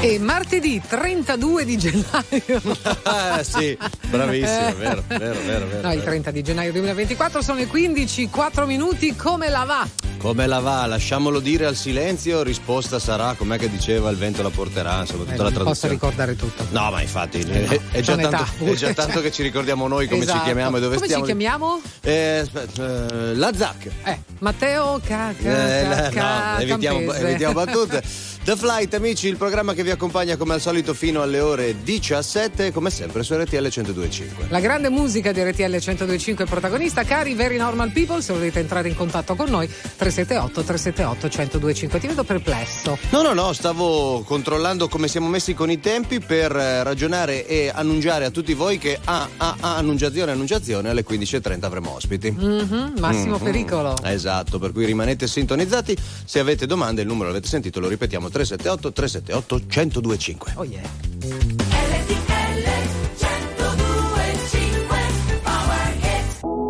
E 0.00 0.16
martedì 0.20 0.80
32 0.86 1.64
di 1.64 1.76
gennaio. 1.76 2.76
ah, 3.02 3.42
sì, 3.42 3.76
bravissimo, 4.08 4.74
vero, 4.76 5.02
vero, 5.08 5.34
vero, 5.44 5.66
vero. 5.66 5.80
No, 5.82 5.92
il 5.92 6.02
30 6.04 6.30
di 6.30 6.42
gennaio 6.42 6.70
2024 6.70 7.42
sono 7.42 7.58
le 7.58 7.66
15, 7.66 8.28
4 8.30 8.64
minuti, 8.66 9.16
come 9.16 9.48
la 9.48 9.64
va? 9.64 9.86
Come 10.18 10.46
la 10.46 10.60
va? 10.60 10.86
Lasciamolo 10.86 11.40
dire 11.40 11.66
al 11.66 11.74
silenzio, 11.74 12.44
risposta 12.44 13.00
sarà, 13.00 13.34
com'è 13.36 13.58
che 13.58 13.68
diceva 13.68 14.08
il 14.10 14.16
vento 14.16 14.40
la 14.42 14.50
porterà, 14.50 15.00
insomma, 15.00 15.24
tutta 15.24 15.34
eh, 15.34 15.36
la 15.36 15.42
traduzione. 15.50 15.70
posso 15.70 15.88
ricordare 15.88 16.36
tutto. 16.36 16.64
No, 16.70 16.90
ma 16.92 17.02
infatti 17.02 17.40
Eh, 17.40 17.44
no, 17.44 17.66
è, 17.68 17.80
è 17.90 18.00
già 18.00 18.16
tanto, 18.16 18.44
è 18.64 18.74
già 18.74 18.92
tanto 18.94 19.20
che 19.20 19.32
ci 19.32 19.42
ricordiamo 19.42 19.88
noi 19.88 20.06
come 20.06 20.22
Esatto. 20.22 20.38
ci 20.38 20.44
chiamiamo 20.44 20.76
e 20.76 20.80
dove 20.80 20.94
come 20.94 21.06
stiamo. 21.06 21.24
ci 21.24 21.30
chiamiamo? 21.30 21.80
Eh, 22.02 22.38
aspetta, 22.38 23.06
eh, 23.30 23.34
la 23.34 23.52
Zac. 23.52 23.86
Eh, 24.04 24.18
Matteo 24.38 25.00
Caca. 25.04 25.78
Eh, 25.80 26.10
no, 26.14 26.58
evitiamo, 26.60 27.12
evitiamo 27.12 27.52
battute. 27.52 28.02
The 28.48 28.56
Flight, 28.56 28.94
amici, 28.94 29.28
il 29.28 29.36
programma 29.36 29.74
che 29.74 29.82
vi 29.82 29.90
accompagna 29.90 30.38
come 30.38 30.54
al 30.54 30.62
solito 30.62 30.94
fino 30.94 31.20
alle 31.20 31.38
ore 31.38 31.82
17, 31.82 32.72
come 32.72 32.88
sempre 32.88 33.22
su 33.22 33.34
RTL 33.34 33.56
102.5. 33.56 34.48
La 34.48 34.58
grande 34.60 34.88
musica 34.88 35.32
di 35.32 35.42
RTL 35.42 35.64
1025 35.64 36.46
è 36.46 36.48
protagonista. 36.48 37.04
Cari 37.04 37.34
Very 37.34 37.58
Normal 37.58 37.90
People, 37.90 38.22
se 38.22 38.32
volete 38.32 38.60
entrare 38.60 38.88
in 38.88 38.94
contatto 38.96 39.34
con 39.34 39.50
noi, 39.50 39.66
378 39.68 40.62
378 40.62 41.26
1025. 41.26 42.00
Ti 42.00 42.06
vedo 42.06 42.24
perplesso. 42.24 42.96
No, 43.10 43.20
no, 43.20 43.34
no, 43.34 43.52
stavo 43.52 44.22
controllando 44.22 44.88
come 44.88 45.08
siamo 45.08 45.28
messi 45.28 45.52
con 45.52 45.70
i 45.70 45.78
tempi 45.78 46.18
per 46.18 46.56
eh, 46.56 46.82
ragionare 46.82 47.46
e 47.46 47.70
annunciare 47.70 48.24
a 48.24 48.30
tutti 48.30 48.54
voi 48.54 48.78
che 48.78 48.98
a, 49.04 49.28
a, 49.36 49.56
a 49.60 49.76
annunciazione, 49.76 50.32
annunciazione 50.32 50.88
alle 50.88 51.04
15.30 51.04 51.64
avremo 51.66 51.94
ospiti. 51.96 52.30
Mhm, 52.30 52.94
massimo 52.98 53.36
Mhm. 53.36 53.44
pericolo. 53.44 53.94
Esatto, 54.04 54.58
per 54.58 54.72
cui 54.72 54.86
rimanete 54.86 55.26
sintonizzati. 55.26 55.94
Se 56.24 56.38
avete 56.38 56.64
domande, 56.64 57.02
il 57.02 57.06
numero 57.08 57.28
l'avete 57.28 57.46
sentito, 57.46 57.78
lo 57.78 57.88
ripetiamo: 57.88 58.30
378 58.38 58.92
378 58.92 59.64
1025. 59.66 60.52
Oh 60.56 60.64
yeah. 60.64 60.82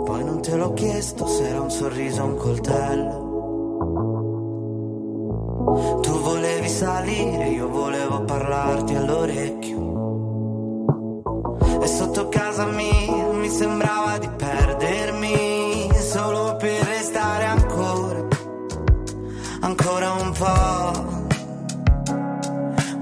Poi 0.05 0.25
non 0.25 0.41
te 0.41 0.57
l'ho 0.57 0.73
chiesto 0.73 1.27
se 1.27 1.47
era 1.47 1.61
un 1.61 1.71
sorriso 1.71 2.23
o 2.23 2.25
un 2.25 2.37
coltello. 2.37 3.27
Tu 6.01 6.11
volevi 6.21 6.69
salire, 6.69 7.49
io 7.51 7.69
volevo 7.69 8.25
parlarti 8.25 8.95
all'orecchio. 8.95 9.77
E 11.83 11.87
sotto 11.87 12.31
casa 12.31 12.65
mia 12.65 13.31
mi 13.33 13.51
sembrava 13.51 14.17
di 14.17 14.29
perdermi 14.31 15.91
solo 15.93 16.57
per 16.57 16.83
restare 16.83 17.45
ancora, 17.45 18.27
ancora 19.61 20.13
un 20.13 20.33
po'. 20.33 21.08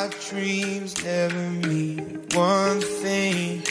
my 0.00 0.08
dreams 0.30 1.04
never 1.04 1.50
mean 1.50 2.22
one 2.32 2.80
thing. 2.80 3.62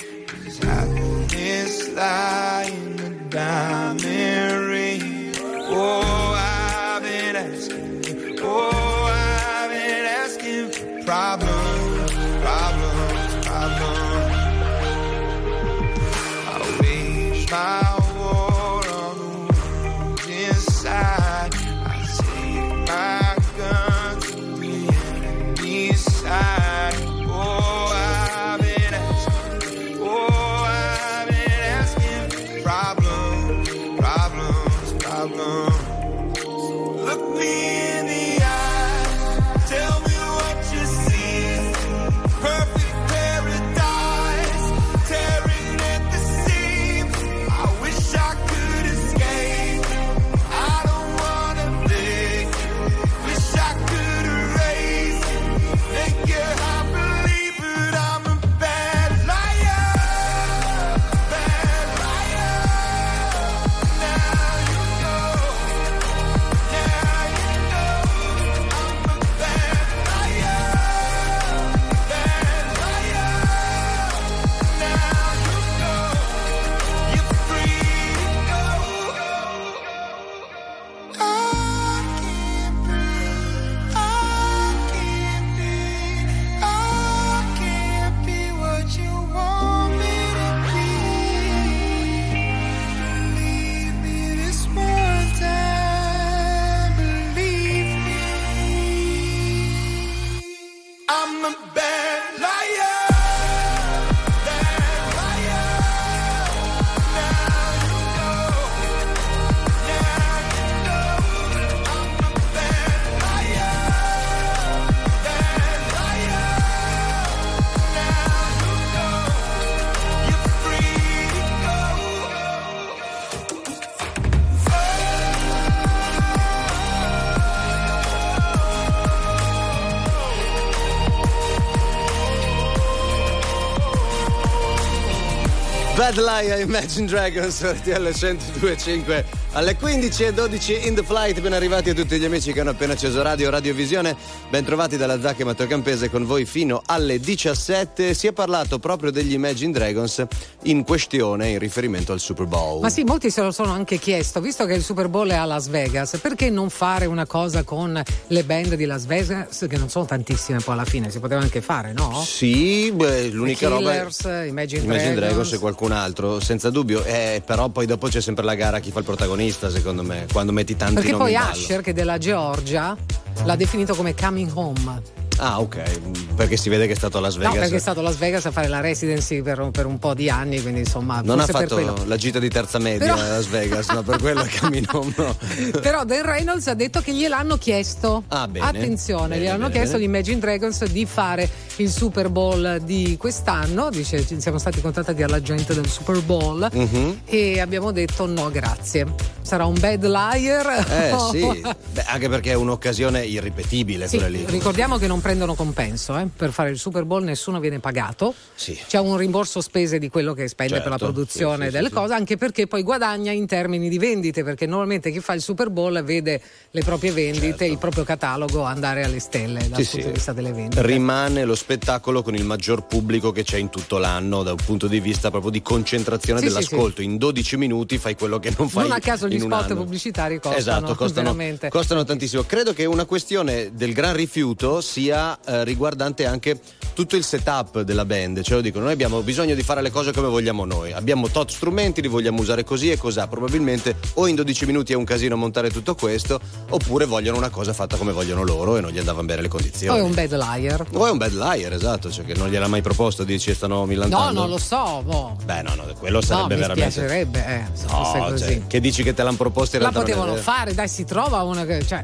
Liar 136.39 136.61
Imagine 136.61 137.05
Dragons 137.05 137.61
RTL 137.61 138.13
1025 138.13 139.25
alle 139.59 139.75
15 139.75 140.23
e 140.23 140.33
12 140.33 140.87
in 140.87 140.95
the 140.95 141.03
flight 141.03 141.41
ben 141.41 141.51
arrivati 141.51 141.89
a 141.89 141.93
tutti 141.93 142.17
gli 142.17 142.23
amici 142.23 142.53
che 142.53 142.61
hanno 142.61 142.69
appena 142.69 142.93
acceso 142.93 143.21
radio 143.21 143.49
radiovisione 143.49 144.15
ben 144.49 144.63
trovati 144.63 144.95
dalla 144.95 145.19
Zacca 145.19 145.41
e 145.41 145.43
Matteo 145.43 145.67
Campese 145.67 146.09
con 146.09 146.25
voi 146.25 146.45
fino 146.45 146.81
alle 146.85 147.19
17 147.19 148.13
si 148.13 148.27
è 148.27 148.31
parlato 148.31 148.79
proprio 148.79 149.11
degli 149.11 149.33
Imagine 149.33 149.73
Dragons 149.73 150.25
in 150.63 150.85
questione 150.85 151.49
in 151.49 151.59
riferimento 151.59 152.13
al 152.13 152.19
Super 152.19 152.45
Bowl 152.45 152.81
Ma 152.81 152.89
sì, 152.89 153.03
molti 153.03 153.29
se 153.29 153.41
lo 153.41 153.51
sono 153.51 153.71
anche 153.71 153.97
chiesto, 153.97 154.39
visto 154.39 154.65
che 154.65 154.73
il 154.73 154.83
Super 154.83 155.07
Bowl 155.07 155.29
è 155.29 155.35
a 155.35 155.45
Las 155.45 155.67
Vegas, 155.67 156.17
perché 156.21 156.49
non 156.49 156.69
fare 156.69 157.05
una 157.05 157.25
cosa 157.25 157.63
con 157.63 158.01
le 158.27 158.43
band 158.43 158.75
di 158.75 158.85
Las 158.85 159.05
Vegas, 159.05 159.65
che 159.69 159.77
non 159.77 159.89
sono 159.89 160.05
tantissime 160.05 160.59
poi 160.59 160.73
alla 160.73 160.85
fine, 160.85 161.09
si 161.09 161.19
poteva 161.19 161.41
anche 161.41 161.61
fare, 161.61 161.93
no? 161.93 162.21
Sì, 162.23 162.91
beh, 162.91 163.29
l'unica 163.29 163.67
The 163.67 163.73
roba 163.73 163.91
Killers, 163.91 164.19
Imagine, 164.47 164.83
Imagine 164.83 164.83
Dragons. 164.85 165.15
Dragons 165.15 165.53
e 165.53 165.57
qualcun 165.57 165.91
altro, 165.91 166.39
senza 166.39 166.69
dubbio. 166.69 167.03
Eh, 167.03 167.41
però 167.45 167.69
poi 167.69 167.85
dopo 167.85 168.07
c'è 168.07 168.21
sempre 168.21 168.43
la 168.43 168.55
gara 168.55 168.79
chi 168.79 168.91
fa 168.91 168.99
il 168.99 169.05
protagonista, 169.05 169.47
secondo 169.51 170.03
me, 170.03 170.27
quando 170.31 170.51
metti 170.51 170.75
tanti 170.75 170.95
Perché 170.95 171.11
nomi 171.11 171.33
poi. 171.33 171.51
Usher, 171.51 171.81
che 171.81 171.91
è 171.91 171.93
della 171.93 172.17
Georgia, 172.17 172.95
l'ha 173.43 173.55
definito 173.55 173.95
come 173.95 174.13
coming 174.13 174.51
home. 174.53 175.01
Ah, 175.41 175.59
ok, 175.61 176.35
perché 176.35 176.57
si 176.57 176.67
vede 176.69 176.85
che 176.85 176.93
è 176.93 176.95
stato 176.95 177.17
a 177.17 177.21
Las 177.21 177.35
Vegas. 177.37 177.53
No, 177.53 177.59
perché 177.59 177.75
è 177.77 177.79
stato 177.79 178.01
a 178.01 178.03
Las 178.03 178.17
Vegas 178.17 178.45
a 178.45 178.51
fare 178.51 178.67
la 178.67 178.81
residency 178.81 179.41
per, 179.41 179.69
per 179.71 179.85
un 179.85 179.97
po' 179.97 180.13
di 180.13 180.29
anni, 180.29 180.61
quindi 180.61 180.81
insomma. 180.81 181.21
non 181.23 181.39
ha 181.39 181.45
fatto 181.45 182.03
la 182.05 182.17
gita 182.17 182.39
di 182.39 182.49
terza 182.49 182.77
media 182.77 183.13
Però- 183.13 183.25
a 183.25 183.27
Las 183.35 183.47
Vegas, 183.47 183.87
no, 183.89 184.03
per 184.03 184.19
quello 184.19 184.45
cammino. 184.49 184.87
No. 185.19 185.35
Però 185.81 186.03
Dan 186.03 186.23
Reynolds 186.23 186.67
ha 186.67 186.73
detto 186.73 187.01
che 187.01 187.13
gliel'hanno 187.13 187.57
chiesto. 187.57 188.23
Ah, 188.27 188.47
bene. 188.47 188.65
Attenzione, 188.65 189.29
Bene, 189.29 189.41
gliel'hanno 189.41 189.67
bene. 189.67 189.73
chiesto 189.73 189.97
gli 189.97 190.03
Imagine 190.03 190.39
Dragons 190.39 190.85
di 190.85 191.05
fare 191.05 191.49
il 191.77 191.89
Super 191.89 192.29
Bowl 192.29 192.79
di 192.83 193.15
quest'anno. 193.17 193.89
Dice: 193.89 194.25
siamo 194.39 194.57
stati 194.57 194.81
contattati 194.81 195.19
dalla 195.21 195.41
gente 195.41 195.73
del 195.73 195.87
Super 195.87 196.21
Bowl 196.21 196.67
Mhm. 196.71 197.21
e 197.25 197.59
abbiamo 197.59 197.91
detto 197.91 198.25
no, 198.25 198.49
grazie. 198.51 199.37
Sarà 199.41 199.65
un 199.65 199.79
bad 199.79 200.05
liar. 200.05 200.85
Eh 200.89 201.15
sì, 201.31 201.61
Beh, 201.93 202.03
anche 202.05 202.29
perché 202.29 202.51
è 202.51 202.55
un'occasione 202.55 203.25
irripetibile 203.25 204.07
Sì, 204.07 204.17
quella 204.17 204.37
lì. 204.37 204.45
ricordiamo 204.47 204.97
che 204.97 205.07
non 205.07 205.21
prendono 205.29 205.53
compenso 205.53 206.17
eh. 206.17 206.27
per 206.35 206.51
fare 206.51 206.71
il 206.71 206.79
Super 206.79 207.05
Bowl, 207.05 207.23
nessuno 207.23 207.59
viene 207.59 207.77
pagato. 207.79 208.33
Sì. 208.55 208.75
C'è 208.87 208.97
un 208.97 209.15
rimborso 209.15 209.61
spese 209.61 209.99
di 209.99 210.09
quello 210.09 210.33
che 210.33 210.47
spende 210.47 210.81
per 210.81 210.89
la 210.89 210.97
Certo, 210.97 211.05
produzione 211.13 211.67
sì, 211.67 211.71
delle 211.71 211.89
sì, 211.89 211.93
cose, 211.93 212.13
anche 212.15 212.35
perché 212.35 212.65
poi 212.65 212.81
guadagna 212.81 213.31
in 213.31 213.45
termini 213.45 213.89
di 213.89 213.99
vendite, 213.99 214.43
perché 214.43 214.65
normalmente 214.65 215.11
chi 215.11 215.19
fa 215.19 215.33
il 215.33 215.41
Super 215.41 215.69
Bowl 215.69 216.01
vede 216.03 216.41
le 216.71 216.81
proprie 216.81 217.11
vendite, 217.11 217.57
Certo. 217.59 217.63
il 217.65 217.77
proprio 217.77 218.03
catalogo 218.05 218.63
andare 218.63 219.03
alle 219.03 219.19
stelle 219.19 219.69
dal 219.69 219.83
punto 219.83 220.07
di 220.07 220.13
vista 220.13 220.33
delle 220.33 220.51
vendite. 220.51 220.81
Rimane 220.81 221.43
lo 221.45 221.53
spettacolo 221.55 222.23
con 222.23 222.33
il 222.33 222.43
maggior 222.43 222.87
pubblico 222.87 223.31
che 223.31 223.43
c'è 223.43 223.57
in 223.57 223.69
tutto 223.69 223.99
l'anno 223.99 224.41
da 224.41 224.51
un 224.53 224.59
punto 224.65 224.87
di 224.87 224.99
vista 224.99 225.29
proprio 225.29 225.51
di 225.51 225.61
concentrazione 225.61 226.41
dell'ascolto. 226.41 227.03
In 227.03 227.17
12 227.17 227.55
minuti 227.55 227.99
fai 227.99 228.15
quello 228.15 228.39
che 228.39 228.51
non 228.57 228.67
fai 228.67 228.87
non 228.87 228.93
a 228.93 228.99
caso 228.99 229.27
gli 229.27 229.37
spot 229.39 229.65
anno. 229.65 229.75
pubblicitari 229.75 230.39
costano, 230.39 230.57
Esatto, 230.57 230.95
costano, 230.95 231.35
costano 231.69 232.03
tantissimo. 232.03 232.41
Credo 232.43 232.73
che 232.73 232.85
una 232.85 233.05
questione 233.05 233.69
del 233.75 233.93
gran 233.93 234.15
rifiuto 234.15 234.81
sia 234.81 235.17
eh, 235.45 235.63
riguardante 235.63 236.25
anche 236.25 236.59
tutto 236.93 237.15
il 237.15 237.23
setup 237.23 237.81
della 237.81 238.03
band. 238.05 238.41
Cioè, 238.41 238.55
lo 238.57 238.61
dico, 238.61 238.79
noi 238.79 238.91
abbiamo 238.91 239.21
bisogno 239.21 239.55
di 239.55 239.63
fare 239.63 239.81
le 239.81 239.89
cose 239.89 240.11
come 240.11 240.27
vogliamo 240.27 240.65
noi. 240.65 240.91
Abbiamo 240.91 241.29
tot 241.29 241.49
strumenti, 241.49 242.01
li 242.01 242.07
vogliamo 242.09 242.41
usare 242.41 242.63
così 242.63 242.91
e 242.91 242.97
cos'ha. 242.97 243.27
Probabilmente 243.27 243.95
o 244.15 244.27
in 244.27 244.35
12 244.35 244.65
minuti 244.65 244.91
è 244.93 244.95
un 244.95 245.05
casino 245.05 245.35
montare 245.37 245.69
tutto 245.71 245.95
questo, 245.95 246.39
oppure 246.69 247.05
vogliono 247.05 247.37
una 247.37 247.49
cosa 247.49 247.71
fatta 247.73 247.95
come 247.95 248.11
vogliono 248.11 248.43
loro 248.43 248.75
e 248.77 248.81
non 248.81 248.91
gli 248.91 248.97
andavano 248.99 249.25
bene 249.27 249.41
le 249.43 249.47
condizioni. 249.47 249.97
Poi 249.97 249.99
è 249.99 250.09
un 250.09 250.13
bad 250.13 250.35
liar. 250.35 250.85
O 250.93 251.07
è 251.07 251.11
un 251.11 251.17
bad 251.17 251.31
liar, 251.33 251.71
esatto, 251.73 252.11
cioè 252.11 252.25
che 252.25 252.33
non 252.35 252.49
gliel'ha 252.49 252.67
mai 252.67 252.81
proposto, 252.81 253.23
dici 253.23 253.53
stanno 253.53 253.85
millantando. 253.85 254.31
No, 254.33 254.39
non 254.41 254.49
lo 254.49 254.57
so. 254.57 255.01
boh. 255.05 255.37
Beh, 255.45 255.61
no, 255.61 255.75
no, 255.75 255.83
quello 255.97 256.17
No, 256.19 256.21
sarebbe 256.25 256.55
mi 256.55 256.59
veramente. 256.61 256.91
spiacerebbe 256.91 257.45
eh, 257.45 257.63
se 257.73 257.85
No, 257.85 258.03
fosse 258.03 258.19
così. 258.19 258.43
cioè, 258.43 258.67
che 258.67 258.79
dici 258.81 259.03
che 259.03 259.13
te 259.13 259.23
l'hanno 259.23 259.37
proposto 259.37 259.77
in 259.77 259.83
La 259.83 259.89
realtà 259.89 260.11
è 260.11 260.13
potevano 260.15 260.35
fare, 260.41 260.73
dai, 260.73 260.89
si 260.89 261.05
trova 261.05 261.43
una 261.43 261.63
che. 261.65 261.85
Cioè, 261.85 262.03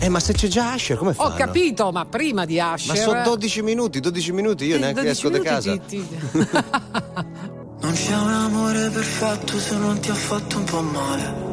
Eh, 0.00 0.08
ma 0.10 0.20
se 0.20 0.32
c'è 0.34 0.48
già 0.48 0.72
Asher, 0.72 0.96
come 0.98 1.10
ho 1.10 1.14
fanno? 1.14 1.34
capito, 1.34 1.90
ma 1.92 2.04
prima 2.04 2.43
di 2.44 2.58
Asher. 2.60 2.94
Ma 2.94 3.00
sono 3.00 3.22
12 3.22 3.62
minuti, 3.62 4.00
12 4.00 4.32
minuti, 4.32 4.64
io 4.64 4.74
Sì, 4.74 4.80
neanche 4.80 5.00
12 5.02 5.10
esco 5.18 5.28
da 5.30 5.40
casa. 5.40 5.76
ti- 5.78 5.80
ti- 5.86 6.08
Non 7.80 7.92
c'è 7.92 8.16
un 8.16 8.30
amore 8.32 8.88
perfetto 8.90 9.58
se 9.58 9.76
non 9.76 9.98
ti 10.00 10.10
ha 10.10 10.14
fatto 10.14 10.56
un 10.58 10.64
po' 10.64 10.80
male. 10.80 11.52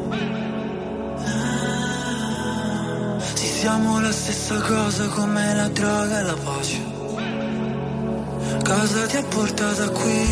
Sì, 3.34 3.46
siamo 3.46 4.00
la 4.00 4.12
stessa 4.12 4.60
cosa 4.60 5.06
come 5.08 5.54
la 5.54 5.68
droga 5.68 6.18
e 6.20 6.22
la 6.22 6.36
pace. 6.44 6.80
Cosa 8.64 9.06
ti 9.06 9.16
ha 9.16 9.22
portata 9.24 9.88
qui? 9.90 10.26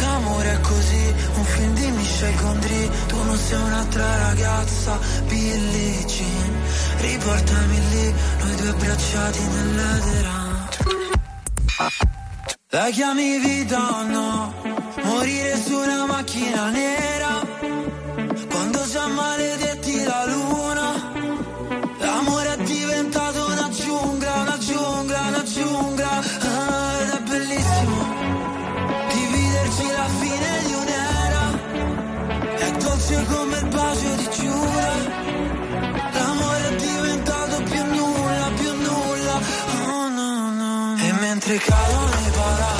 L'amore 0.00 0.52
è 0.52 0.60
così, 0.60 1.14
un 1.36 1.44
film 1.44 1.74
di 1.74 1.90
Michel 1.90 2.34
Gondry. 2.40 2.90
Tu 3.06 3.16
non 3.24 3.36
sei 3.36 3.60
un'altra 3.60 4.16
ragazza, 4.28 4.98
Billie 5.26 6.04
Jean. 6.04 6.59
Riportami 7.00 7.88
lì, 7.88 8.14
noi 8.40 8.56
due 8.56 8.68
abbracciati 8.68 9.40
nell'edera. 9.40 10.68
La 12.68 12.88
chiami 12.90 13.38
vita 13.38 14.00
o 14.00 14.02
no? 14.04 14.54
Morire 15.02 15.56
su 15.56 15.74
una 15.76 16.04
macchina 16.04 16.68
nera. 16.68 17.40
Quando 18.50 18.86
già 18.86 19.06
maledetti 19.06 20.04
la 20.04 20.24
luna. 20.26 20.88
L'amore 22.00 22.52
è 22.54 22.62
diventato 22.64 23.46
una 23.46 23.68
giungla, 23.70 24.32
una 24.40 24.58
giungla, 24.58 25.20
una 25.20 25.42
giungla. 25.42 26.10
Ah, 26.10 27.00
Ed 27.00 27.08
è 27.08 27.20
bellissimo 27.22 27.98
Dividerci 29.14 29.86
la 29.96 30.08
fine 30.20 30.50
di 30.66 30.72
un'era. 30.82 31.44
È 32.56 32.70
dolce 32.72 33.24
come 33.24 33.56
il 33.58 33.66
bacio 33.68 34.14
di 34.16 34.28
Giura 34.30 35.29
mentre 41.40 41.56
cadono 41.56 42.26
i 42.26 42.30
palazzi 42.32 42.79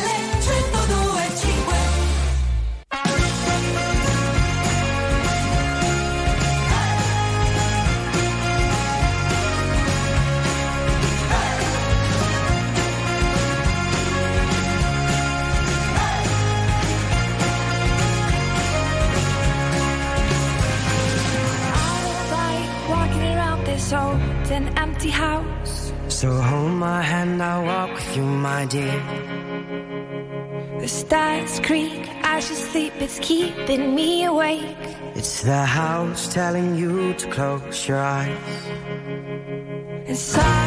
my 28.61 28.67
dear. 28.67 29.01
The 30.79 30.87
stars 30.87 31.59
creak 31.61 32.07
as 32.21 32.47
you 32.47 32.55
sleep, 32.55 32.93
it's 32.99 33.17
keeping 33.19 33.95
me 33.95 34.25
awake. 34.25 34.77
It's 35.15 35.41
the 35.41 35.65
house 35.65 36.31
telling 36.31 36.75
you 36.75 37.15
to 37.15 37.27
close 37.31 37.87
your 37.87 37.97
eyes. 37.97 38.37
And 40.05 40.17
some 40.17 40.60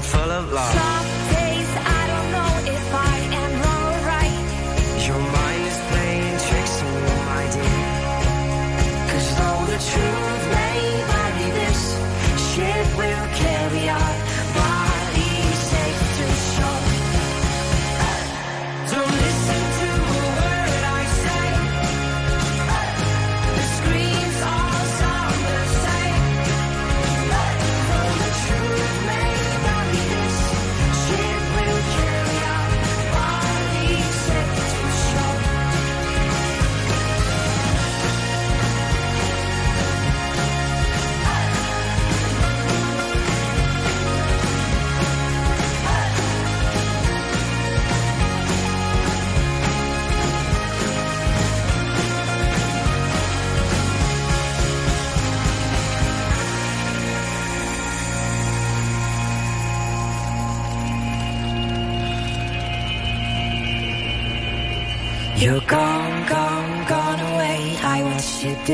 full 0.00 0.30
of 0.30 0.50
love. 0.50 0.72
Some 0.72 1.13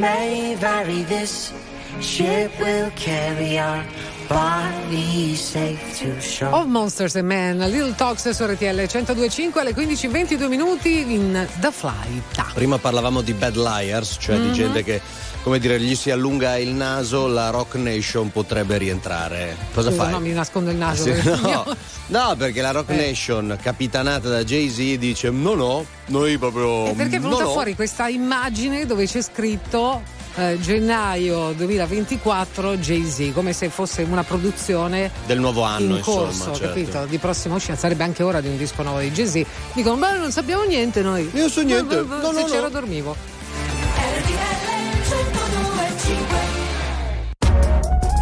may 0.00 0.54
vary, 0.54 1.02
this 1.02 1.52
ship 2.00 2.50
will 2.58 2.90
carry 2.92 3.58
our 3.58 3.84
Of 6.52 6.66
Monsters 6.66 7.16
and 7.16 7.26
Men, 7.26 7.58
Little 7.58 7.94
Talks 7.96 8.30
su 8.30 8.44
RTL 8.44 8.64
1025 8.86 9.60
alle 9.60 9.74
15.22 9.74 10.46
minuti 10.48 11.12
in 11.14 11.46
The 11.60 11.70
Flight. 11.72 12.52
Prima 12.54 12.78
parlavamo 12.78 13.22
di 13.22 13.32
bad 13.32 13.56
liars, 13.56 14.16
cioè 14.20 14.36
Mhm. 14.36 14.42
di 14.46 14.52
gente 14.52 14.84
che, 14.84 15.00
come 15.42 15.58
dire, 15.58 15.80
gli 15.80 15.96
si 15.96 16.10
allunga 16.12 16.56
il 16.58 16.68
naso, 16.68 17.26
la 17.26 17.50
Rock 17.50 17.74
Nation 17.74 18.30
potrebbe 18.30 18.78
rientrare. 18.78 19.56
Cosa 19.74 19.90
Scusa, 19.90 20.02
fai? 20.04 20.12
no, 20.12 20.20
mi 20.20 20.30
nascondo 20.32 20.70
il 20.70 20.76
naso. 20.76 21.02
Sì, 21.04 21.10
perché 21.10 21.40
no, 21.40 21.76
no, 22.06 22.34
perché 22.36 22.60
la 22.60 22.70
Rock 22.70 22.90
Eh. 22.90 22.94
Nation, 22.96 23.58
capitanata 23.60 24.28
da 24.28 24.44
Jay-Z, 24.44 24.96
dice: 24.98 25.30
No, 25.30 25.54
no, 25.54 25.84
noi 26.06 26.38
proprio. 26.38 26.86
E 26.86 26.92
perché 26.94 27.16
è 27.16 27.20
venuta 27.20 27.42
no, 27.42 27.48
no". 27.48 27.52
fuori 27.54 27.74
questa 27.74 28.06
immagine 28.08 28.86
dove 28.86 29.06
c'è 29.06 29.22
scritto 29.22 30.18
eh, 30.36 30.58
gennaio 30.60 31.52
2024 31.52 32.76
Jay-Z, 32.76 33.32
come 33.32 33.52
se 33.52 33.68
fosse 33.68 34.02
una 34.02 34.22
produzione 34.24 35.10
Del 35.26 35.38
nuovo 35.40 35.62
anno, 35.62 35.96
in 35.96 36.02
corso, 36.02 36.26
insomma. 36.50 36.56
certo. 36.56 36.68
capito? 36.74 37.04
Di 37.06 37.18
prossima 37.18 37.54
uscita, 37.56 37.76
sarebbe 37.76 38.04
anche 38.04 38.22
ora 38.22 38.40
di 38.40 38.48
un 38.48 38.56
disco 38.56 38.82
nuovo 38.82 39.00
di 39.00 39.10
Jay-Z. 39.10 39.44
Dicono, 39.72 39.96
ma 39.96 40.16
non 40.16 40.30
sappiamo 40.32 40.62
niente 40.64 41.02
noi. 41.02 41.28
Io 41.34 41.48
so 41.48 41.62
niente. 41.62 41.96
Se 42.00 42.04
No, 42.04 42.30
no, 42.32 42.44
c'ero 42.44 42.62
no. 42.62 42.68
dormivo. 42.70 43.16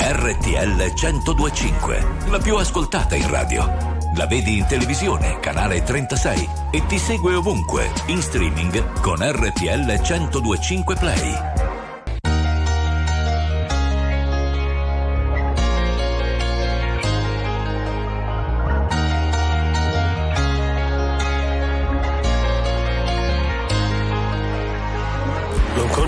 RTL 0.01 0.93
1025, 0.95 2.07
la 2.31 2.39
più 2.39 2.57
ascoltata 2.57 3.15
in 3.15 3.29
radio. 3.29 3.97
La 4.17 4.27
vedi 4.27 4.57
in 4.59 4.67
televisione, 4.67 5.39
canale 5.41 5.83
36 5.83 6.49
e 6.71 6.87
ti 6.87 6.99
segue 6.99 7.35
ovunque, 7.35 7.91
in 8.07 8.21
streaming 8.23 9.01
con 9.01 9.19
RTL 9.21 10.01
1025 10.01 10.97
Play. 10.97 11.58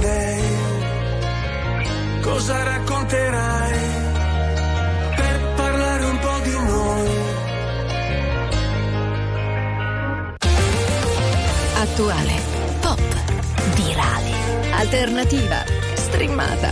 dei, 0.00 0.42
cosa 2.20 2.62
racconterai 2.62 3.78
per 5.16 5.52
parlare 5.56 6.04
un 6.04 6.18
po' 6.18 6.38
di 6.42 6.50
noi? 6.50 7.08
Attuale, 11.76 12.32
pop, 12.80 13.00
virale, 13.74 14.32
alternativa, 14.72 15.64
streamata, 15.94 16.70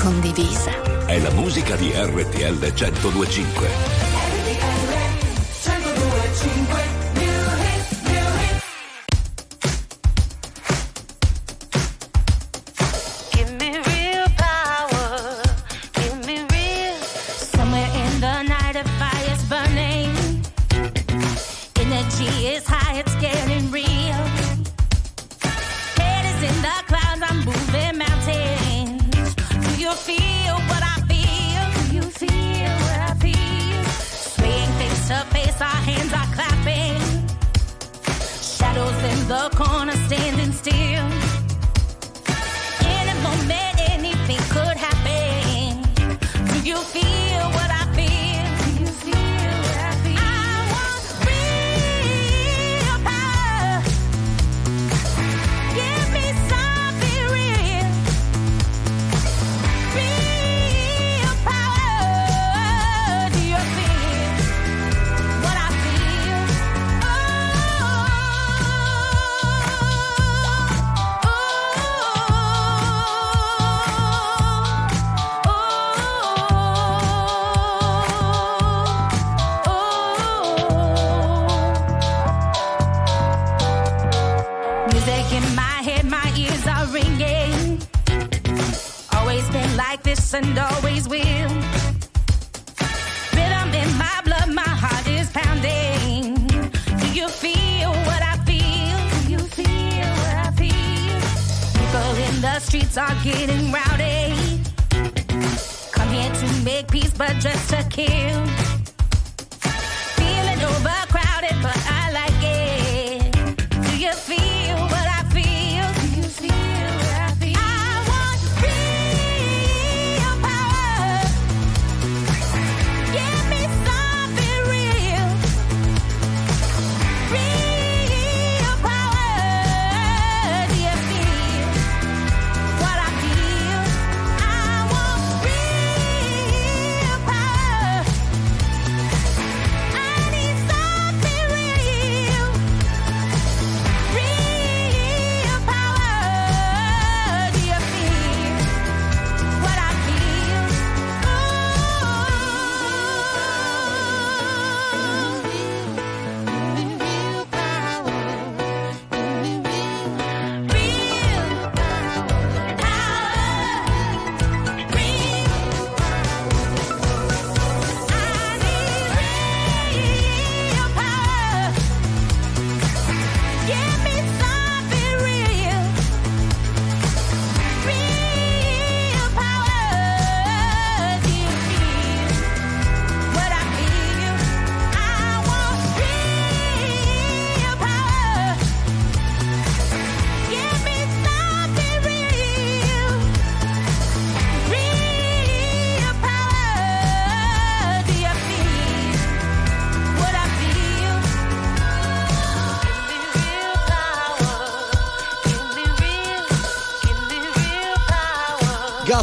condivisa. 0.00 0.72
È 1.06 1.18
la 1.18 1.30
musica 1.30 1.76
di 1.76 1.92
RTL 1.94 2.72
1025. 2.72 3.68
RTL 4.38 4.88
1025. 5.62 6.97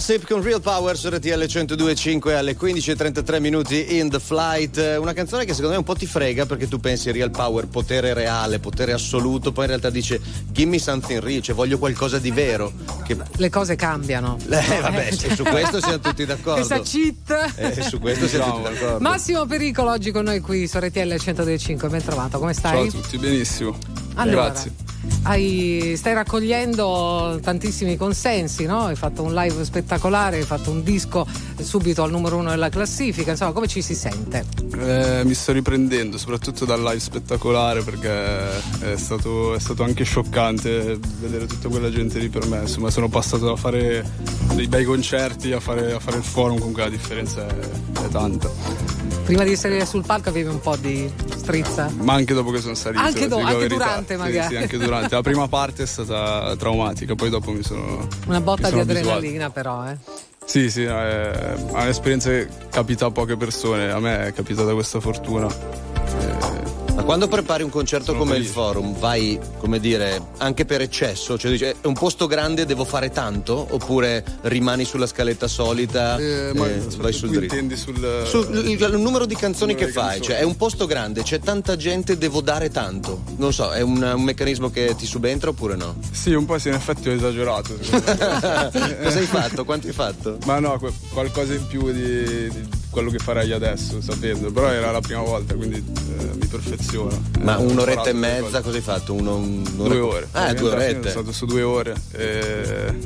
Gossip 0.08 0.28
con 0.28 0.44
Real 0.44 0.62
Power 0.62 0.96
su 0.96 1.10
RTL 1.10 1.30
102.5 1.30 2.36
alle 2.36 2.56
15.33 2.56 3.39
minuti 3.39 3.98
in 3.98 4.08
The 4.08 4.20
Flight. 4.20 4.98
Una 5.00 5.13
canzone 5.13 5.46
che 5.46 5.54
secondo 5.54 5.72
me 5.72 5.78
un 5.78 5.84
po' 5.84 5.96
ti 5.96 6.06
frega 6.06 6.46
perché 6.46 6.68
tu 6.68 6.80
pensi 6.80 7.10
Real 7.12 7.32
Power, 7.32 7.65
potere 7.65 8.13
reale, 8.13 8.60
potere 8.60 8.91
assoluto, 8.91 9.52
poi 9.52 9.63
in 9.63 9.70
realtà 9.72 9.89
dice 9.89 10.22
Give 10.52 10.70
me 10.70 10.78
something 10.78 11.20
real, 11.20 11.41
cioè 11.41 11.56
voglio 11.56 11.80
qualcosa 11.80 12.20
di 12.20 12.30
vero. 12.30 12.72
Che... 13.04 13.18
Le 13.38 13.50
cose 13.50 13.76
cambiano. 13.76 14.38
Eh, 14.48 14.80
vabbè, 14.80 15.12
sì, 15.12 15.34
su 15.34 15.41
questo 15.41 15.82
siamo 15.82 16.00
tutti 16.00 16.24
d'accordo. 16.24 16.68
Questa 16.68 16.82
cheat. 16.82 17.54
Eh, 17.56 17.82
su 17.82 17.98
questo 17.98 18.28
siamo 18.28 18.62
tutti 18.62 18.74
d'accordo. 18.76 19.00
Massimo 19.00 19.48
Pericolo 19.48 19.89
oggi 19.89 20.12
con 20.12 20.26
noi 20.26 20.39
qui 20.39 20.68
su 20.68 20.78
RTL 20.78 21.00
102.5. 21.00 21.89
Ben 21.89 22.04
trovato, 22.04 22.38
come 22.38 22.54
stai? 22.54 22.91
Ciao 22.91 23.00
a 23.00 23.02
tutti, 23.02 23.18
benissimo. 23.18 23.76
Allora, 24.13 24.50
Grazie. 24.50 24.85
Hai- 25.24 25.94
stai 25.98 26.13
raccogliendo 26.13 27.39
tantissimi 27.41 27.98
consensi, 27.98 28.65
no? 28.65 28.86
Hai 28.86 28.96
fatto 28.96 29.24
un 29.24 29.34
live 29.34 29.63
spettacolare, 29.63 30.38
hai 30.38 30.44
fatto 30.44 30.72
un 30.72 30.84
disco 30.84 31.26
subito 31.60 32.04
al 32.04 32.12
numero 32.12 32.38
uno 32.38 32.50
della 32.50 32.70
classifica, 32.70 33.32
insomma, 33.32 33.52
come 33.52 33.68
ci 33.68 33.82
si 33.82 33.96
sente? 33.96 34.46
Eh, 34.78 35.24
mi 35.24 35.34
sto 35.34 35.52
riprendendo, 35.52 36.18
soprattutto 36.18 36.65
dal 36.65 36.82
live 36.82 37.00
spettacolare 37.00 37.82
perché 37.82 38.60
è 38.80 38.98
stato, 38.98 39.56
è 39.56 39.60
stato 39.60 39.84
anche 39.84 40.04
scioccante 40.04 41.00
vedere 41.20 41.46
tutta 41.48 41.70
quella 41.70 41.89
gente 41.89 42.20
lì 42.20 42.30
per 42.30 42.46
me. 42.48 42.62
Insomma, 42.62 42.89
sono 42.89 43.10
passato 43.10 43.46
da 43.46 43.56
fare 43.56 44.08
dei 44.54 44.68
bei 44.68 44.86
concerti 44.86 45.52
a 45.52 45.60
fare, 45.60 45.94
a 45.94 46.00
fare 46.00 46.18
il 46.18 46.24
forum, 46.24 46.58
comunque 46.58 46.84
la 46.84 46.89
differenza 46.89 47.46
è, 47.48 47.60
è 48.06 48.08
tanta. 48.10 49.05
Prima 49.26 49.44
di 49.44 49.56
salire 49.56 49.86
sul 49.88 50.06
palco 50.06 50.30
avevi 50.30 50.48
un 50.50 50.60
po' 50.60 50.76
di 50.76 51.12
strizza? 51.36 51.92
Ma 51.98 52.14
anche 52.14 52.36
dopo 52.36 52.52
che 52.52 52.60
sono 52.60 52.76
salito. 52.76 53.02
Anche 53.02 53.28
do- 53.28 53.40
anche 53.40 53.68
durante, 53.68 54.14
Sì, 54.14 54.20
magari. 54.20 54.56
Sì, 54.56 54.62
anche 54.62 54.78
durante. 54.78 55.16
La 55.16 55.22
prima 55.22 55.48
parte 55.48 55.82
è 55.84 55.86
stata 55.88 56.56
traumatica, 56.56 57.16
poi 57.16 57.30
dopo 57.32 57.52
mi 57.52 57.64
sono. 57.64 58.08
Una 58.28 58.40
botta 58.40 58.68
di 58.68 58.70
sono 58.70 58.82
abituato. 58.84 59.10
adrenalina 59.10 59.50
però, 59.50 59.90
eh. 59.90 59.98
Sì, 60.46 60.70
sì, 60.70 60.84
è, 60.84 60.92
è 61.32 61.56
un'esperienza 61.72 62.30
che 62.30 62.48
capita 62.70 63.08
a 63.08 63.12
poche 63.12 63.36
persone, 63.36 63.90
a 63.90 64.00
me 64.00 64.28
è 64.28 64.34
capitata 64.34 64.74
questa 64.74 65.00
fortuna. 65.00 65.48
Eh, 65.48 66.75
Ma 66.95 67.03
quando 67.03 67.27
prepari 67.27 67.62
un 67.62 67.69
concerto 67.69 68.05
Sono 68.13 68.19
come 68.19 68.31
il 68.38 68.43
felice. 68.45 68.53
forum, 68.53 68.97
vai, 68.97 69.38
come 69.58 69.79
dire, 69.81 70.21
anche 70.38 70.63
per 70.63 70.79
eccesso? 70.79 71.38
Cioè 71.38 71.51
dici, 71.51 71.65
è 71.65 71.75
un 71.84 71.93
posto 71.93 72.25
grande, 72.25 72.65
devo 72.65 72.86
fare 72.86 73.10
tanto? 73.12 73.67
Oppure 73.71 74.23
rimani 74.43 74.86
sulla 74.86 75.05
scaletta 75.05 75.47
solita 75.47 76.17
Eh, 76.17 76.23
e 76.49 76.53
ma 76.53 76.62
vai 76.67 76.77
aspetta, 76.77 77.12
sul 77.12 77.29
dritto? 77.31 77.53
intendi 77.53 77.75
sul, 77.75 78.23
Sul- 78.25 78.47
il, 78.65 78.79
il 78.81 78.97
numero 78.97 79.25
di 79.25 79.36
canzoni 79.36 79.73
numero 79.73 79.88
che 79.88 79.91
di 79.91 79.91
fai, 79.91 80.13
canzoni. 80.19 80.25
cioè 80.25 80.38
è 80.38 80.43
un 80.43 80.55
posto 80.55 80.86
grande, 80.86 81.21
c'è 81.23 81.39
tanta 81.39 81.75
gente, 81.75 82.17
devo 82.17 82.39
dare 82.39 82.69
tanto. 82.71 83.23
Non 83.36 83.51
so, 83.51 83.71
è 83.71 83.81
un, 83.81 84.01
un 84.01 84.21
meccanismo 84.23 84.69
che 84.71 84.95
ti 84.97 85.05
subentra 85.05 85.49
oppure 85.49 85.75
no? 85.75 85.97
Sì, 86.12 86.31
un 86.34 86.45
po' 86.45 86.58
sì, 86.58 86.69
in 86.69 86.75
effetti 86.75 87.10
ho 87.10 87.12
esagerato. 87.12 87.75
Cosa 87.91 89.19
hai 89.19 89.25
fatto? 89.25 89.65
Quanto 89.65 89.88
hai 89.88 89.93
fatto? 89.93 90.38
Ma 90.45 90.60
no, 90.60 90.79
qualcosa 91.12 91.53
in 91.53 91.67
più 91.67 91.91
di, 91.91 92.49
di 92.49 92.69
quello 92.95 93.10
che 93.12 93.17
farei 93.19 93.51
adesso, 93.51 93.99
sapendo. 93.99 94.49
Però 94.53 94.69
era 94.69 94.89
la 94.89 95.01
prima 95.01 95.19
volta, 95.19 95.53
quindi 95.53 95.75
eh, 95.75 96.29
mi 96.39 96.45
perfeziono. 96.47 97.12
Ma 97.41 97.58
Eh, 97.60 97.63
un'oretta 97.65 98.05
e 98.10 98.13
mezza, 98.13 98.62
cosa 98.62 98.77
hai 98.77 98.81
fatto? 98.81 99.13
Uno, 99.13 99.36
un- 99.36 99.63
Due 99.75 99.99
ore. 99.99 100.27
Ah, 100.31 100.53
due 100.53 100.69
orette. 100.69 101.10
Sono 101.10 101.10
stato 101.10 101.31
su 101.34 101.45
due 101.45 101.62
ore. 101.62 101.93
eh, 102.13 102.97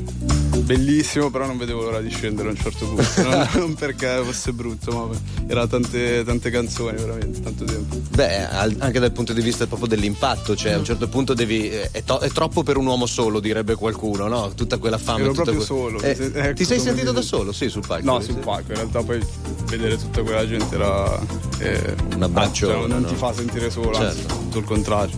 bellissimo, 0.74 1.30
però 1.30 1.46
non 1.46 1.58
vedevo 1.58 1.82
l'ora 1.82 2.00
di 2.00 2.10
scendere 2.10 2.48
a 2.48 2.50
un 2.52 2.56
certo 2.56 2.86
punto. 2.86 3.02
non, 3.28 3.48
non 3.54 3.74
perché 3.74 4.20
fosse 4.24 4.52
brutto, 4.52 5.08
ma 5.08 5.18
era 5.48 5.66
tante, 5.66 6.22
tante 6.24 6.50
canzoni, 6.50 6.96
veramente, 6.96 7.40
tanto 7.40 7.64
tempo. 7.64 7.96
Beh, 8.10 8.46
al- 8.48 8.76
anche 8.78 9.00
dal 9.00 9.10
punto 9.10 9.32
di 9.32 9.40
vista 9.42 9.66
proprio 9.66 9.88
dell'impatto, 9.88 10.54
cioè 10.54 10.72
a 10.72 10.78
un 10.78 10.84
certo 10.84 11.08
punto 11.08 11.34
devi. 11.34 11.68
È, 11.68 12.02
to- 12.04 12.20
è 12.20 12.30
troppo 12.30 12.62
per 12.62 12.76
un 12.76 12.86
uomo 12.86 13.06
solo, 13.06 13.40
direbbe 13.40 13.74
qualcuno, 13.74 14.28
no? 14.28 14.52
Tutta 14.54 14.78
quella 14.78 14.98
fame. 14.98 15.22
Ero 15.24 15.32
proprio 15.32 15.56
que- 15.56 15.64
solo. 15.64 16.00
Eh, 16.00 16.14
Se- 16.14 16.30
ecco 16.32 16.54
ti 16.54 16.64
sei 16.64 16.78
sentito 16.78 17.10
da 17.12 17.22
solo? 17.22 17.50
Sì, 17.52 17.68
sul 17.68 17.84
palco. 17.86 18.04
No, 18.04 18.20
sì, 18.20 18.26
sul 18.26 18.34
sì. 18.36 18.40
palco, 18.40 18.70
in 18.70 18.76
realtà 18.76 19.02
poi 19.02 19.20
vedere 19.66 19.96
tutta 19.96 20.22
quella 20.22 20.46
gente 20.46 20.74
era. 20.74 21.18
eh, 21.58 21.94
Un 22.14 22.22
abbraccio, 22.22 22.66
cioè, 22.68 22.86
non 22.86 23.00
no? 23.02 23.08
ti 23.08 23.14
fa 23.16 23.32
sentire 23.34 23.70
solo, 23.70 23.96
anzi, 23.98 24.18
Certo. 24.18 24.34
tutto 24.36 24.58
il 24.58 24.64
contrario. 24.64 25.16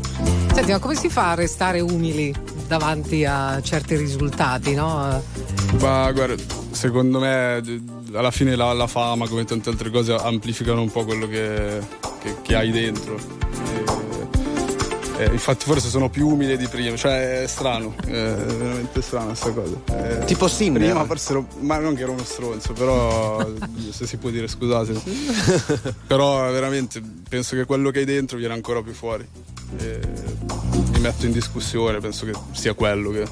Senti, 0.55 0.71
ma 0.71 0.79
come 0.79 0.95
si 0.97 1.09
fa 1.09 1.31
a 1.31 1.35
restare 1.35 1.81
umili 1.81 2.35
davanti 2.79 3.25
a 3.27 3.61
certi 3.63 3.97
risultati, 3.97 4.73
no? 4.75 5.23
Ma 5.79 6.11
guarda, 6.11 6.35
secondo 6.71 7.19
me 7.21 7.63
alla 8.15 8.31
fine 8.31 8.57
la, 8.57 8.73
la 8.73 8.87
fama, 8.87 9.29
come 9.29 9.45
tante 9.45 9.69
altre 9.69 9.91
cose, 9.91 10.15
amplificano 10.15 10.81
un 10.81 10.91
po' 10.91 11.05
quello 11.05 11.27
che, 11.29 11.81
che- 12.23 12.37
che 12.41 12.55
hai 12.57 12.71
dentro. 12.71 13.17
E- 13.17 14.01
e 15.19 15.25
infatti 15.31 15.67
forse 15.67 15.89
sono 15.89 16.09
più 16.09 16.27
umile 16.29 16.57
di 16.57 16.67
prima, 16.67 16.97
cioè 16.97 17.43
è 17.43 17.47
strano, 17.47 17.95
è 18.07 18.11
veramente 18.11 19.03
strana 19.03 19.27
questa 19.27 19.51
cosa. 19.53 19.77
Eh, 20.21 20.25
Tipo 20.25 20.49
Sinner. 20.49 20.81
Prima 20.83 21.05
forse 21.05 21.33
ero, 21.33 21.47
ma 21.61 21.77
non 21.79 21.95
che 21.95 22.03
ero 22.03 22.13
uno 22.13 22.25
stronzo, 22.25 22.73
però 22.73 23.47
se 23.93 24.07
si 24.07 24.17
può 24.17 24.31
dire 24.31 24.49
scusate. 24.49 24.95
però 26.07 26.51
veramente 26.51 27.01
penso 27.29 27.55
che 27.55 27.67
quello 27.67 27.91
che 27.91 27.99
hai 28.01 28.05
dentro 28.07 28.39
viene 28.39 28.55
ancora 28.55 28.83
più 28.83 28.93
fuori. 28.95 29.27
E 29.79 30.01
metto 31.03 31.27
in 31.27 31.33
discussione, 31.33 31.99
penso 31.99 32.25
che 32.25 32.33
sia 32.53 32.73
quello 32.75 33.11
che... 33.11 33.27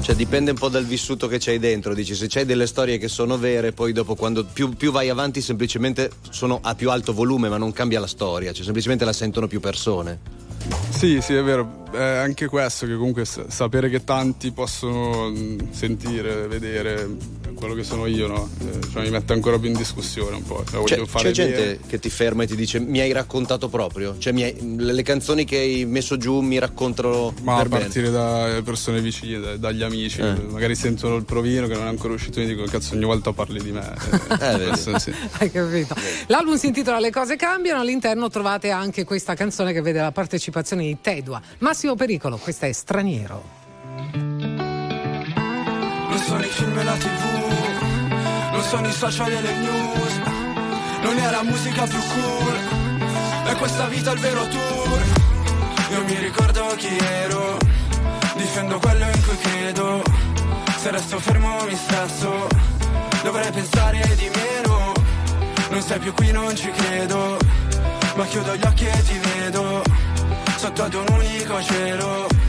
Cioè 0.00 0.14
dipende 0.14 0.52
un 0.52 0.56
po' 0.56 0.70
dal 0.70 0.86
vissuto 0.86 1.28
che 1.28 1.38
c'hai 1.38 1.58
dentro, 1.58 1.92
dici 1.92 2.14
se 2.14 2.26
c'hai 2.26 2.46
delle 2.46 2.66
storie 2.66 2.96
che 2.96 3.08
sono 3.08 3.36
vere, 3.36 3.72
poi 3.72 3.92
dopo 3.92 4.14
quando 4.14 4.44
più, 4.44 4.74
più 4.74 4.90
vai 4.90 5.10
avanti 5.10 5.42
semplicemente 5.42 6.10
sono 6.30 6.60
a 6.62 6.74
più 6.74 6.90
alto 6.90 7.12
volume, 7.12 7.50
ma 7.50 7.58
non 7.58 7.72
cambia 7.72 8.00
la 8.00 8.06
storia, 8.06 8.52
cioè 8.52 8.64
semplicemente 8.64 9.04
la 9.04 9.12
sentono 9.12 9.46
più 9.46 9.60
persone. 9.60 10.18
Sì, 10.88 11.20
sì, 11.20 11.34
è 11.34 11.42
vero. 11.42 11.84
È 11.90 11.98
anche 11.98 12.46
questo 12.46 12.86
che 12.86 12.94
comunque 12.94 13.26
sa- 13.26 13.48
sapere 13.48 13.90
che 13.90 14.04
tanti 14.04 14.50
possono 14.52 15.28
mh, 15.28 15.72
sentire, 15.72 16.46
vedere 16.46 17.08
quello 17.58 17.74
che 17.74 17.82
sono 17.84 18.06
io, 18.06 18.26
no? 18.28 18.48
Eh, 18.60 18.80
cioè, 18.92 19.02
mi 19.02 19.10
mette 19.10 19.32
ancora 19.32 19.58
più 19.58 19.68
in 19.68 19.76
discussione 19.76 20.36
un 20.36 20.42
po'. 20.44 20.64
Cioè, 20.68 20.82
C'è, 20.84 21.04
fare 21.06 21.24
c'è 21.32 21.46
gente 21.46 21.80
che 21.86 21.98
ti 21.98 22.08
ferma 22.08 22.44
e 22.44 22.46
ti 22.46 22.56
dice 22.56 22.78
mi 22.80 23.00
hai 23.00 23.12
raccontato 23.12 23.68
proprio, 23.68 24.16
cioè 24.18 24.32
mi 24.32 24.42
hai- 24.44 24.76
le 24.76 24.92
le 24.92 25.02
canzoni 25.02 25.44
che 25.44 25.56
hai 25.58 25.84
messo 25.84 26.16
giù 26.16 26.40
mi 26.40 26.58
raccontano 26.58 27.32
Ma 27.42 27.54
a 27.54 27.58
per 27.58 27.68
bene. 27.68 27.82
partire 27.82 28.10
da 28.10 28.60
persone 28.64 29.00
vicine, 29.00 29.38
da- 29.40 29.56
dagli 29.56 29.82
amici, 29.82 30.20
Eh. 30.20 30.34
magari 30.50 30.74
sentono 30.74 31.16
il 31.16 31.24
provino 31.24 31.66
che 31.66 31.74
non 31.74 31.84
è 31.84 31.88
ancora 31.88 32.14
uscito 32.14 32.38
e 32.40 32.42
mi 32.44 32.48
dicono 32.48 32.66
cazzo 32.66 32.94
ogni 32.94 33.04
volta 33.04 33.32
parli 33.32 33.60
di 33.62 33.72
me. 33.72 33.94
Eh, 34.40 34.76
sì. 34.98 35.12
Hai 35.38 35.50
capito? 35.50 35.94
L'album 36.26 36.56
si 36.56 36.66
intitola 36.68 36.98
Le 37.00 37.10
cose 37.10 37.36
cambiano, 37.36 37.80
all'interno 37.80 38.28
trovate 38.28 38.70
anche 38.70 39.04
questa 39.04 39.34
canzone 39.34 39.72
che 39.72 39.80
vede 39.82 40.00
la 40.00 40.12
partecipazione 40.12 40.84
di 40.84 40.98
Tedua. 41.00 41.40
Massimo 41.58 41.94
Pericolo, 41.94 42.36
questa 42.36 42.66
è 42.66 42.72
Straniero. 42.72 43.56
Non 46.08 46.18
sono 46.26 46.40
i 46.40 46.48
film 46.48 46.78
e 46.78 46.84
la 46.84 46.94
tv, 46.94 47.27
non 48.58 48.66
sono 48.66 48.88
i 48.88 48.92
social 48.92 49.30
e 49.30 49.40
le 49.40 49.54
news, 49.54 50.14
non 51.02 51.16
è 51.16 51.30
la 51.30 51.44
musica 51.44 51.84
più 51.84 52.00
cool, 52.12 52.58
è 53.44 53.54
questa 53.54 53.86
vita 53.86 54.10
il 54.10 54.18
vero 54.18 54.48
tour. 54.48 55.00
Io 55.92 56.04
mi 56.04 56.14
ricordo 56.16 56.66
chi 56.76 56.96
ero, 56.98 57.56
difendo 58.34 58.80
quello 58.80 59.04
in 59.04 59.22
cui 59.24 59.38
credo, 59.38 60.02
se 60.76 60.90
resto 60.90 61.20
fermo 61.20 61.64
mi 61.68 61.76
stresso, 61.76 62.48
dovrei 63.22 63.52
pensare 63.52 64.16
di 64.16 64.28
meno, 64.28 64.92
non 65.70 65.80
sei 65.80 66.00
più 66.00 66.12
qui 66.12 66.32
non 66.32 66.56
ci 66.56 66.68
credo, 66.72 67.36
ma 68.16 68.24
chiudo 68.24 68.56
gli 68.56 68.66
occhi 68.66 68.86
e 68.86 69.02
ti 69.04 69.18
vedo, 69.18 69.82
sotto 70.56 70.82
ad 70.82 70.94
un 70.94 71.06
unico 71.10 71.62
cielo. 71.62 72.47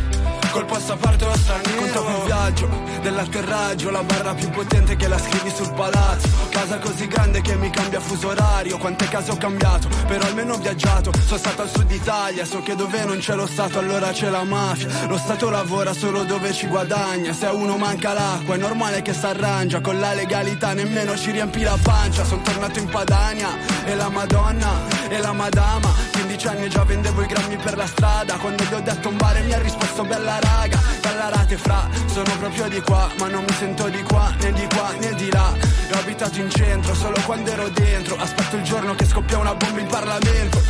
Col 0.51 0.65
passaporto 0.65 1.29
straniero 1.35 1.81
Conto 1.81 2.05
un 2.05 2.25
viaggio 2.25 2.67
dell'atterraggio 3.01 3.91
La 3.91 4.03
barra 4.03 4.33
più 4.33 4.49
potente 4.49 4.95
che 4.95 5.07
la 5.07 5.17
scrivi 5.17 5.51
sul 5.53 5.71
palazzo. 5.73 6.27
Casa 6.49 6.79
così 6.79 7.07
grande 7.07 7.41
che 7.41 7.55
mi 7.55 7.69
cambia 7.69 7.99
fuso 7.99 8.29
orario. 8.29 8.77
Quante 8.77 9.07
case 9.07 9.31
ho 9.31 9.37
cambiato 9.37 9.87
Però 10.07 10.25
almeno 10.25 10.53
ho 10.53 10.57
viaggiato. 10.57 11.11
Sono 11.25 11.37
stato 11.37 11.61
al 11.61 11.69
sud 11.69 11.91
Italia 11.91 12.45
So 12.45 12.61
che 12.61 12.75
dove 12.75 13.05
non 13.05 13.19
c'è 13.19 13.35
lo 13.35 13.47
Stato 13.47 13.79
allora 13.79 14.11
c'è 14.11 14.29
la 14.29 14.43
mafia. 14.43 14.89
Lo 15.07 15.17
Stato 15.17 15.49
lavora 15.49 15.93
solo 15.93 16.23
dove 16.23 16.53
ci 16.53 16.67
guadagna. 16.67 17.33
Se 17.33 17.45
a 17.45 17.53
uno 17.53 17.77
manca 17.77 18.13
l'acqua 18.13 18.55
è 18.55 18.57
normale 18.57 19.01
che 19.01 19.13
s'arrangia. 19.13 19.81
Con 19.81 19.99
la 19.99 20.13
legalità 20.13 20.73
nemmeno 20.73 21.15
ci 21.17 21.31
riempi 21.31 21.61
la 21.61 21.77
pancia. 21.81 22.25
Sono 22.25 22.41
tornato 22.41 22.79
in 22.79 22.87
Padania 22.87 23.49
E 23.85 23.95
la 23.95 24.09
Madonna 24.09 24.71
e 25.09 25.19
la 25.19 25.31
Madama. 25.31 25.93
15 26.11 26.47
anni 26.47 26.69
già 26.69 26.83
vendevo 26.83 27.21
i 27.21 27.27
grammi 27.27 27.57
per 27.57 27.77
la 27.77 27.87
strada. 27.87 28.37
Quando 28.37 28.63
gli 28.63 28.73
ho 28.73 28.81
detto 28.81 29.09
un 29.09 29.17
bare 29.17 29.41
mi 29.41 29.53
ha 29.53 29.59
risposto 29.59 30.03
bella 30.03 30.38
raga 30.39 30.79
Dalla 31.01 31.29
rate 31.29 31.57
fra, 31.57 31.87
sono 32.07 32.37
proprio 32.37 32.67
di 32.67 32.81
qua 32.81 33.09
Ma 33.17 33.27
non 33.27 33.43
mi 33.43 33.53
sento 33.53 33.87
di 33.89 34.01
qua, 34.03 34.33
né 34.39 34.51
di 34.53 34.67
qua, 34.73 34.91
né 34.99 35.13
di 35.15 35.29
là. 35.31 35.53
Ho 35.93 35.97
abitato 35.97 36.39
in 36.39 36.49
centro 36.49 36.93
solo 36.93 37.19
quando 37.25 37.51
ero 37.51 37.69
dentro. 37.69 38.15
Aspetto 38.17 38.55
il 38.55 38.63
giorno 38.63 38.95
che 38.95 39.05
scoppia 39.05 39.37
una 39.37 39.55
bomba 39.55 39.79
in 39.79 39.87
Parlamento. 39.87 40.61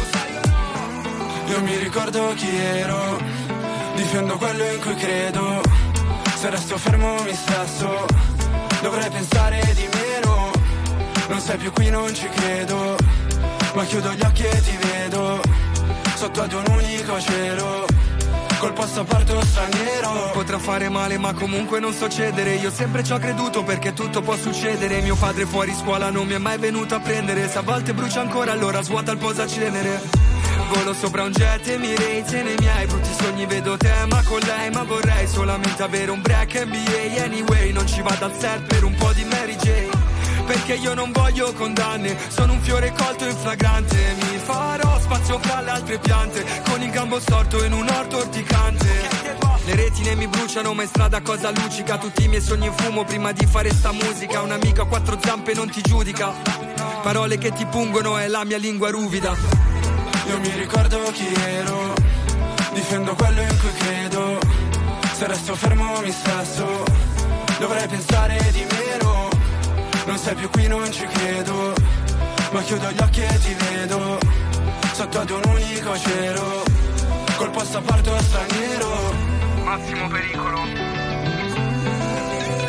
Io 1.47 1.61
mi 1.61 1.75
ricordo 1.77 2.33
chi 2.35 2.55
ero 2.55 3.17
Difendo 3.95 4.37
quello 4.37 4.63
in 4.63 4.79
cui 4.79 4.95
credo. 4.95 5.61
Se 6.35 6.49
resto 6.49 6.77
fermo 6.77 7.21
mi 7.23 7.33
stresso. 7.33 8.05
Dovrei 8.81 9.09
pensare 9.09 9.61
di 9.75 9.89
meno. 9.93 10.51
Non 11.27 11.39
sei 11.41 11.57
più 11.57 11.71
qui, 11.73 11.89
non 11.89 12.13
ci 12.15 12.29
credo. 12.29 12.95
Ma 13.73 13.83
chiudo 13.83 14.13
gli 14.13 14.21
occhi 14.21 14.43
e 14.43 14.61
ti 14.61 14.77
vedo. 14.77 15.41
Sotto 16.15 16.41
ad 16.41 16.53
un 16.53 16.63
unico 16.69 17.19
cielo 17.19 17.85
Col 18.59 18.73
passaporto 18.73 19.39
straniero. 19.41 20.31
Potrà 20.33 20.59
fare 20.59 20.89
male 20.89 21.17
ma 21.17 21.33
comunque 21.33 21.79
non 21.79 21.93
so 21.93 22.09
cedere. 22.09 22.55
Io 22.55 22.69
sempre 22.69 23.05
ci 23.05 23.13
ho 23.13 23.17
creduto 23.17 23.63
perché 23.63 23.93
tutto 23.93 24.21
può 24.21 24.35
succedere. 24.35 24.99
Mio 24.99 25.15
padre 25.15 25.45
fuori 25.45 25.73
scuola 25.73 26.09
non 26.09 26.27
mi 26.27 26.33
è 26.33 26.37
mai 26.37 26.57
venuto 26.57 26.93
a 26.93 26.99
prendere. 26.99 27.47
Se 27.47 27.57
a 27.57 27.61
volte 27.61 27.93
brucia 27.93 28.19
ancora 28.19 28.51
allora 28.51 28.81
svuota 28.81 29.13
il 29.13 29.17
posacenere. 29.17 30.01
Volo 30.73 30.93
sopra 30.93 31.23
un 31.23 31.31
jet 31.31 31.67
e 31.67 31.77
mi 31.77 31.95
rate 31.95 32.43
nei 32.43 32.55
miei 32.59 32.85
brutti 32.85 33.09
sogni 33.17 33.45
vedo 33.45 33.77
te 33.77 33.91
ma 34.07 34.21
con 34.23 34.39
lei 34.39 34.69
Ma 34.69 34.83
vorrei 34.83 35.25
solamente 35.25 35.81
avere 35.81 36.11
un 36.11 36.21
break 36.21 36.63
NBA 36.65 37.23
Anyway 37.23 37.71
non 37.71 37.87
ci 37.87 38.01
vado 38.01 38.25
al 38.25 38.33
set 38.37 38.67
per 38.67 38.83
un 38.83 38.93
po' 38.93 39.11
di 39.13 39.23
Mary 39.23 39.55
Jane 39.55 40.18
perché 40.49 40.73
io 40.73 40.95
non 40.95 41.11
voglio 41.11 41.53
condanne. 41.53 42.17
Sono 42.29 42.53
un 42.53 42.61
fiore 42.61 42.91
colto 42.97 43.23
in 43.23 43.35
flagrante. 43.35 44.15
Mi 44.19 44.37
farò 44.39 44.99
spazio 44.99 45.37
fra 45.37 45.61
le 45.61 45.69
altre 45.69 45.99
piante 45.99 46.43
Con 46.67 46.81
il 46.81 46.89
gambo 46.89 47.19
storto 47.19 47.63
in 47.63 47.71
un 47.71 47.87
orto 47.87 48.17
orticante. 48.17 48.87
Le 49.65 49.75
retine 49.75 50.15
mi 50.15 50.27
bruciano 50.27 50.73
ma 50.73 50.81
in 50.81 50.87
strada 50.87 51.21
cosa 51.21 51.51
luccica? 51.51 51.99
Tutti 51.99 52.23
i 52.23 52.27
miei 52.27 52.41
sogni 52.41 52.65
in 52.65 52.73
fumo 52.73 53.03
prima 53.03 53.31
di 53.31 53.45
fare 53.45 53.69
sta 53.71 53.91
musica. 53.91 54.41
Un'amica 54.41 54.81
a 54.81 54.85
quattro 54.85 55.19
zampe 55.21 55.53
non 55.53 55.69
ti 55.69 55.81
giudica. 55.81 56.33
Parole 57.03 57.37
che 57.37 57.51
ti 57.51 57.65
pungono 57.67 58.17
è 58.17 58.27
la 58.27 58.43
mia 58.43 58.57
lingua 58.57 58.89
ruvida. 58.89 59.35
Io 60.27 60.39
mi 60.39 60.51
ricordo 60.51 60.99
chi 61.11 61.27
ero 61.33 61.93
Difendo 62.73 63.13
quello 63.13 63.41
in 63.41 63.57
cui 63.59 63.73
credo. 63.77 64.39
Se 65.13 65.27
resto 65.27 65.55
fermo 65.55 65.99
mi 66.01 66.11
stresso 66.11 66.83
Dovrei 67.59 67.87
pensare 67.87 68.37
di 68.51 68.63
meno 68.63 69.08
Non 70.09 70.17
sei 70.17 70.33
più 70.33 70.49
qui, 70.49 70.67
non 70.67 70.91
ci 70.91 71.05
credo. 71.05 71.75
Ma 72.51 72.63
chiudo 72.63 72.89
gli 72.89 72.99
occhi 72.99 73.21
e 73.21 73.39
ti 73.43 73.53
vedo. 73.53 74.17
Sotto 74.91 75.19
ad 75.19 75.29
un 75.29 75.41
unico 75.45 75.95
cielo. 75.99 76.63
Col 77.37 77.51
passaporto 77.51 78.17
straniero. 78.17 79.13
Massimo 79.63 80.07
pericolo. 80.07 80.57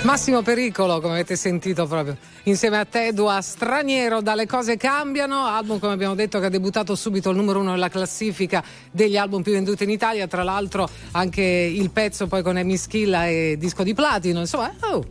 Massimo 0.02 0.42
Pericolo, 0.42 1.00
come 1.00 1.14
avete 1.14 1.36
sentito 1.36 1.86
proprio, 1.86 2.16
insieme 2.44 2.78
a 2.78 2.84
Tedua, 2.84 3.40
straniero 3.42 4.22
dalle 4.22 4.46
cose 4.46 4.76
cambiano, 4.76 5.44
album 5.44 5.78
come 5.78 5.92
abbiamo 5.92 6.14
detto 6.14 6.40
che 6.40 6.46
ha 6.46 6.48
debuttato 6.48 6.94
subito 6.94 7.28
al 7.28 7.36
numero 7.36 7.60
uno 7.60 7.72
nella 7.72 7.90
classifica 7.90 8.64
degli 8.90 9.18
album 9.18 9.42
più 9.42 9.52
venduti 9.52 9.84
in 9.84 9.90
Italia, 9.90 10.26
tra 10.26 10.42
l'altro 10.42 10.88
anche 11.12 11.42
il 11.42 11.90
pezzo 11.90 12.26
poi 12.26 12.42
con 12.42 12.56
Amy 12.56 12.78
Schilla 12.78 13.28
e 13.28 13.56
disco 13.58 13.82
di 13.82 13.92
platino, 13.92 14.40
insomma, 14.40 14.72
oh, 14.80 15.04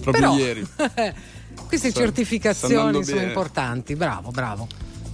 Proprio 0.00 0.12
Però- 0.12 0.36
ieri. 0.36 0.66
queste 1.78 1.90
sta 1.90 2.00
certificazioni 2.00 3.04
sono 3.04 3.16
bene. 3.16 3.28
importanti, 3.28 3.94
bravo, 3.96 4.30
bravo. 4.30 4.66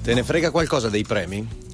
Te 0.03 0.15
ne 0.15 0.23
frega 0.23 0.51
qualcosa 0.51 0.89
dei 0.89 1.05
premi? 1.05 1.69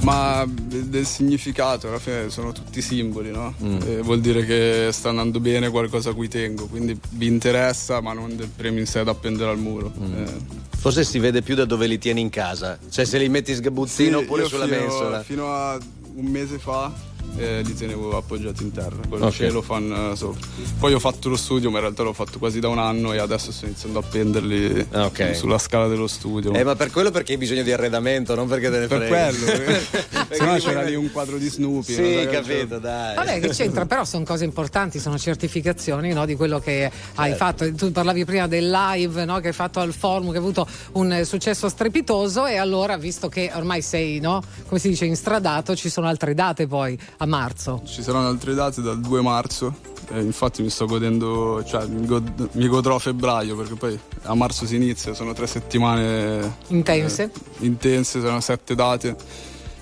Ma 0.00 0.44
del 0.48 1.04
significato, 1.04 1.88
alla 1.88 1.98
fine 1.98 2.30
sono 2.30 2.52
tutti 2.52 2.80
simboli, 2.80 3.30
no? 3.30 3.54
Mm. 3.62 3.78
Eh, 3.84 4.00
vuol 4.00 4.20
dire 4.20 4.44
che 4.44 4.88
sta 4.90 5.10
andando 5.10 5.38
bene 5.38 5.68
qualcosa 5.68 6.10
a 6.10 6.14
cui 6.14 6.28
tengo, 6.28 6.66
quindi 6.66 6.98
vi 7.10 7.26
interessa, 7.26 8.00
ma 8.00 8.12
non 8.12 8.34
del 8.34 8.48
premio 8.48 8.80
in 8.80 8.86
sé 8.86 9.04
da 9.04 9.10
appendere 9.10 9.50
al 9.50 9.58
muro. 9.58 9.92
Mm. 9.96 10.14
Eh, 10.14 10.60
Forse 10.76 11.04
si 11.04 11.18
vede 11.18 11.42
più 11.42 11.54
da 11.54 11.64
dove 11.64 11.86
li 11.86 11.98
tieni 11.98 12.20
in 12.20 12.30
casa. 12.30 12.78
Cioè 12.90 13.04
se 13.04 13.18
li 13.18 13.28
metti 13.28 13.54
sgabuzzino 13.54 14.18
sì, 14.18 14.24
oppure 14.24 14.46
sulla 14.46 14.64
fino, 14.64 14.76
mensola. 14.78 15.22
Fino 15.22 15.52
a 15.52 15.78
un 16.14 16.26
mese 16.26 16.58
fa 16.58 16.92
eh, 17.36 17.62
li 17.64 17.74
tenevo 17.74 18.16
appoggiati 18.16 18.62
in 18.62 18.72
terra, 18.72 18.96
con 19.08 19.18
il 19.18 19.24
Ok. 19.24 19.32
cellophane 19.32 20.12
eh, 20.12 20.16
sopra. 20.16 20.46
Poi 20.78 20.92
ho 20.94 20.98
fatto 20.98 21.28
lo 21.28 21.36
studio, 21.36 21.70
ma 21.70 21.76
in 21.76 21.82
realtà 21.84 22.02
l'ho 22.02 22.12
fatto 22.12 22.38
quasi 22.38 22.60
da 22.60 22.68
un 22.68 22.78
anno 22.78 23.12
e 23.12 23.18
adesso 23.18 23.52
sto 23.52 23.66
iniziando 23.66 23.98
a 23.98 24.02
appenderli 24.02 24.86
Ah, 24.92 25.06
ok. 25.06 25.34
sulla 25.34 25.58
scala 25.58 25.86
dello 25.88 26.06
studio. 26.06 26.52
Eh, 26.52 26.64
ma 26.64 26.74
per 26.76 26.90
quello 26.90 27.10
perché 27.10 27.32
hai 27.32 27.38
bisogno 27.38 27.62
di 27.62 27.72
arredamento, 27.72 28.34
non 28.34 28.46
perché 28.48 28.70
te 28.70 28.78
ne 28.80 28.86
per 28.86 28.98
frega. 29.06 29.28
quello, 29.28 29.44
perché- 29.64 30.36
se 30.36 30.44
no 30.44 30.56
c'era 30.56 30.82
lì 30.82 30.94
un 30.94 31.10
quadro 31.10 31.38
di 31.38 31.48
Snoopy. 31.48 31.92
Sì, 31.92 32.28
capito, 32.30 32.78
dai. 32.78 33.14
Vabbè, 33.16 33.40
che 33.40 33.48
c'entra, 33.48 33.86
però 33.86 34.04
sono 34.04 34.24
cose 34.24 34.44
importanti, 34.44 34.98
sono 34.98 35.18
certificazioni 35.18 36.12
no, 36.12 36.24
di 36.26 36.34
quello 36.36 36.58
che 36.58 36.90
hai 37.14 37.30
Certo. 37.30 37.36
fatto. 37.44 37.74
Tu 37.74 37.90
parlavi 37.92 38.24
prima 38.24 38.46
del 38.46 38.70
live 38.70 39.24
no, 39.24 39.38
che 39.40 39.48
hai 39.48 39.52
fatto 39.54 39.80
al 39.80 39.92
forum, 39.92 40.30
che 40.30 40.36
ha 40.36 40.40
avuto 40.40 40.66
un 40.92 41.12
eh, 41.12 41.24
successo 41.24 41.68
strepitoso 41.68 42.46
e 42.46 42.56
allora, 42.56 42.96
visto 42.96 43.28
che 43.28 43.50
ormai 43.54 43.82
sei, 43.82 44.20
no, 44.20 44.42
come 44.66 44.78
si 44.80 44.88
dice, 44.88 45.04
instradato, 45.04 45.74
ci 45.76 45.88
sono 45.88 46.06
altre 46.06 46.34
date 46.34 46.66
poi 46.66 46.98
a 47.22 47.26
marzo. 47.26 47.80
Ci 47.84 48.02
saranno 48.02 48.26
altre 48.28 48.54
date 48.54 48.82
dal 48.82 48.98
2 49.00 49.20
marzo. 49.22 49.90
e 50.10 50.20
infatti 50.20 50.60
mi 50.62 50.68
sto 50.68 50.84
godendo, 50.86 51.62
cioè 51.64 51.86
mi, 51.86 52.04
god- 52.04 52.48
mi 52.52 52.66
godrò 52.66 52.96
a 52.96 52.98
febbraio 52.98 53.56
perché 53.56 53.74
poi 53.76 53.98
a 54.24 54.34
marzo 54.34 54.66
si 54.66 54.74
inizia, 54.74 55.14
sono 55.14 55.32
tre 55.32 55.46
settimane 55.46 56.56
Intense. 56.66 57.30
eh, 57.32 57.64
intense, 57.64 58.20
sono 58.20 58.40
sette 58.40 58.74
date 58.74 59.16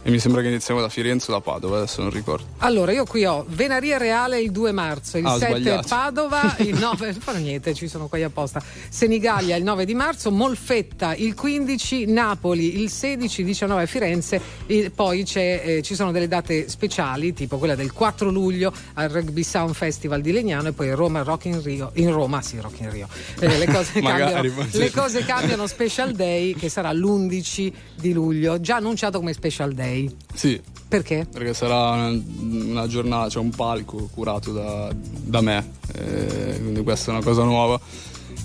e 0.03 0.11
mi 0.11 0.19
sembra 0.19 0.41
che 0.41 0.49
iniziamo 0.49 0.81
da 0.81 0.89
Firenze 0.89 1.31
o 1.31 1.35
da 1.35 1.41
Padova, 1.41 1.77
adesso 1.77 2.01
non 2.01 2.11
ricordo. 2.11 2.47
Allora, 2.59 2.93
io 2.93 3.05
qui 3.05 3.25
ho 3.27 3.45
Venaria 3.49 3.99
Reale 3.99 4.41
il 4.41 4.51
2 4.51 4.73
marzo, 4.73 5.19
il 5.19 5.27
Ah, 5.27 5.35
ho 5.35 5.39
7 5.39 5.51
sbagliato. 5.51 5.89
Padova, 5.89 6.57
il 6.61 6.79
9, 6.79 7.11
non 7.13 7.21
fa 7.21 7.33
niente, 7.33 7.75
ci 7.75 7.87
sono 7.87 8.09
qua 8.09 8.25
apposta. 8.25 8.63
Senigallia 8.89 9.57
il 9.57 9.63
9 9.63 9.85
di 9.85 9.95
marzo, 9.95 10.31
Molfetta 10.31 11.15
il 11.15 11.35
15, 11.35 12.07
Napoli 12.07 12.81
il 12.81 12.91
16, 12.91 13.45
19 13.45 13.87
Firenze, 13.87 14.41
e 14.67 14.91
poi 14.95 15.25
c'è, 15.25 15.63
eh, 15.65 15.83
ci 15.83 15.95
sono 15.95 16.13
delle 16.13 16.29
date 16.29 16.69
speciali, 16.69 17.35
tipo 17.35 17.59
quella 17.59 17.75
del 17.75 17.93
4 17.93 18.31
luglio 18.31 18.73
al 18.95 19.11
Rugby 19.11 19.43
Sound 19.43 19.75
Festival 19.75 20.23
di 20.23 20.33
Legnano 20.33 20.69
e 20.69 20.73
poi 20.73 20.91
Roma 20.93 21.23
Rock 21.23 21.45
in 21.45 21.63
Rio, 21.63 21.91
in 21.95 22.11
Roma, 22.11 22.41
sì, 22.41 22.59
Rock 22.59 22.81
in 22.81 22.91
Rio. 22.91 23.09
Eh, 23.39 23.59
le, 23.59 23.67
cose 23.67 24.01
cambiano, 24.01 24.67
le 24.71 24.91
cose 24.91 25.25
cambiano 25.25 25.67
Special 25.67 26.13
Day 26.13 26.55
che 26.55 26.71
sarà 26.71 26.91
l'11 26.93 27.73
di 27.97 28.13
luglio, 28.15 28.61
già 28.61 28.77
annunciato 28.77 29.19
come 29.19 29.35
Special 29.35 29.73
Day. 29.75 29.89
Sì, 30.35 30.61
Perché? 30.89 31.27
perché 31.31 31.55
sarà 31.55 31.91
una, 31.93 32.21
una 32.41 32.87
giornata, 32.87 33.29
cioè 33.29 33.43
un 33.43 33.51
palco 33.51 34.09
curato 34.13 34.53
da, 34.53 34.91
da 34.95 35.41
me, 35.41 35.71
eh, 35.95 36.59
quindi 36.61 36.83
questa 36.83 37.11
è 37.13 37.15
una 37.15 37.25
cosa 37.25 37.43
nuova. 37.45 37.81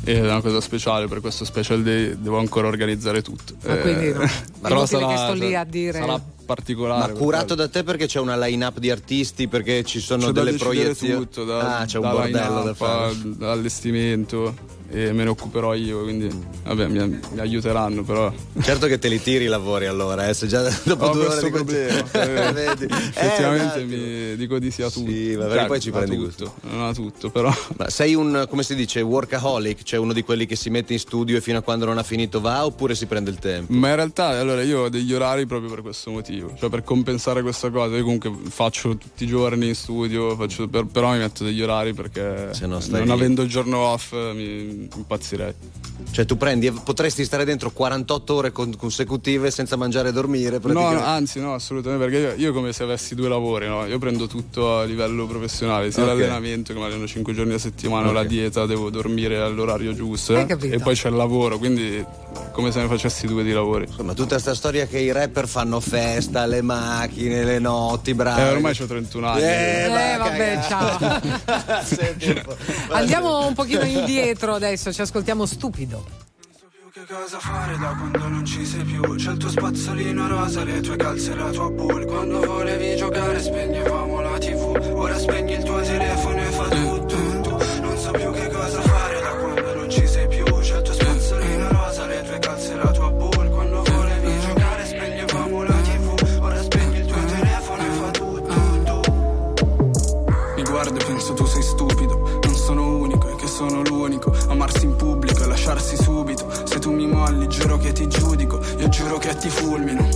E 0.08 0.18
è 0.18 0.22
una 0.22 0.42
cosa 0.42 0.62
speciale 0.62 1.08
per 1.08 1.20
questo 1.20 1.46
special 1.46 1.82
day 1.82 2.16
devo 2.20 2.38
ancora 2.38 2.68
organizzare 2.68 3.24
tutto. 3.24 3.54
Eh, 3.64 3.72
Ah, 3.72 3.78
quindi 3.78 4.12
no. 4.12 4.22
È 4.22 4.30
però 4.62 4.86
sarà, 4.86 5.08
che 5.08 5.18
sto 5.18 5.34
lì 5.34 5.56
a 5.56 5.64
dire- 5.64 5.98
sarà 6.00 6.22
particolare. 6.46 7.12
Ma 7.14 7.18
curato 7.18 7.56
da 7.56 7.68
te 7.68 7.84
perché 7.84 8.06
c'è 8.06 8.20
una 8.20 8.38
line-up 8.38 8.78
di 8.78 8.92
artisti, 8.92 9.48
perché 9.48 9.84
ci 9.84 10.00
sono 10.00 10.28
C'è 10.28 10.32
delle 10.32 10.54
proiezioni. 10.54 11.14
tutto, 11.16 11.44
da, 11.44 11.80
ah, 11.80 11.86
c'è 11.86 11.98
un 11.98 12.04
da 12.04 12.12
bordello 12.12 12.64
da 12.64 12.74
fare. 12.76 13.14
dall'allestimento 13.36 14.54
e 14.96 15.12
me 15.14 15.24
ne 15.24 15.30
occuperò 15.30 15.74
io, 15.74 16.04
quindi 16.04 16.30
vabbè, 16.64 16.88
mi, 16.88 17.20
mi 17.32 17.40
aiuteranno 17.40 18.04
però. 18.04 18.32
Certo 18.62 18.88
che 18.88 18.98
te 19.00 19.08
li 19.10 19.22
tiri 19.22 19.46
i 19.46 19.48
lavori 19.48 19.86
allora, 19.88 20.28
eh, 20.30 20.34
se 20.34 20.48
già 20.48 20.62
dopo 20.84 21.06
Ho 21.06 21.14
due 21.14 21.26
ore 21.28 21.44
di 21.44 21.50
problema. 21.50 22.00
eh, 22.14 22.52
Vedi? 22.54 22.86
Effettivamente 22.86 23.80
Eh, 23.80 23.84
un 23.84 23.90
attimo. 23.92 24.06
mi 24.30 24.36
dico 24.38 24.60
di 24.60 24.72
sì 24.72 24.82
a 24.82 24.90
tutto. 24.90 25.10
Sì, 25.12 25.36
ma 25.38 25.46
perché 25.46 25.66
poi 25.66 25.80
ci 25.80 25.92
prendi 25.92 26.18
tutto, 26.18 26.54
Non 26.70 26.84
a 26.84 26.94
tutto, 26.94 27.30
però. 27.30 27.54
Ma 27.78 27.90
sei 27.90 28.16
un, 28.16 28.46
come 28.50 28.64
si 28.64 28.76
dice, 28.76 29.02
workaholic, 29.02 29.84
cioè 29.84 30.00
uno 30.00 30.14
di 30.14 30.24
quelli 30.24 30.46
che 30.46 30.56
si 30.56 30.70
mette 30.70 30.94
in 30.94 31.00
studio 31.00 31.38
e 31.38 31.42
fino 31.42 31.58
a 31.58 31.62
quando 31.62 31.86
non 31.86 31.98
ha 31.98 32.04
finito 32.04 32.40
va 32.40 32.66
oppure 32.66 32.96
si 32.96 33.06
prende 33.06 33.30
il 33.30 33.38
tempo? 33.40 33.74
Ma 33.74 33.90
in 33.90 33.96
realtà 33.96 34.28
allora 34.40 34.62
io 34.64 34.82
ho 34.82 34.90
degli 34.90 35.14
orari 35.14 35.46
proprio 35.46 35.70
per 35.70 35.82
questo 35.82 36.12
motivo, 36.12 36.54
cioè 36.58 36.70
per 36.70 36.84
compensare 36.84 37.42
questa 37.42 37.70
cosa. 37.70 37.96
Io 37.96 38.04
comunque 38.04 38.32
faccio 38.50 38.96
tutti 38.96 39.24
i 39.26 39.28
giorni 39.28 39.68
in 39.68 39.76
studio, 39.76 40.36
faccio- 40.36 40.68
per- 40.68 40.86
però 40.86 41.12
mi 41.12 41.18
metto 41.20 41.44
degli 41.44 41.62
orari 41.62 41.94
perché 41.94 42.50
Se 42.54 42.66
no 42.68 42.80
stai 42.80 43.00
non 43.00 43.08
lì. 43.08 43.14
avendo 43.14 43.42
il 43.42 43.50
giorno 43.50 43.78
off 43.80 44.14
eh, 44.14 44.32
mi 44.34 44.85
impazzirei. 44.96 45.54
Cioè 46.12 46.26
tu 46.26 46.38
prendi, 46.38 46.72
potresti 46.72 47.24
stare 47.26 47.46
dentro 47.46 47.72
48 47.72 48.34
ore 48.34 48.52
con- 48.52 48.76
consecutive 48.78 49.50
senza 49.52 49.76
mangiare 49.76 50.10
e 50.10 50.12
dormire 50.12 50.60
No, 50.64 50.88
anzi 51.04 51.40
no, 51.40 51.54
assolutamente, 51.54 52.06
perché 52.06 52.20
io, 52.38 52.48
io 52.48 52.54
come 52.54 52.72
se 52.74 52.84
avessi 52.84 53.16
due 53.16 53.28
lavori, 53.30 53.68
no? 53.68 53.86
Io 53.86 53.98
prendo 53.98 54.28
tutto 54.28 54.78
a 54.80 54.84
livello 54.84 55.26
professionale, 55.26 55.92
sia 55.92 56.04
Ok. 56.04 56.10
l'allenamento 56.10 56.74
che 56.74 56.80
mi 56.80 56.86
alleno 56.86 57.08
5 57.08 57.34
giorni 57.34 57.54
a 57.54 57.58
settimana, 57.60 58.08
Ok. 58.08 58.14
la 58.14 58.24
dieta, 58.24 58.66
devo 58.66 58.90
dormire 58.90 59.38
all'orario 59.40 59.94
giusto 59.94 60.36
Hai 60.36 60.42
eh? 60.44 60.46
capito. 60.46 60.76
e 60.76 60.80
poi 60.80 60.96
c'è 60.96 61.10
il 61.10 61.16
lavoro, 61.16 61.58
quindi 61.58 62.06
come 62.52 62.72
se 62.72 62.82
ne 62.82 62.88
facessi 62.88 63.26
due 63.28 63.44
di 63.44 63.52
lavori. 63.52 63.88
Ma 64.02 64.14
tutta 64.14 64.34
questa 64.36 64.54
storia 64.56 64.86
che 64.86 65.00
i 65.00 65.12
rapper 65.12 65.48
fanno 65.48 65.80
festa, 65.80 66.46
le 66.46 66.62
macchine, 66.62 67.44
le 67.44 67.60
notti, 67.60 68.14
bravi. 68.14 68.42
Eh, 68.42 68.50
ormai 68.50 68.78
ho 68.80 68.86
31 68.86 69.28
anni. 69.28 69.42
Eh, 69.42 69.88
va 69.90 70.14
Eh, 70.14 70.18
vabbè, 70.18 70.60
po'. 72.46 72.56
Andiamo 72.92 73.46
un 73.48 73.54
pochino 73.54 73.84
indietro 73.84 74.54
adesso, 74.56 74.65
ci 74.92 75.02
ascoltiamo 75.02 75.46
stupido. 75.46 76.24
Che 76.92 77.06
cosa 77.14 77.40
fare 77.40 77.78
da 77.78 77.94
quando 77.94 78.28
non 78.30 78.46
ci 78.46 78.66
sei 78.66 78.84
più? 78.84 79.02
C'è 79.16 79.32
il 79.32 79.38
tuo 79.38 79.50
spazzolino 79.50 80.28
rosa, 80.28 80.64
le 80.64 80.80
tue 80.80 80.96
calze 80.96 81.34
e 81.34 81.36
la 81.36 81.50
tua 81.50 81.70
pool 81.70 82.06
Quando 82.06 82.40
volevi 82.40 82.96
giocare 82.96 83.38
spegnevamo 83.42 84.22
la 84.22 84.38
tv 84.38 84.94
Ora 84.94 85.18
spegni 85.20 85.56
il 85.56 85.64
tuo 85.64 85.82
telefono 85.82 86.38
e 86.38 86.46
fa 86.46 86.68
tu, 86.70 86.76
tu, 86.76 86.95
tu 86.95 86.95
Giuro 109.16 109.18
che 109.18 109.36
ti 109.38 109.50
fulmino. 109.50 110.08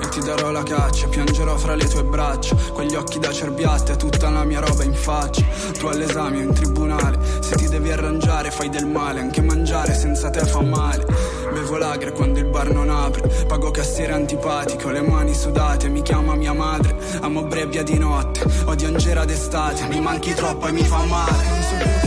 E 0.00 0.08
ti 0.10 0.20
darò 0.20 0.50
la 0.50 0.62
caccia, 0.62 1.08
piangerò 1.08 1.56
fra 1.56 1.74
le 1.74 1.86
tue 1.86 2.04
braccia. 2.04 2.54
Quegli 2.72 2.94
occhi 2.94 3.18
da 3.18 3.32
cerbiatte, 3.32 3.96
tutta 3.96 4.30
la 4.30 4.44
mia 4.44 4.60
roba 4.60 4.84
in 4.84 4.94
faccia. 4.94 5.44
Tu 5.76 5.86
all'esame 5.86 6.38
o 6.38 6.40
in 6.42 6.52
tribunale 6.52 7.18
Se 7.40 7.56
ti 7.56 7.68
devi 7.68 7.90
arrangiare 7.90 8.50
fai 8.50 8.68
del 8.68 8.86
male 8.86 9.20
Anche 9.20 9.40
mangiare 9.40 9.94
senza 9.94 10.28
te 10.30 10.44
fa 10.44 10.60
male. 10.60 11.06
Bevo 11.52 11.78
lagre 11.78 12.12
quando 12.12 12.38
il 12.38 12.46
bar 12.46 12.70
non 12.70 12.90
apre 12.90 13.26
Pago 13.46 13.70
cassiere 13.70 14.12
antipatico, 14.12 14.90
le 14.90 15.00
mani 15.00 15.34
sudate 15.34 15.88
Mi 15.88 16.02
chiama 16.02 16.34
mia 16.34 16.52
madre, 16.52 16.94
amo 17.20 17.44
brebbia 17.44 17.82
di 17.82 17.98
notte 17.98 18.44
Odio 18.66 18.88
Angera 18.88 19.24
d'estate, 19.24 19.86
mi 19.86 20.00
manchi 20.00 20.34
troppo 20.34 20.66
e 20.66 20.72
mi 20.72 20.84
fa 20.84 21.02
male 21.04 21.99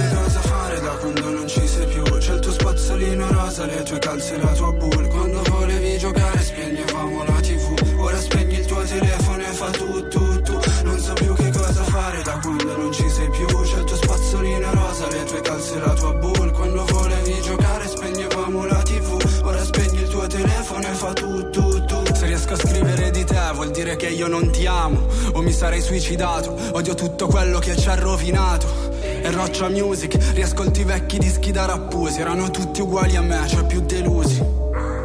rosa, 3.54 3.66
le 3.66 3.84
tue 3.84 3.99
calze 3.99 4.38
la 4.38 4.51
tua 4.54 4.74
pool 4.74 5.08
Quando 5.08 5.41
volevi 5.49 5.97
giocare 5.97 6.39
spegnevamo 6.39 7.24
la 7.24 7.39
tv 7.39 7.99
Ora 7.99 8.20
spegni 8.20 8.58
il 8.58 8.66
tuo 8.66 8.82
telefono 8.84 9.43
e 9.43 9.51
fa 9.51 9.70
tu 9.70 10.08
tu 10.08 10.41
tu. 10.41 10.60
Non 10.84 10.99
so 10.99 11.14
più 11.14 11.34
che 11.36 11.49
cosa 11.51 11.84
fare 11.84 12.22
da 12.24 12.39
quando 12.41 12.78
non 12.78 12.91
ci 12.91 13.08
sei 13.10 13.30
più. 13.30 13.45
C'è 13.45 13.78
il 13.78 13.84
tuo 13.84 13.95
spazzolino 13.95 14.74
rosa, 14.74 15.10
le 15.10 15.24
tue 15.24 15.41
calze 15.41 15.80
la 15.80 15.93
tua 15.93 16.14
bull 16.14 16.51
Quando 16.51 16.86
volevi 16.86 17.41
giocare 17.41 17.88
spegnevamo 17.88 18.66
la 18.66 18.82
tv 18.82 19.41
Ora 19.43 19.64
spegni 19.64 20.01
il 20.01 20.08
tuo 20.08 20.28
telefono 20.28 20.88
e 20.88 20.93
fa 20.93 21.14
tu 21.14 21.49
tu 21.49 21.86
tu. 21.86 22.04
Se 22.14 22.26
riesco 22.26 22.54
a 22.54 22.58
scrivere 22.58 23.12
di 23.12 23.24
te 23.24 23.51
vuol 23.54 23.72
dire 23.72 23.95
che 23.95 24.08
io 24.08 24.28
non 24.28 24.51
ti 24.51 24.66
amo. 24.66 25.08
O 25.34 25.41
mi 25.41 25.51
sarei 25.51 25.82
suicidato. 25.82 26.58
Odio 26.74 26.95
tutto 26.95 27.28
quello 27.28 27.60
che 27.60 27.78
ci 27.78 27.88
ha 27.88 27.95
rovinato 27.95 28.93
e 29.24 29.32
Roccia 29.32 29.69
Music, 29.69 30.17
riascolti 30.34 30.82
i 30.82 30.84
vecchi 30.84 31.17
dischi 31.17 31.51
da 31.51 31.65
rappusi 31.65 32.19
Erano 32.19 32.51
tutti 32.51 32.82
uguali 32.82 33.15
a 33.15 33.21
me, 33.21 33.47
cioè 33.47 33.63
più 33.63 33.80
delusi 33.82 34.43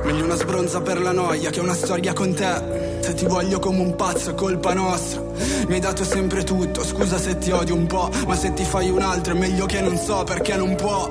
Meglio 0.04 0.24
una 0.24 0.34
sbronza 0.34 0.80
per 0.80 1.00
la 1.00 1.12
noia 1.12 1.50
che 1.50 1.60
una 1.60 1.74
storia 1.74 2.12
con 2.12 2.34
te 2.34 2.98
Se 3.00 3.14
ti 3.14 3.26
voglio 3.26 3.60
come 3.60 3.80
un 3.80 3.94
pazzo 3.94 4.30
è 4.30 4.34
colpa 4.34 4.74
nostra 4.74 5.22
Mi 5.68 5.74
hai 5.74 5.80
dato 5.80 6.02
sempre 6.02 6.42
tutto, 6.42 6.82
scusa 6.84 7.16
se 7.16 7.38
ti 7.38 7.52
odio 7.52 7.76
un 7.76 7.86
po' 7.86 8.10
Ma 8.26 8.34
se 8.34 8.52
ti 8.52 8.64
fai 8.64 8.90
un 8.90 9.02
altro 9.02 9.34
è 9.34 9.38
meglio 9.38 9.66
che 9.66 9.80
non 9.80 9.96
so 9.96 10.24
perché 10.24 10.56
non 10.56 10.74
può 10.74 11.08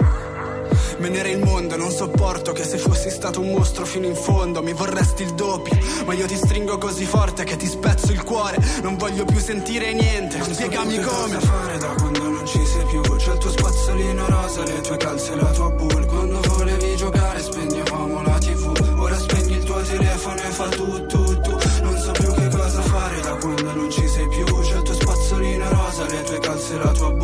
Venere 0.99 1.30
il 1.30 1.43
mondo, 1.43 1.78
non 1.78 1.91
sopporto 1.91 2.51
che 2.53 2.64
se 2.64 2.78
fossi 2.78 3.12
stato 3.12 3.39
un 3.39 3.51
mostro 3.51 3.86
fino 3.86 4.08
in 4.08 4.16
fondo 4.16 4.64
mi 4.64 4.74
vorresti 4.74 5.22
il 5.22 5.34
doppio. 5.36 5.78
Ma 6.05 6.14
io 6.14 6.26
ti 6.26 6.36
stringo 6.36 6.80
così 6.80 7.05
forte 7.05 7.43
che 7.43 7.55
ti 7.55 7.68
spezzo 7.68 8.12
il 8.12 8.24
cuore. 8.24 8.58
Non 8.82 8.97
voglio 8.97 9.24
più 9.24 9.38
sentire 9.39 9.93
niente. 9.93 10.41
Spiegami 10.41 10.99
come. 10.99 11.39
fare 11.39 11.78
da 11.78 11.88
quando 11.99 12.16
non 12.16 12.16
ci 12.48 12.66
sei 12.66 12.86
più 12.86 13.02
C'è 13.02 13.34
il 13.34 13.38
tuo 13.38 13.50
spazzolino 13.50 14.26
rosa, 14.28 14.64
le 14.64 14.82
tue 14.82 14.98
calze 14.98 15.34
e 15.34 15.36
la 15.36 15.52
tua 15.52 15.70
bull. 15.72 16.06
Quando 16.06 16.39
volevi 16.48 16.95
giocare 16.95 17.39
spegnevamo 17.39 18.22
la 18.24 18.38
tv 18.38 19.00
Ora 19.00 19.18
spegni 19.18 19.56
il 19.58 19.64
tuo 19.64 19.82
telefono 19.82 20.36
e 20.36 20.52
fa 20.52 20.70
tu 20.70 21.06
tu 21.06 21.41
tu. 21.41 21.58
Non 21.82 21.98
so 21.98 22.12
più 22.12 22.34
che 22.34 22.48
cosa 22.50 22.82
fare 22.82 23.20
da 23.22 23.36
quando 23.36 23.74
non 23.74 23.91
ci 23.91 24.08
sei 24.08 24.28
più. 24.30 24.45
C'è 24.45 24.76
il 24.78 24.82
tuo 24.82 24.93
spazzolino 24.93 25.70
rosa, 25.70 26.06
le 26.06 26.24
tue 26.24 26.39
calze 26.39 26.74
e 26.74 26.78
la 26.78 26.91
tua 26.91 27.12
bull 27.12 27.16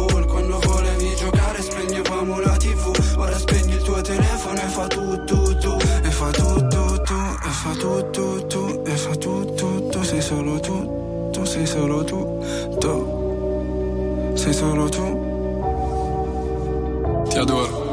sei 14.53 14.69
solo 14.69 14.87
tu. 14.87 15.21
Ti 17.27 17.37
adoro. 17.37 17.91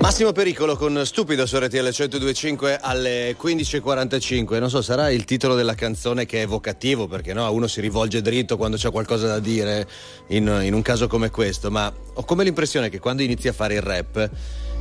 Massimo 0.00 0.32
Pericolo 0.32 0.76
con 0.76 1.00
Stupido 1.04 1.46
su 1.46 1.56
RTL 1.58 1.76
1025 1.76 2.78
alle 2.80 3.36
15.45. 3.40 4.58
Non 4.58 4.68
so, 4.68 4.82
sarà 4.82 5.10
il 5.10 5.24
titolo 5.24 5.54
della 5.54 5.74
canzone 5.74 6.26
che 6.26 6.38
è 6.38 6.42
evocativo, 6.42 7.06
perché 7.06 7.32
no, 7.32 7.48
uno 7.52 7.68
si 7.68 7.80
rivolge 7.80 8.20
dritto 8.20 8.56
quando 8.56 8.76
c'è 8.76 8.90
qualcosa 8.90 9.28
da 9.28 9.38
dire 9.38 9.86
in, 10.28 10.60
in 10.62 10.74
un 10.74 10.82
caso 10.82 11.06
come 11.06 11.30
questo, 11.30 11.70
ma 11.70 11.92
ho 12.14 12.24
come 12.24 12.42
l'impressione 12.42 12.88
che 12.88 12.98
quando 12.98 13.22
inizi 13.22 13.46
a 13.46 13.52
fare 13.52 13.74
il 13.74 13.82
rap 13.82 14.30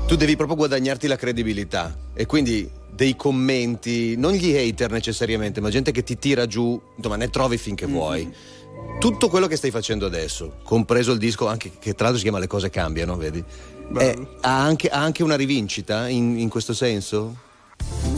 tu 0.07 0.15
devi 0.15 0.35
proprio 0.35 0.57
guadagnarti 0.57 1.07
la 1.07 1.15
credibilità 1.15 1.95
e 2.13 2.25
quindi 2.25 2.69
dei 2.93 3.15
commenti, 3.15 4.15
non 4.17 4.33
gli 4.33 4.55
hater 4.55 4.91
necessariamente, 4.91 5.61
ma 5.61 5.69
gente 5.69 5.91
che 5.91 6.03
ti 6.03 6.17
tira 6.17 6.45
giù, 6.45 6.79
insomma 6.95 7.15
ne 7.15 7.29
trovi 7.29 7.57
finché 7.57 7.85
vuoi. 7.85 8.31
Tutto 8.99 9.29
quello 9.29 9.47
che 9.47 9.55
stai 9.55 9.71
facendo 9.71 10.05
adesso, 10.05 10.57
compreso 10.63 11.11
il 11.11 11.17
disco 11.17 11.47
anche 11.47 11.71
che 11.79 11.93
tra 11.93 12.03
l'altro 12.03 12.17
si 12.17 12.23
chiama 12.23 12.39
Le 12.39 12.47
cose 12.47 12.69
cambiano, 12.69 13.17
vedi? 13.17 13.43
È- 13.97 14.17
ha, 14.41 14.63
anche, 14.63 14.89
ha 14.89 15.01
anche 15.01 15.23
una 15.23 15.35
rivincita 15.35 16.07
in, 16.07 16.37
in 16.37 16.49
questo 16.49 16.73
senso? 16.73 17.35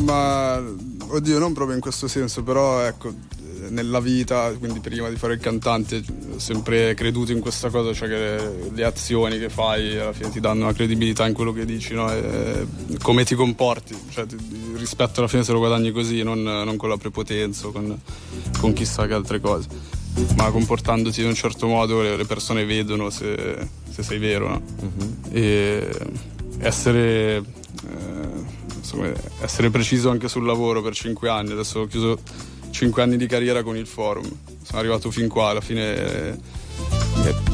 Ma 0.04 0.62
oddio, 1.08 1.40
non 1.40 1.54
proprio 1.54 1.76
in 1.76 1.82
questo 1.82 2.08
senso, 2.08 2.44
però 2.44 2.82
ecco, 2.82 3.10
eh, 3.10 3.70
nella 3.70 4.02
vita, 4.02 4.52
quindi 4.60 4.82
prima 4.82 5.08
di 5.10 5.16
fare 5.16 5.36
il 5.36 5.40
cantante, 5.40 6.04
ho 6.34 6.40
sempre 6.40 6.94
creduto 6.96 7.32
in 7.32 7.40
questa 7.40 7.70
cosa, 7.70 7.94
cioè 7.94 8.10
che 8.10 8.70
le, 8.74 8.84
azioni 8.84 9.40
che 9.40 9.50
fai 9.50 9.98
alla 9.98 10.12
fine 10.12 10.32
ti 10.32 10.42
danno 10.42 10.64
una 10.66 10.74
credibilità 10.74 11.26
in 11.26 11.34
quello 11.34 11.54
che 11.54 11.64
dici, 11.66 11.94
no? 11.94 12.12
E 12.12 12.68
come 13.02 13.24
ti 13.24 13.36
comporti, 13.36 13.96
cioè 14.10 14.26
ti- 14.26 14.38
rispetto 14.76 15.20
alla 15.20 15.30
fine 15.30 15.44
se 15.44 15.54
lo 15.54 15.60
guadagni 15.60 15.92
così, 15.92 16.24
non, 16.24 16.44
non 16.44 16.76
con 16.76 16.90
la 16.90 16.98
prepotenza, 16.98 17.68
o 17.68 17.72
con, 17.72 17.98
con 18.60 18.74
chissà 18.74 19.08
che 19.08 19.14
altre 19.14 19.40
cose. 19.40 19.93
Ma 20.36 20.52
comportandoti 20.52 21.22
in 21.22 21.28
un 21.28 21.36
certo 21.36 21.68
modo 21.68 22.02
le, 22.02 22.26
persone 22.26 22.66
vedono 22.66 23.10
se, 23.10 23.58
se 23.90 24.04
sei 24.04 24.20
vero, 24.20 24.50
no? 24.50 24.62
E 25.32 25.90
essere 26.60 27.38
eh, 27.38 27.44
insomma, 28.78 29.12
essere 29.42 29.70
preciso 29.70 30.10
anche 30.10 30.28
sul 30.28 30.46
lavoro 30.46 30.82
per 30.82 30.94
cinque 30.94 31.30
anni. 31.30 31.52
Adesso 31.52 31.82
ho 31.82 31.88
chiuso 31.88 32.20
cinque 32.70 33.02
anni 33.02 33.18
di 33.18 33.28
carriera 33.28 33.64
con 33.64 33.76
il 33.76 33.88
forum. 33.88 34.30
Sono 34.62 34.80
arrivato 34.80 35.12
fin 35.12 35.28
qua, 35.28 35.50
alla 35.50 35.62
fine 35.62 35.96
eh, 35.96 36.38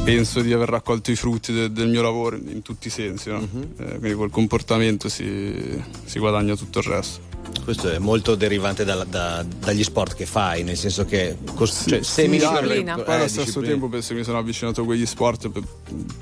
penso 0.04 0.40
di 0.40 0.52
aver 0.52 0.68
raccolto 0.68 1.10
i 1.10 1.16
frutti 1.16 1.52
de- 1.52 1.72
del 1.72 1.88
mio 1.88 2.02
lavoro 2.02 2.36
in 2.36 2.62
tutti 2.62 2.88
i 2.88 2.90
sensi. 2.90 3.30
no? 3.30 3.40
Eh, 3.78 3.98
quindi 3.98 4.14
col 4.14 4.30
comportamento 4.30 5.08
si, 5.08 5.82
si 6.04 6.18
guadagna 6.18 6.54
tutto 6.56 6.80
il 6.80 6.84
resto. 6.84 7.29
Questo 7.64 7.90
è 7.90 7.98
molto 7.98 8.34
derivante 8.34 8.84
dalla- 8.84 9.04
da- 9.04 9.44
dagli 9.58 9.84
sport 9.84 10.14
che 10.14 10.26
fai, 10.26 10.62
nel 10.64 10.76
senso 10.76 11.04
che 11.04 11.36
cos- 11.54 11.84
cioè, 11.86 12.02
semi 12.02 12.38
Sì, 12.40 12.48
Disciplina. 12.48 12.94
Poi 12.98 13.14
allo 13.14 13.24
eh, 13.24 13.28
stesso 13.28 13.44
disciplina. 13.44 13.72
tempo 13.72 13.88
penso 13.88 14.08
che 14.12 14.18
mi 14.18 14.24
sono 14.24 14.38
avvicinato 14.38 14.80
a 14.80 14.84
quegli 14.84 15.06
sport 15.06 15.48
per, 15.50 15.62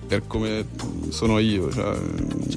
per 0.07 0.27
come 0.27 0.67
sono 1.11 1.39
io. 1.39 1.73
cioè, 1.73 1.97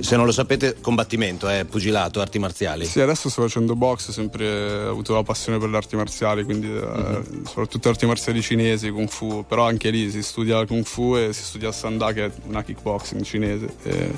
Se 0.01 0.15
non 0.17 0.25
lo 0.25 0.31
sapete, 0.31 0.77
combattimento, 0.81 1.47
eh, 1.49 1.63
pugilato, 1.65 2.19
arti 2.21 2.39
marziali. 2.39 2.85
Sì, 2.85 2.99
adesso 2.99 3.29
sto 3.29 3.43
facendo 3.43 3.75
box, 3.75 4.09
ho 4.09 4.11
sempre 4.11 4.81
avuto 4.87 5.13
la 5.13 5.23
passione 5.23 5.57
per 5.57 5.69
le 5.69 5.77
arti 5.77 5.95
marziali, 5.95 6.43
quindi 6.43 6.67
eh, 6.67 6.79
Mhm. 6.81 7.45
soprattutto 7.45 7.87
arti 7.89 8.05
marziali 8.05 8.41
cinesi, 8.41 8.89
kung 8.89 9.07
fu, 9.07 9.45
però 9.47 9.65
anche 9.65 9.89
lì 9.89 10.09
si 10.11 10.21
studia 10.23 10.65
kung 10.65 10.83
fu 10.83 11.15
e 11.15 11.31
si 11.33 11.43
studia 11.43 11.71
sanda 11.71 12.11
che 12.13 12.25
è 12.25 12.31
una 12.47 12.63
kickboxing 12.63 13.21
cinese. 13.23 13.67
E, 13.83 14.11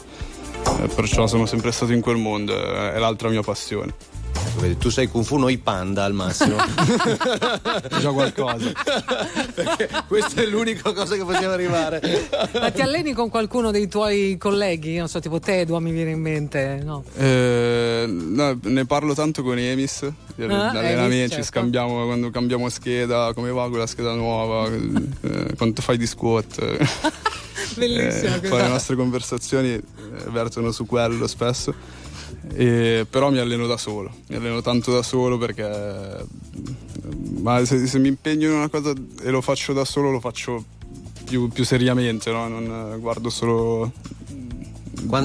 eh, 0.81 0.87
perciò 0.95 1.27
sono 1.27 1.45
sempre 1.45 1.71
stato 1.71 1.91
in 1.91 2.01
quel 2.01 2.17
mondo, 2.17 2.53
eh, 2.55 2.93
è 2.93 2.97
l'altra 2.97 3.29
mia 3.29 3.41
passione. 3.41 3.93
Vedi, 4.59 4.77
tu 4.77 4.89
sei 4.89 5.07
Kung 5.07 5.25
Fu, 5.25 5.37
noi 5.37 5.57
panda 5.57 6.03
al 6.05 6.13
massimo. 6.13 6.55
Già 7.99 8.11
qualcosa. 8.11 8.71
Perché 9.53 9.89
questa 10.07 10.41
è 10.41 10.45
l'unica 10.45 10.93
cosa 10.93 11.15
che 11.15 11.23
possiamo 11.23 11.53
arrivare. 11.53 12.01
Ma 12.53 12.71
ti 12.71 12.81
alleni 12.81 13.13
con 13.13 13.29
qualcuno 13.29 13.71
dei 13.71 13.87
tuoi 13.87 14.37
colleghi? 14.37 14.97
Non 14.97 15.07
so, 15.09 15.19
tipo 15.19 15.39
Tedua 15.39 15.79
mi 15.79 15.91
viene 15.91 16.11
in 16.11 16.21
mente, 16.21 16.81
no? 16.83 17.03
Eh, 17.17 18.05
no, 18.07 18.57
ne 18.61 18.85
parlo 18.85 19.13
tanto 19.13 19.43
con 19.43 19.57
Emis, 19.57 20.05
gli 20.35 20.43
Ah, 20.43 20.69
allenamenti, 20.69 21.15
Emis, 21.15 21.29
certo. 21.29 21.45
scambiamo 21.45 22.05
quando 22.05 22.29
cambiamo 22.29 22.69
scheda, 22.69 23.31
come 23.33 23.51
va 23.51 23.67
con 23.69 23.79
la 23.79 23.87
scheda 23.87 24.13
nuova, 24.13 24.69
eh, 24.69 25.55
quanto 25.57 25.81
fai 25.81 25.97
di 25.97 26.07
squat. 26.07 27.11
Bellissima 27.75 28.35
Eh, 28.35 28.47
poi 28.47 28.61
le 28.61 28.67
nostre 28.67 28.95
conversazioni 28.95 29.73
eh, 29.73 29.83
vertono 30.29 30.71
su 30.71 30.85
quello 30.85 31.27
spesso. 31.27 32.01
E- 32.55 33.05
però 33.09 33.31
mi 33.31 33.37
alleno 33.39 33.67
da 33.67 33.77
solo, 33.77 34.11
mi 34.27 34.35
alleno 34.35 34.61
tanto 34.61 34.91
da 34.91 35.01
solo 35.01 35.37
perché 35.37 36.25
ma 37.41 37.63
se, 37.65 37.85
se 37.87 37.99
mi 37.99 38.07
impegno 38.09 38.49
in 38.49 38.55
una 38.55 38.69
cosa 38.69 38.93
e 39.21 39.29
lo 39.29 39.41
faccio 39.41 39.73
da 39.73 39.85
solo 39.85 40.11
lo 40.11 40.19
faccio 40.19 40.63
più, 41.25 41.47
più 41.49 41.63
seriamente, 41.65 42.31
no? 42.31 42.47
non 42.47 42.93
eh, 42.93 42.99
guardo 42.99 43.29
solo 43.29 43.91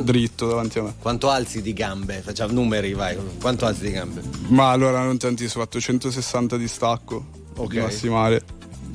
dritto 0.02 0.46
davanti 0.46 0.78
a 0.78 0.82
me. 0.82 0.94
Quanto 0.98 1.30
alzi 1.30 1.62
di 1.62 1.72
gambe? 1.72 2.20
Facciamo 2.20 2.52
numeri, 2.52 2.92
vai. 2.94 3.16
Quanto 3.40 3.66
alzi 3.66 3.82
di 3.82 3.90
gambe? 3.92 4.22
Ma 4.48 4.70
allora 4.70 5.02
non 5.04 5.16
ho 5.20 5.48
fatto 5.48 5.80
160 5.80 6.56
di 6.56 6.68
stacco 6.68 7.24
Ok. 7.56 7.70
di 7.70 7.78
massimale 7.78 8.42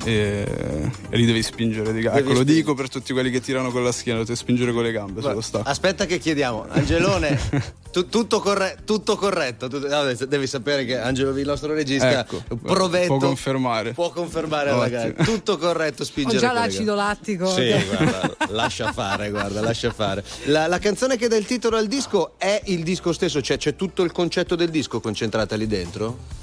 e, 0.04 0.90
e 1.10 1.16
lì 1.16 1.24
devi 1.26 1.42
spingere 1.42 1.92
di 1.92 2.00
gambe. 2.00 2.18
Devi 2.18 2.18
Ecco, 2.18 2.28
lo 2.28 2.34
spingere. 2.36 2.54
dico 2.56 2.74
per 2.74 2.88
tutti 2.88 3.12
quelli 3.12 3.30
che 3.30 3.40
tirano 3.40 3.70
con 3.70 3.82
la 3.84 3.92
schiena, 3.92 4.18
dovete 4.18 4.36
spingere 4.36 4.72
con 4.72 4.82
le 4.82 4.92
gambe 4.92 5.20
sullo 5.20 5.40
stacco. 5.40 5.68
Aspetta 5.68 6.06
che 6.06 6.18
chiediamo. 6.18 6.66
Angelone, 6.68 7.38
tu- 7.92 8.08
tutto, 8.08 8.40
corre- 8.40 8.78
tutto 8.84 9.16
corretto. 9.16 9.68
Tu- 9.68 9.86
no, 9.86 10.04
devi 10.26 10.46
sapere 10.46 10.84
che 10.84 10.98
Angelo, 10.98 11.36
il 11.36 11.46
nostro 11.46 11.72
regista, 11.72 12.20
Ecco, 12.20 12.42
provetto, 12.60 13.16
può 13.16 13.26
confermare. 13.28 13.92
può 13.92 14.10
confermare 14.10 14.70
alla 14.70 14.88
gara. 14.88 15.12
Tutto 15.24 15.56
corretto, 15.58 16.02
Ho 16.02 16.06
spingere 16.06 16.38
già 16.38 16.48
con 16.50 16.56
le 16.60 16.66
l'acido 16.66 16.94
lattico. 16.94 17.46
Sì, 17.50 17.72
guarda, 17.88 18.36
lascia 18.50 18.92
fare, 18.92 19.30
guarda, 19.30 19.60
lascia 19.60 19.92
fare. 19.92 20.24
La, 20.44 20.66
la 20.66 20.78
canzone 20.78 21.16
che 21.16 21.28
dà 21.28 21.36
il 21.36 21.46
titolo 21.46 21.76
al 21.76 21.86
disco 21.86 22.32
è 22.38 22.60
il 22.66 22.82
disco 22.82 23.12
stesso, 23.12 23.40
cioè 23.40 23.56
c'è 23.56 23.74
tutto 23.76 24.02
il 24.02 24.12
concetto 24.12 24.54
del 24.56 24.70
disco 24.70 25.00
concentrata 25.00 25.54
lì 25.56 25.66
dentro? 25.66 26.42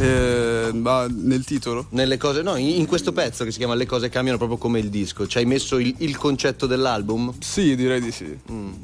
Eh, 0.00 0.70
ma 0.72 1.06
nel 1.08 1.44
titolo? 1.44 1.86
Nelle 1.90 2.16
cose, 2.16 2.42
no, 2.42 2.56
in, 2.56 2.68
in 2.68 2.86
questo 2.86 3.12
pezzo 3.12 3.44
che 3.44 3.50
si 3.50 3.58
chiama 3.58 3.74
Le 3.74 3.86
cose 3.86 4.08
cambiano 4.08 4.38
proprio 4.38 4.58
come 4.58 4.78
il 4.78 4.90
disco. 4.90 5.26
Ci 5.26 5.38
hai 5.38 5.44
messo 5.44 5.78
il, 5.78 5.94
il 5.98 6.16
concetto 6.16 6.66
dell'album? 6.66 7.32
Sì, 7.38 7.74
direi 7.74 8.00
di 8.00 8.12
sì. 8.12 8.38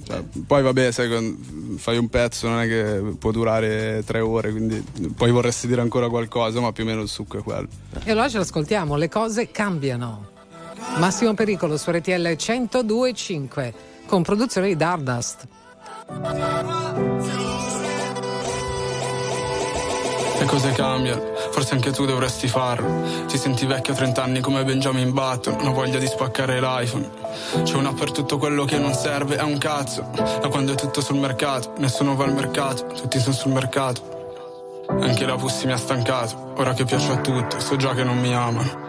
Cioè, 0.06 0.22
poi 0.46 0.62
vabbè, 0.62 0.90
sai, 0.90 1.36
fai 1.76 1.98
un 1.98 2.08
pezzo 2.08 2.48
non 2.48 2.60
è 2.60 2.66
che 2.66 3.16
può 3.18 3.30
durare 3.30 4.02
tre 4.04 4.20
ore, 4.20 4.50
quindi 4.50 4.84
poi 5.16 5.30
vorresti 5.30 5.66
dire 5.66 5.80
ancora 5.80 6.08
qualcosa, 6.08 6.60
ma 6.60 6.72
più 6.72 6.84
o 6.84 6.86
meno 6.86 7.02
il 7.02 7.08
succo 7.08 7.38
è 7.38 7.42
quello. 7.42 7.68
E 8.04 8.10
allora 8.10 8.28
ce 8.28 8.38
l'ascoltiamo, 8.38 8.96
le 8.96 9.08
cose 9.08 9.50
cambiano. 9.50 10.32
Massimo 10.98 11.34
Pericolo 11.34 11.76
su 11.76 11.90
RTL 11.90 12.10
102.5 12.10 13.72
con 14.06 14.22
produzione 14.22 14.68
di 14.68 14.76
Dardust. 14.76 15.46
Le 20.38 20.44
cose 20.46 20.72
cambiano, 20.72 21.22
forse 21.50 21.74
anche 21.74 21.92
tu 21.92 22.04
dovresti 22.04 22.48
farlo. 22.48 23.26
Ti 23.26 23.38
senti 23.38 23.66
vecchio 23.66 23.92
a 23.92 23.96
30 23.96 24.22
anni 24.22 24.40
come 24.40 24.64
Benjamin 24.64 25.12
Button, 25.12 25.66
ho 25.66 25.72
voglia 25.72 25.98
di 25.98 26.06
spaccare 26.06 26.60
l'iPhone. 26.60 27.08
C'è 27.62 27.74
una 27.76 27.92
per 27.92 28.10
tutto 28.10 28.36
quello 28.38 28.64
che 28.64 28.78
non 28.78 28.94
serve, 28.94 29.36
è 29.36 29.42
un 29.42 29.58
cazzo. 29.58 30.10
Da 30.14 30.48
quando 30.48 30.72
è 30.72 30.74
tutto 30.74 31.00
sul 31.00 31.16
mercato, 31.16 31.72
nessuno 31.78 32.14
va 32.16 32.24
al 32.24 32.34
mercato, 32.34 32.86
tutti 32.86 33.18
sono 33.18 33.34
sul 33.34 33.52
mercato. 33.52 34.12
Anche 34.88 35.24
la 35.24 35.36
Pussi 35.36 35.66
mi 35.66 35.72
ha 35.72 35.78
stancato, 35.78 36.52
ora 36.56 36.74
che 36.74 36.84
piace 36.84 37.10
a 37.10 37.16
tutti, 37.16 37.60
so 37.60 37.76
già 37.76 37.94
che 37.94 38.04
non 38.04 38.18
mi 38.18 38.34
amano. 38.34 38.82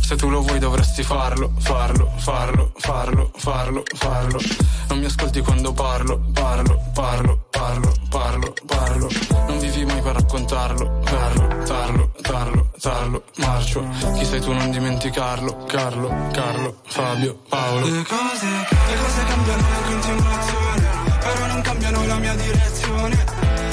Se 0.00 0.16
tu 0.16 0.28
lo 0.28 0.40
vuoi 0.40 0.58
dovresti 0.58 1.02
farlo, 1.02 1.52
farlo, 1.58 2.10
farlo, 2.16 2.72
farlo, 2.76 3.30
farlo, 3.34 3.82
farlo. 3.94 4.40
Non 4.88 4.98
mi 4.98 5.04
ascolti 5.06 5.40
quando 5.40 5.72
parlo, 5.72 6.20
parlo, 6.32 6.80
parlo, 6.92 7.43
parlo. 7.64 7.92
parlo, 8.10 8.54
parlo, 8.66 9.08
parlo. 9.08 9.08
Non 9.46 9.58
vivi 9.58 9.84
mai 9.84 10.00
per 10.02 10.14
raccontarlo. 10.14 11.00
Tarlo, 11.04 11.62
tarlo, 11.64 12.10
tarlo, 12.20 12.70
tarlo, 12.78 13.24
marcio. 13.36 13.88
Chi 14.14 14.24
sei 14.24 14.40
tu 14.40 14.52
non 14.52 14.70
dimenticarlo. 14.70 15.64
Carlo, 15.66 16.08
Carlo, 16.32 16.76
Fabio, 16.84 17.38
Paolo. 17.48 17.86
Le 17.86 18.04
cose, 18.04 18.46
le 18.46 18.96
cose 19.02 19.24
cambiano 19.28 19.60
in 19.60 19.84
continuazione, 19.84 20.88
però 21.20 21.46
non 21.46 21.60
cambiano 21.62 22.06
la 22.06 22.16
mia 22.16 22.34
direzione. 22.34 23.24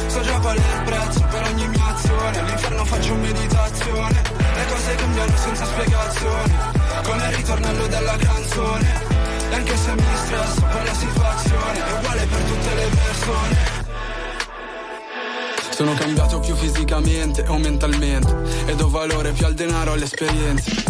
So 0.07 0.21
già 0.21 0.39
qual 0.39 0.57
è 0.57 0.59
il 0.59 0.83
prezzo 0.83 1.27
per 1.29 1.43
ogni 1.51 1.67
mia 1.67 1.85
azione, 1.87 2.39
all'inferno 2.39 2.85
faccio 2.85 3.15
meditazione. 3.15 4.21
Le 4.55 4.65
cose 4.67 4.95
cambiano 4.95 5.37
senza 5.37 5.65
spiegazione, 5.65 6.53
come 7.03 7.27
il 7.27 7.35
ritornello 7.35 7.87
della 7.87 8.15
canzone. 8.17 9.09
E 9.49 9.55
anche 9.55 9.75
se 9.75 9.91
mi 9.93 10.15
stresso 10.15 10.61
per 10.61 10.83
la 10.85 10.93
situazione, 10.93 11.85
è 11.85 11.91
uguale 11.97 12.25
per 12.25 12.41
tutte 12.41 12.73
le 12.73 12.87
persone. 12.87 13.80
Sono 15.81 15.95
cambiato 15.95 16.39
più 16.39 16.53
fisicamente 16.53 17.43
o 17.47 17.57
mentalmente 17.57 18.37
E 18.67 18.75
do 18.75 18.87
valore 18.87 19.31
più 19.31 19.47
al 19.47 19.55
denaro 19.55 19.93
alle 19.93 20.03
esperienze. 20.03 20.83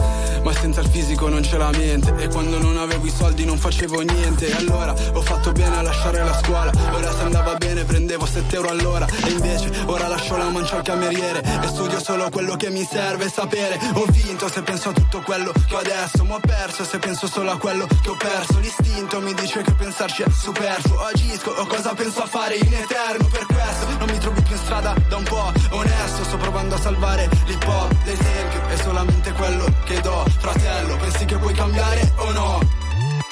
Ma 0.44 0.52
senza 0.54 0.82
il 0.82 0.90
fisico 0.90 1.30
non 1.30 1.42
c'è 1.42 1.56
la 1.56 1.70
mente 1.70 2.14
E 2.18 2.28
quando 2.28 2.60
non 2.60 2.76
avevo 2.76 3.06
i 3.06 3.10
soldi 3.10 3.46
non 3.46 3.58
facevo 3.58 4.02
niente. 4.02 4.50
E 4.50 4.54
allora 4.54 4.94
ho 5.14 5.22
fatto 5.22 5.54
bene 5.54 5.78
a 5.78 5.82
lasciare 5.82 6.22
la 6.22 6.38
scuola. 6.44 6.74
Ora 6.92 7.10
se 7.14 7.22
andava 7.22 7.56
bene 7.56 7.86
prendevo 7.86 8.26
7 8.26 8.54
euro 8.54 8.68
all'ora 8.68 9.08
E 9.24 9.30
invece 9.30 9.72
ora 9.86 10.10
lascio 10.10 10.36
la 10.36 10.50
mancia 10.50 10.76
al 10.76 10.84
cameriere 10.84 11.42
E 11.42 11.68
studio 11.68 12.04
solo 12.04 12.30
quello 12.30 12.58
che 12.58 12.70
mi 12.70 12.84
serve 12.84 13.30
sapere. 13.30 13.80
Ho 13.94 14.06
vinto 14.10 14.50
se 14.50 14.62
penso 14.62 14.90
a 14.90 14.92
tutto 14.92 15.22
quello 15.22 15.54
che 15.54 15.74
ho 15.74 15.78
adesso 15.78 16.26
Ma 16.26 16.36
ho 16.36 16.42
perso 16.42 16.84
se 16.84 17.00
penso 17.00 17.28
solo 17.28 17.52
a 17.52 17.58
quello 17.58 17.88
che 17.88 18.10
ho 18.10 18.18
perso. 18.18 18.60
L'istinto 18.60 19.22
mi 19.22 19.34
dice 19.36 19.62
che 19.62 19.72
pensarci 19.72 20.24
è 20.24 20.30
superfluo. 20.30 21.00
Agisco 21.06 21.52
o 21.52 21.66
cosa 21.66 21.94
penso 21.94 22.24
a 22.24 22.28
fare 22.28 22.56
in 22.56 22.74
eterno 22.74 23.26
Per 23.28 23.46
questo. 23.46 23.88
Non 24.00 24.10
mi 24.10 24.18
trovi 24.18 24.42
più 24.42 24.54
in 24.54 24.62
strada 24.62 24.81
da 24.82 25.16
un 25.16 25.24
po' 25.24 25.52
onesto 25.70 26.24
Sto 26.24 26.38
provando 26.38 26.76
a 26.76 26.80
salvare 26.80 27.30
l'hip 27.46 27.68
hop 27.68 27.94
L'esempio 28.04 28.68
è 28.68 28.76
solamente 28.78 29.32
quello 29.34 29.66
che 29.86 30.02
do 30.02 30.26
Fratello, 30.40 30.98
pensi 30.98 31.26
che 31.26 31.38
puoi 31.38 31.54
cambiare 31.54 32.12
o 32.16 32.32
no? 32.32 32.60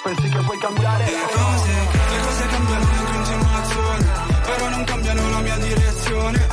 Pensi 0.03 0.29
che 0.29 0.37
puoi 0.37 0.57
cambiare 0.59 1.05
Le 1.05 1.27
cose, 1.33 1.71
le 2.09 2.21
cose 2.21 2.47
cambiano 2.47 2.83
in 2.83 3.05
continuazione, 3.11 4.07
però 4.45 4.69
non 4.69 4.83
cambiano 4.85 5.29
la 5.29 5.39
mia 5.39 5.57
direzione. 5.57 6.47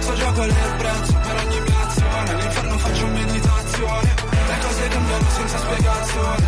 So 0.00 0.14
già 0.14 0.32
qual 0.32 0.48
è 0.48 0.66
il 0.66 0.76
prezzo 0.76 1.12
per 1.12 1.44
ogni 1.44 1.60
mia 1.60 1.86
azione, 1.86 2.30
all'inferno 2.30 2.78
faccio 2.78 3.06
meditazione. 3.06 4.14
Le 4.46 4.58
cose 4.60 4.88
cambiano 4.88 5.30
senza 5.30 5.58
spiegazione, 5.58 6.46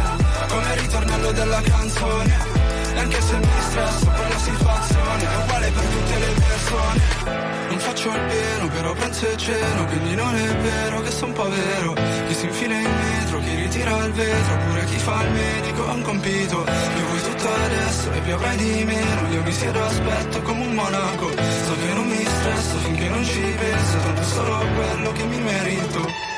come 0.49 0.72
il 0.72 0.80
ritornello 0.80 1.32
della 1.32 1.61
canzone. 1.61 2.57
Anche 2.99 3.20
se 3.22 3.36
mi 3.36 3.46
stresso 3.61 4.07
per 4.07 4.28
la 4.28 4.38
situazione, 4.38 5.22
è 5.22 5.36
uguale 5.42 5.70
per 5.70 5.84
tutte 5.84 6.18
le 6.18 6.32
persone. 6.46 7.46
Non 7.68 7.78
faccio 7.78 8.09
il 8.11 8.20
pieno, 8.26 8.68
però 8.68 8.92
pranzo 8.92 9.30
e 9.30 9.36
ceno, 9.36 9.84
quindi 9.86 10.14
non 10.14 10.34
è 10.34 10.57
vero 10.57 11.01
che 11.01 11.11
son 11.11 11.32
povero. 11.32 11.92
Chi 12.26 12.34
si 12.34 12.46
infila 12.46 12.74
in 12.74 12.90
metro, 12.90 13.38
chi 13.38 13.55
ritira 13.55 13.96
il 14.05 14.12
vetro, 14.12 14.57
pure 14.66 14.84
chi 14.86 14.99
fa 14.99 15.22
il 15.22 15.30
medico 15.30 15.88
ha 15.88 15.92
un 15.92 16.03
compito. 16.03 16.57
Io 16.57 17.07
vuoi 17.07 17.22
tutto 17.22 17.49
adesso 17.55 18.12
e 18.12 18.20
più 18.20 18.34
avrai 18.34 18.57
di 18.57 18.84
meno. 18.84 19.28
Io 19.30 19.42
mi 19.42 19.53
siedo 19.53 19.84
aspetto 19.84 20.42
come 20.42 20.66
un 20.66 20.74
monaco. 20.74 21.30
So 21.30 21.74
che 21.78 21.92
non 21.94 22.07
mi 22.07 22.24
stresso 22.24 22.76
finché 22.78 23.09
non 23.09 23.24
ci 23.24 23.40
penso, 23.40 23.99
tanto 23.99 24.22
solo 24.24 24.59
quello 24.74 25.12
che 25.12 25.24
mi 25.24 25.38
merito. 25.38 26.38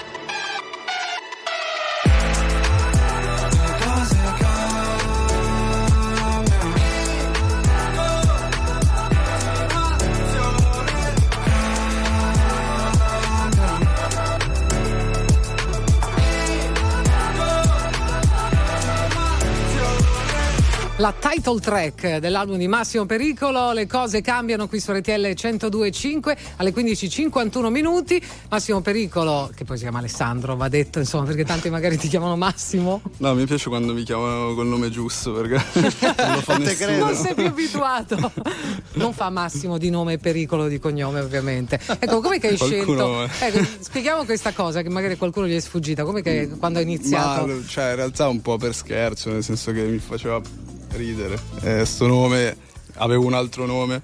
La 21.01 21.15
title 21.19 21.59
track 21.61 22.19
dell'album 22.19 22.59
di 22.59 22.69
Massimo 22.69 23.07
Pericolo, 23.07 23.73
le 23.73 23.87
cose 23.87 24.21
cambiano 24.21 24.69
qui 24.69 24.81
su 24.81 24.93
RTL 24.93 25.29
102.5 25.29 26.37
alle 26.57 26.75
15.51 26.75 27.71
minuti. 27.71 28.23
Massimo 28.51 28.83
Pericolo, 28.83 29.51
che 29.55 29.65
poi 29.65 29.79
si 29.79 29.85
chiama 29.85 30.01
Alessandro, 30.01 30.57
va 30.57 30.69
detto 30.69 30.99
insomma, 30.99 31.25
perché 31.25 31.47
tanti 31.47 31.71
magari 31.71 31.97
ti 31.97 32.07
chiamano 32.07 32.37
Massimo. 32.37 33.01
No, 33.17 33.33
mi 33.33 33.47
piace 33.47 33.71
quando 33.71 33.95
mi 33.95 34.03
chiamano 34.03 34.53
col 34.53 34.67
nome 34.67 34.91
giusto 34.91 35.33
perché 35.33 35.55
non 36.23 36.35
lo 36.35 36.41
fa 36.43 36.59
nessuno. 36.59 36.99
Non 36.99 37.15
sei 37.15 37.33
più 37.33 37.47
abituato. 37.47 38.33
Non 38.93 39.15
fa 39.15 39.31
Massimo 39.31 39.79
di 39.79 39.89
nome 39.89 40.13
e 40.13 40.19
Pericolo 40.19 40.69
di 40.69 40.79
cognome, 40.79 41.21
ovviamente. 41.21 41.81
Ecco, 41.99 42.21
come 42.21 42.39
che 42.39 42.49
hai 42.49 42.59
Qualcuno, 42.59 43.27
scelto? 43.27 43.59
Ecco, 43.59 43.69
spieghiamo 43.81 44.25
questa 44.27 44.53
cosa 44.53 44.83
che 44.83 44.91
magari 44.91 45.17
qualcuno 45.17 45.47
gli 45.47 45.57
è 45.57 45.61
sfuggita. 45.61 46.05
Come 46.05 46.21
che 46.21 46.51
quando 46.59 46.79
hai 46.79 46.85
iniziato? 46.85 47.47
Ma 47.47 47.55
cioè, 47.67 47.89
in 47.89 47.97
realtà 47.97 48.29
un 48.29 48.43
po' 48.43 48.59
per 48.59 48.75
scherzo, 48.75 49.31
nel 49.31 49.43
senso 49.43 49.73
che 49.73 49.81
mi 49.85 49.97
faceva 49.97 50.43
ridere. 50.93 51.39
Eh, 51.63 51.85
sto 51.85 52.07
nome, 52.07 52.57
avevo 52.95 53.25
un 53.25 53.35
altro 53.35 53.67
nome, 53.67 54.03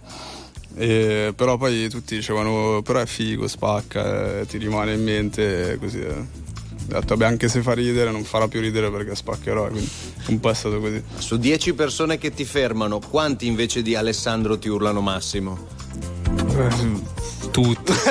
e- 0.76 1.32
però 1.34 1.56
poi 1.56 1.88
tutti 1.88 2.16
dicevano, 2.16 2.82
però 2.82 3.00
è 3.00 3.06
figo, 3.06 3.46
spacca, 3.48 4.40
eh, 4.40 4.46
ti 4.46 4.58
rimane 4.58 4.92
in 4.94 5.02
mente, 5.02 5.76
così. 5.80 6.00
eh. 6.00 6.44
Ho 6.88 7.00
detto, 7.00 7.16
vabbè, 7.16 7.24
anche 7.24 7.48
se 7.48 7.62
fa 7.62 7.72
ridere, 7.72 8.12
non 8.12 8.22
farà 8.22 8.46
più 8.46 8.60
ridere 8.60 8.90
perché 8.92 9.16
spaccherò, 9.16 9.66
quindi 9.68 9.88
un 10.28 10.38
po' 10.38 10.50
è 10.50 10.54
stato 10.54 10.78
così. 10.78 11.02
Su 11.18 11.36
10 11.36 11.72
persone 11.74 12.16
che 12.16 12.32
ti 12.32 12.44
fermano, 12.44 13.00
quanti 13.00 13.46
invece 13.48 13.82
di 13.82 13.96
Alessandro 13.96 14.56
ti 14.56 14.68
urlano 14.68 15.00
Massimo? 15.00 15.66
Tutto. 17.56 17.94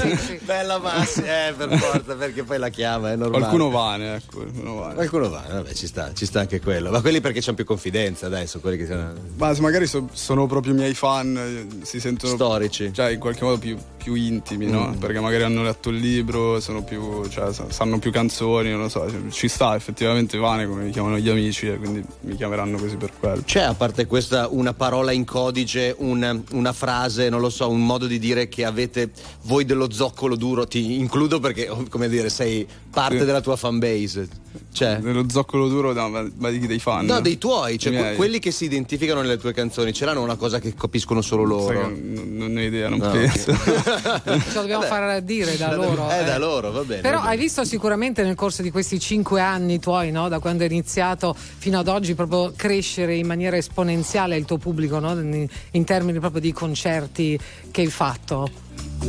Bella 0.50 0.78
Massimo, 0.78 1.26
eh, 1.26 1.52
per 1.56 1.76
forza, 1.76 2.14
perché 2.14 2.44
poi 2.44 2.58
la 2.58 2.68
chiama, 2.68 3.10
è 3.10 3.16
normale. 3.16 3.38
Qualcuno 3.38 3.68
vane, 3.68 4.14
ecco. 4.14 4.36
Qualcuno 4.42 4.74
vane. 4.76 4.94
Qualcuno 4.94 5.28
vabbè, 5.28 5.72
ci 5.72 5.88
sta, 5.88 6.12
ci 6.14 6.24
sta 6.24 6.38
anche 6.38 6.60
quello. 6.60 6.90
Ma 6.90 7.00
quelli 7.00 7.20
perché 7.20 7.40
c'hanno 7.40 7.56
più 7.56 7.64
confidenza, 7.64 8.28
dai, 8.28 8.46
sono 8.46 8.62
quelli 8.62 8.76
che 8.76 8.86
sono. 8.86 9.12
Ma 9.38 9.52
magari 9.58 9.88
so- 9.88 10.08
sono 10.12 10.46
proprio 10.46 10.72
i 10.72 10.76
miei 10.76 10.94
fan, 10.94 11.36
eh, 11.36 11.84
si 11.84 11.98
sentono 11.98 12.34
Storici. 12.34 12.92
Cioè, 12.92 13.10
in 13.10 13.18
qualche 13.18 13.42
modo 13.42 13.58
più, 13.58 13.76
più 13.96 14.14
intimi, 14.14 14.66
no? 14.66 14.90
Mm. 14.90 14.98
Perché 14.98 15.18
magari 15.18 15.42
hanno 15.42 15.64
letto 15.64 15.90
il 15.90 15.96
libro, 15.96 16.60
sono 16.60 16.84
più. 16.84 17.26
Cioè, 17.28 17.52
sa- 17.52 17.70
sanno 17.70 17.98
più 17.98 18.12
canzoni, 18.12 18.70
non 18.70 18.82
lo 18.82 18.88
so. 18.88 19.04
Ci 19.30 19.48
sta 19.48 19.74
effettivamente 19.74 20.38
Vane 20.38 20.68
come 20.68 20.84
mi 20.84 20.90
chiamano 20.90 21.18
gli 21.18 21.28
amici 21.28 21.66
e 21.66 21.76
quindi 21.76 22.04
mi 22.20 22.36
chiameranno 22.36 22.78
così 22.78 22.94
per 22.94 23.10
quello. 23.18 23.42
C'è 23.44 23.62
a 23.62 23.74
parte 23.74 24.06
questa 24.06 24.46
una 24.48 24.74
parola 24.74 25.10
in 25.10 25.24
codice, 25.24 25.92
un- 25.98 26.42
una 26.52 26.72
frase, 26.72 27.28
non 27.28 27.40
lo 27.40 27.50
so, 27.50 27.68
un 27.68 27.84
modo 27.84 28.06
di 28.06 28.20
dire 28.20 28.48
che 28.48 28.58
avete 28.64 29.10
voi 29.42 29.64
dello 29.64 29.90
zoccolo 29.90 30.36
duro? 30.36 30.66
Ti 30.66 30.98
includo 30.98 31.40
perché, 31.40 31.68
oh, 31.68 31.84
come 31.88 32.08
dire, 32.08 32.28
sei 32.28 32.66
parte 32.90 33.24
della 33.24 33.40
tua 33.40 33.56
fanbase. 33.56 34.28
Cioè. 34.72 34.98
Dello 34.98 35.28
zoccolo 35.28 35.68
duro, 35.68 35.92
no, 35.92 36.08
ma, 36.08 36.24
ma 36.36 36.50
di 36.50 36.60
chi? 36.60 36.66
Dei 36.66 36.78
fan? 36.78 37.04
No, 37.04 37.20
dei 37.20 37.38
tuoi, 37.38 37.78
cioè 37.78 37.92
que- 37.92 38.14
quelli 38.14 38.38
che 38.38 38.50
si 38.52 38.64
identificano 38.64 39.20
nelle 39.20 39.36
tue 39.36 39.52
canzoni, 39.52 39.92
ce 39.92 40.04
l'hanno 40.04 40.22
una 40.22 40.36
cosa 40.36 40.60
che 40.60 40.74
capiscono 40.74 41.20
solo 41.22 41.42
loro. 41.42 41.88
non, 41.88 42.28
non 42.30 42.56
ho 42.56 42.60
idea, 42.60 42.88
non 42.88 42.98
No, 42.98 43.10
penso. 43.10 43.52
Ce 43.52 44.54
lo 44.54 44.60
dobbiamo 44.60 44.82
far 44.82 45.20
dire 45.22 45.56
da 45.56 45.74
loro. 45.74 46.08
Eh, 46.10 46.20
eh. 46.20 46.24
da 46.24 46.38
loro, 46.38 46.70
va 46.70 46.84
bene. 46.84 47.00
Però 47.00 47.16
va 47.16 47.22
bene. 47.22 47.34
hai 47.34 47.38
visto 47.38 47.64
sicuramente 47.64 48.22
nel 48.22 48.36
corso 48.36 48.62
di 48.62 48.70
questi 48.70 49.00
cinque 49.00 49.40
anni 49.40 49.80
tuoi, 49.80 50.12
no? 50.12 50.28
da 50.28 50.38
quando 50.38 50.62
hai 50.62 50.70
iniziato 50.70 51.34
fino 51.36 51.78
ad 51.78 51.88
oggi, 51.88 52.14
proprio 52.14 52.52
crescere 52.54 53.16
in 53.16 53.26
maniera 53.26 53.56
esponenziale 53.56 54.36
il 54.36 54.44
tuo 54.44 54.58
pubblico, 54.58 54.98
no? 55.00 55.12
in, 55.12 55.46
in 55.72 55.84
termini 55.84 56.20
proprio 56.20 56.40
di 56.40 56.52
concerti 56.52 57.38
che 57.70 57.80
hai 57.80 57.88
fatto. 57.88 58.48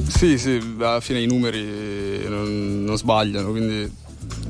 sì, 0.07 0.38
sì, 0.39 0.59
alla 0.80 1.01
fine 1.01 1.22
i 1.22 1.28
numeri 1.28 2.28
non, 2.28 2.84
non 2.84 2.97
sbagliano, 2.97 3.51
quindi. 3.51 3.99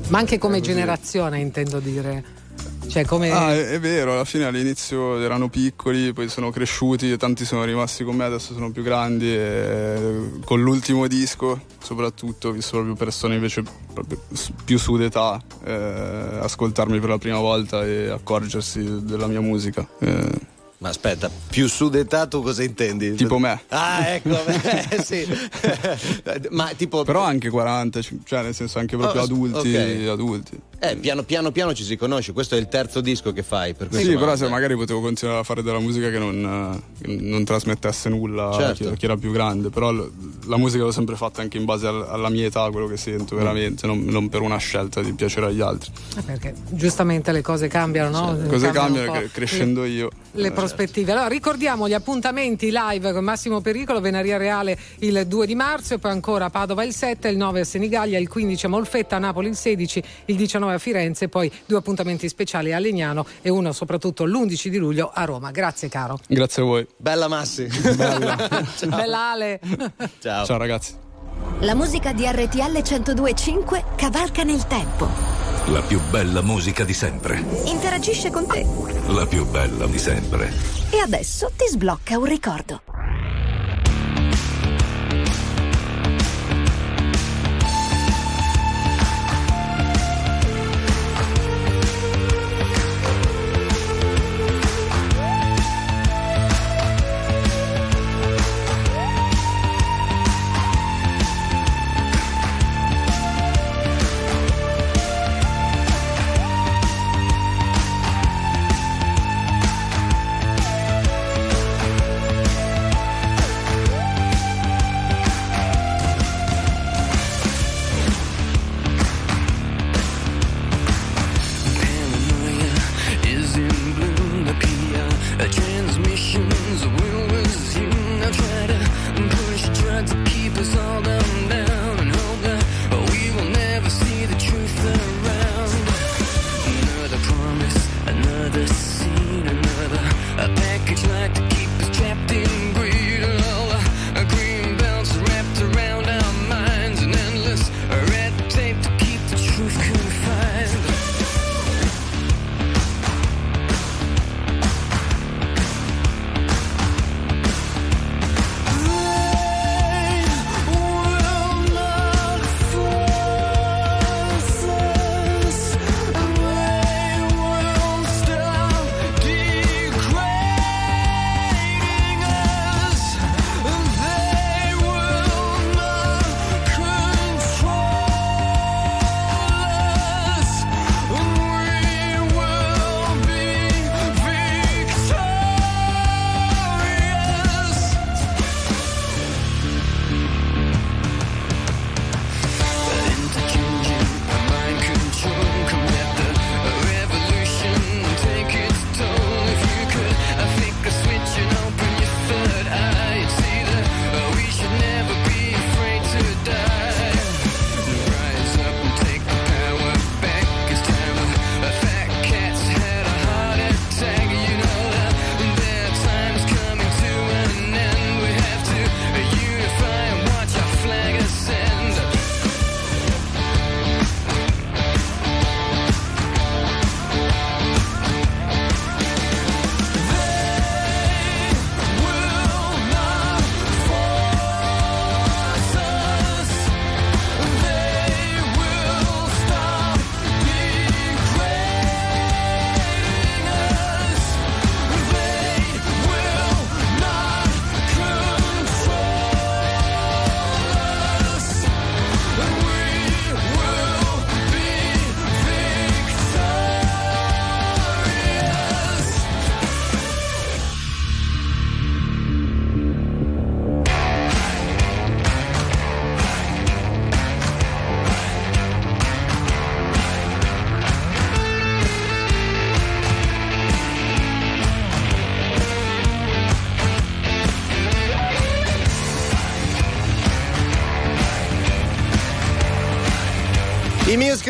Ma 0.08 0.18
anche 0.18 0.38
come 0.38 0.58
Eh, 0.58 0.60
generazione, 0.60 1.40
intendo 1.40 1.78
dire. 1.78 2.40
Cioè, 2.88 3.06
come. 3.06 3.30
Ah, 3.30 3.54
è, 3.54 3.70
è 3.70 3.80
vero, 3.80 4.12
alla 4.12 4.24
fine 4.24 4.44
all'inizio 4.44 5.18
erano 5.18 5.48
piccoli, 5.48 6.12
poi 6.12 6.28
sono 6.28 6.50
cresciuti, 6.50 7.16
tanti 7.16 7.44
sono 7.44 7.64
rimasti 7.64 8.04
con 8.04 8.16
me, 8.16 8.24
adesso 8.24 8.52
sono 8.52 8.70
più 8.70 8.82
grandi 8.82 9.34
e 9.34 10.30
con 10.44 10.60
l'ultimo 10.60 11.06
disco 11.06 11.70
soprattutto 11.82 12.48
ho 12.48 12.52
visto 12.52 12.72
proprio 12.72 12.94
persone 12.94 13.34
invece 13.34 13.62
proprio 13.92 14.20
più 14.64 14.78
su 14.78 14.96
d'età 14.96 15.40
eh, 15.64 16.38
ascoltarmi 16.42 17.00
per 17.00 17.08
la 17.08 17.18
prima 17.18 17.38
volta 17.38 17.84
e 17.84 18.08
accorgersi 18.10 19.04
della 19.04 19.26
mia 19.26 19.40
musica. 19.40 19.86
Eh, 19.98 20.50
Ma 20.82 20.88
aspetta, 20.88 21.30
più 21.48 21.68
su 21.68 21.88
d'età 21.88 22.26
tu 22.26 22.42
cosa 22.42 22.64
intendi? 22.64 23.14
Tipo 23.14 23.38
me. 23.38 23.60
Ah, 23.68 24.04
ecco, 24.08 24.30
eh, 24.90 25.00
sì. 25.00 25.24
Ma 26.50 26.72
tipo. 26.76 27.04
Però 27.04 27.22
anche 27.22 27.50
40, 27.50 28.00
cioè 28.24 28.42
nel 28.42 28.52
senso 28.52 28.80
anche 28.80 28.96
proprio 28.96 29.20
Oh, 29.20 29.24
adulti, 29.24 29.74
ok. 29.76 30.08
adulti. 30.08 30.60
Eh, 30.84 30.96
piano 30.96 31.22
piano 31.22 31.52
piano 31.52 31.72
ci 31.74 31.84
si 31.84 31.94
conosce, 31.96 32.32
questo 32.32 32.56
è 32.56 32.58
il 32.58 32.66
terzo 32.66 33.00
disco 33.00 33.32
che 33.32 33.44
fai. 33.44 33.72
Per 33.72 33.86
Sì, 33.86 33.92
questo 34.02 34.18
però 34.18 34.34
se 34.34 34.48
magari 34.48 34.74
potevo 34.74 35.00
continuare 35.00 35.38
a 35.38 35.42
fare 35.44 35.62
della 35.62 35.78
musica 35.78 36.10
che 36.10 36.18
non, 36.18 36.82
eh, 36.98 37.02
che 37.04 37.16
non 37.20 37.44
trasmettesse 37.44 38.08
nulla 38.08 38.48
a 38.48 38.52
Certo. 38.58 38.90
chi, 38.90 38.96
chi 38.96 39.04
era 39.04 39.16
più 39.16 39.30
grande, 39.30 39.70
però 39.70 39.92
l- 39.92 40.10
la 40.48 40.56
musica 40.56 40.82
l'ho 40.82 40.90
sempre 40.90 41.14
fatta 41.14 41.40
anche 41.40 41.56
in 41.56 41.66
base 41.66 41.86
al- 41.86 42.04
alla 42.08 42.28
mia 42.30 42.46
età, 42.46 42.68
quello 42.72 42.88
che 42.88 42.96
sento 42.96 43.36
veramente, 43.36 43.86
non, 43.86 44.02
non 44.06 44.28
per 44.28 44.40
una 44.40 44.56
scelta 44.56 45.00
di 45.02 45.12
piacere 45.12 45.46
agli 45.46 45.60
altri. 45.60 45.92
Eh, 46.18 46.22
Perché 46.22 46.52
giustamente 46.70 47.30
le 47.30 47.42
cose 47.42 47.68
cambiano, 47.68 48.10
no? 48.10 48.36
Cose 48.48 48.70
Cambiano 48.72 49.04
cambiano 49.12 49.28
crescendo 49.32 49.84
io. 49.84 50.10
le 50.32 50.50
prospettive. 50.50 51.12
Allora, 51.12 51.28
ricordiamo 51.28 51.86
gli 51.86 51.94
appuntamenti 51.94 52.72
live 52.72 53.12
con 53.12 53.22
Massimo 53.22 53.60
Pericolo, 53.60 54.00
Venaria 54.00 54.36
Reale 54.36 54.76
il 54.98 55.26
2 55.28 55.46
di 55.46 55.54
marzo 55.54 55.94
e 55.94 55.98
poi 56.00 56.10
ancora 56.10 56.50
Padova 56.50 56.82
il 56.82 56.92
7, 56.92 57.28
il 57.28 57.36
9 57.36 57.60
a 57.60 57.64
Senigallia, 57.64 58.18
il 58.18 58.28
15 58.28 58.66
a 58.66 58.68
Molfetta, 58.68 59.14
a 59.14 59.18
Napoli 59.20 59.46
il 59.46 59.54
16, 59.54 60.02
il 60.24 60.34
19 60.36 60.70
a 60.74 60.78
Firenze, 60.78 61.28
poi 61.28 61.50
due 61.66 61.78
appuntamenti 61.78 62.28
speciali 62.28 62.72
a 62.72 62.78
Legnano 62.78 63.26
e 63.42 63.50
uno 63.50 63.72
soprattutto 63.72 64.24
l'11 64.24 64.68
di 64.68 64.76
luglio 64.78 65.10
a 65.12 65.24
Roma. 65.24 65.50
Grazie 65.50 65.88
caro. 65.88 66.18
Grazie 66.26 66.62
a 66.62 66.64
voi. 66.64 66.86
Bella 66.96 67.28
Massi. 67.28 67.66
Bella 67.66 69.30
Ale. 69.32 69.60
Ciao. 70.20 70.44
Ciao 70.44 70.56
ragazzi. 70.56 70.94
La 71.60 71.74
musica 71.74 72.12
di 72.12 72.24
RTL 72.26 72.82
1025 72.82 73.84
cavalca 73.96 74.42
nel 74.42 74.66
tempo. 74.66 75.08
La 75.66 75.80
più 75.80 76.00
bella 76.10 76.42
musica 76.42 76.82
di 76.84 76.92
sempre. 76.92 77.42
Interagisce 77.66 78.30
con 78.30 78.46
te. 78.46 78.66
La 79.08 79.26
più 79.26 79.46
bella 79.46 79.86
di 79.86 79.98
sempre. 79.98 80.52
E 80.90 80.98
adesso 80.98 81.50
ti 81.56 81.66
sblocca 81.68 82.18
un 82.18 82.24
ricordo. 82.24 82.82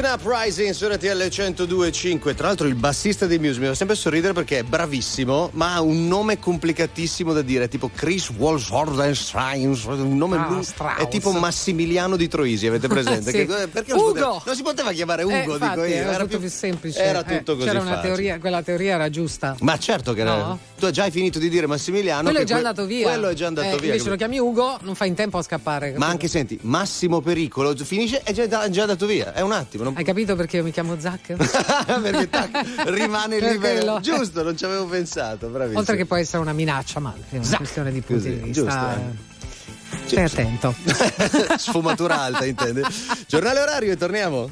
I 0.02 0.04
Muse 0.04 0.18
Can 0.18 0.18
Uprising 0.18 0.70
su 0.72 0.86
RTL 0.88 1.06
102.5. 1.28 2.34
Tra 2.34 2.48
l'altro, 2.48 2.66
il 2.66 2.74
bassista 2.74 3.26
dei 3.26 3.38
Muse 3.38 3.60
mi 3.60 3.66
fa 3.66 3.74
sempre 3.74 3.94
sorridere 3.94 4.32
perché 4.32 4.58
è 4.58 4.62
bravissimo, 4.64 5.50
ma 5.52 5.74
ha 5.74 5.80
un 5.80 6.08
nome 6.08 6.40
complicatissimo 6.40 7.32
da 7.32 7.40
dire, 7.42 7.68
tipo 7.68 7.88
Chris 7.94 8.28
Wolfsordenstein. 8.30 9.68
Un 9.86 10.16
nome 10.16 10.36
Ah, 10.38 10.48
lungo- 10.48 10.64
è 10.98 11.06
tipo 11.08 11.30
Massimiliano 11.30 12.16
di 12.16 12.26
Troisi, 12.26 12.66
avete 12.66 12.88
presente? 12.88 13.30
Sì. 13.30 13.46
Che- 13.46 13.68
perché 13.68 13.92
non 13.92 13.98
si 14.00 14.04
Ugo! 14.04 14.12
poteva- 14.12 14.42
non 14.44 14.54
si 14.56 14.62
poteva 14.62 14.90
chiamare 14.92 15.22
Ugo, 15.22 15.34
Eh, 15.34 15.40
dico 15.42 15.52
infatti, 15.52 15.78
io. 15.80 15.86
era, 15.86 16.24
tutto 16.24 16.38
più- 16.38 16.48
semplice. 16.50 16.98
Era 17.00 17.24
Eh, 17.24 17.36
tutto 17.38 17.54
così 17.54 17.66
C'era 17.68 17.80
una 17.80 17.90
facile. 17.94 18.08
teoria, 18.14 18.38
quella 18.40 18.62
teoria 18.62 18.94
era 18.94 19.08
giusta. 19.10 19.56
Ma 19.60 19.78
certo 19.78 20.12
che 20.14 20.20
era- 20.22 20.36
No? 20.36 20.58
Tu 20.82 20.88
hai 20.88 20.92
già 20.92 21.08
finito 21.10 21.38
di 21.38 21.48
dire 21.48 21.68
Massimiliano. 21.68 22.24
Quello 22.24 22.40
è 22.40 22.42
già 22.44 22.56
que- 22.58 22.66
andato 22.66 22.86
via. 22.86 23.06
Quello 23.06 23.28
è 23.28 23.34
già 23.34 23.46
andato 23.46 23.76
Eh, 23.76 23.78
via. 23.78 23.92
Invece 23.92 24.08
lo 24.08 24.16
chiami 24.16 24.38
Ugo, 24.40 24.78
non 24.82 24.96
fa 24.96 25.04
in 25.04 25.14
tempo 25.14 25.38
a 25.38 25.42
scappare. 25.42 25.94
Ma 25.96 26.08
anche 26.08 26.26
senti, 26.26 26.58
Massimo 26.62 27.20
Pericolo 27.20 27.72
finisce 27.76 28.22
è 28.22 28.32
già, 28.32 28.48
già 28.68 28.80
andato 28.82 29.06
via. 29.06 29.32
È 29.32 29.42
un 29.42 29.52
attimo. 29.52 29.84
Non... 29.84 29.94
Hai 29.96 30.02
capito 30.02 30.34
perché 30.34 30.56
io 30.56 30.64
mi 30.64 30.72
chiamo 30.72 30.98
Zac? 30.98 31.34
perché 32.02 32.28
tac, 32.28 32.64
rimane 32.86 33.38
lì 33.38 33.60
giusto 34.00 34.42
non 34.42 34.56
ci 34.56 34.64
avevo 34.64 34.86
pensato 34.86 35.46
bravissimo 35.48 35.78
Oltre 35.78 35.96
che 35.96 36.04
può 36.04 36.16
essere 36.16 36.38
una 36.42 36.52
minaccia, 36.52 36.98
ma 36.98 37.14
è 37.30 37.36
una 37.36 37.44
Zac. 37.44 37.56
questione 37.58 37.92
di 37.92 38.00
punti 38.00 38.22
Così, 38.24 38.40
di 38.40 38.46
vista. 38.46 38.62
giusto, 38.62 39.98
eh. 39.98 40.06
Stai 40.06 40.24
attento. 40.24 40.74
sfumatura 41.58 42.22
alta 42.22 42.44
intende 42.44 42.82
giornale 43.28 43.60
orario 43.60 43.92
e 43.92 43.96
torniamo 43.96 44.50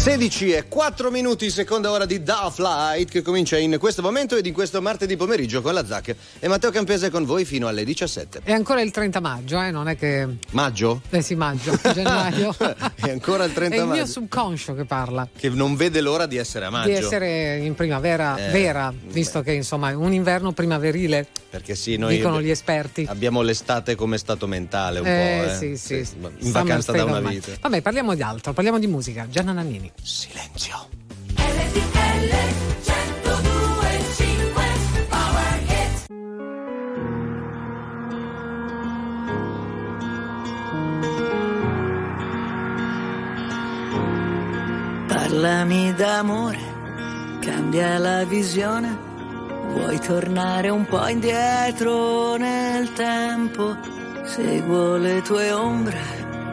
16 0.00 0.52
e 0.52 0.64
4 0.66 1.10
minuti, 1.10 1.50
seconda 1.50 1.90
ora 1.90 2.06
di 2.06 2.22
Da 2.22 2.50
Flight 2.50 3.10
che 3.10 3.20
comincia 3.20 3.58
in 3.58 3.76
questo 3.78 4.00
momento 4.00 4.34
ed 4.34 4.46
in 4.46 4.54
questo 4.54 4.80
martedì 4.80 5.14
pomeriggio 5.14 5.60
con 5.60 5.74
la 5.74 5.84
Zac 5.84 6.14
e 6.38 6.48
Matteo 6.48 6.70
Campese 6.70 7.10
con 7.10 7.26
voi 7.26 7.44
fino 7.44 7.68
alle 7.68 7.84
17. 7.84 8.40
È 8.42 8.50
ancora 8.52 8.80
il 8.80 8.92
30 8.92 9.20
maggio, 9.20 9.60
eh? 9.60 9.70
non 9.70 9.88
è 9.88 9.96
che. 9.98 10.26
Maggio? 10.52 11.02
Eh 11.10 11.20
sì, 11.20 11.34
maggio, 11.34 11.78
gennaio. 11.92 12.54
È 12.94 13.10
ancora 13.10 13.44
il 13.44 13.52
30 13.52 13.74
È 13.76 13.78
il 13.78 13.84
maggio. 13.84 13.96
mio 14.02 14.06
subconscio 14.10 14.72
che 14.74 14.86
parla. 14.86 15.28
Che 15.36 15.50
non 15.50 15.76
vede 15.76 16.00
l'ora 16.00 16.24
di 16.24 16.38
essere 16.38 16.64
a 16.64 16.70
maggio. 16.70 16.88
Di 16.88 16.94
essere 16.94 17.58
in 17.58 17.74
primavera 17.74 18.36
Eh, 18.48 18.50
vera, 18.52 18.90
visto 19.08 19.42
che 19.42 19.52
insomma 19.52 19.90
è 19.90 19.94
un 19.94 20.14
inverno 20.14 20.52
primaverile, 20.52 21.26
Perché 21.50 21.74
sì, 21.74 21.96
noi 21.98 22.16
dicono 22.16 22.40
gli 22.40 22.48
esperti. 22.50 23.04
abbiamo 23.06 23.42
l'estate 23.42 23.96
come 23.96 24.16
stato 24.16 24.46
mentale 24.46 25.00
un 25.00 25.06
Eh, 25.06 25.42
po'. 25.44 25.52
Eh. 25.52 25.56
sì, 25.56 25.76
sì. 25.76 25.94
In 25.96 26.04
Summer 26.06 26.52
vacanza 26.52 26.92
da 26.92 27.04
una 27.04 27.16
ormai. 27.16 27.34
vita. 27.34 27.52
Vabbè, 27.60 27.82
parliamo 27.82 28.14
di 28.14 28.22
altro, 28.22 28.54
parliamo 28.54 28.78
di 28.78 28.86
musica. 28.86 29.26
Gianna 29.28 29.52
Nannini. 29.52 29.88
Silenzio. 30.02 30.88
RTL 31.36 32.32
1025 32.84 35.06
Power 35.08 35.62
Hit 35.68 36.08
Parlami 45.06 45.94
d'amore, 45.94 46.58
cambia 47.40 47.98
la 47.98 48.24
visione. 48.24 49.08
Vuoi 49.72 49.98
tornare 50.00 50.68
un 50.68 50.84
po' 50.84 51.06
indietro 51.06 52.36
nel 52.36 52.92
tempo? 52.92 53.76
Seguo 54.24 54.96
le 54.96 55.22
tue 55.22 55.52
ombre, 55.52 55.98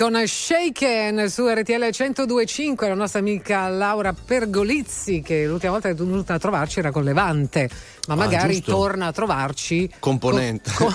Con 0.00 0.16
Shaken 0.16 1.28
su 1.28 1.46
RTL 1.46 1.90
1025, 1.92 2.88
la 2.88 2.94
nostra 2.94 3.20
amica 3.20 3.68
Laura 3.68 4.14
Pergolizzi 4.14 5.20
che 5.20 5.44
l'ultima 5.44 5.72
volta 5.72 5.90
è 5.90 5.94
venuta 5.94 6.32
a 6.32 6.38
trovarci 6.38 6.78
era 6.78 6.90
con 6.90 7.04
Levante, 7.04 7.68
ma 8.08 8.14
Ah, 8.14 8.16
magari 8.16 8.54
giusto. 8.54 8.70
torna 8.72 9.06
a 9.06 9.12
trovarci 9.12 9.90
Componente. 9.98 10.70
con, 10.74 10.92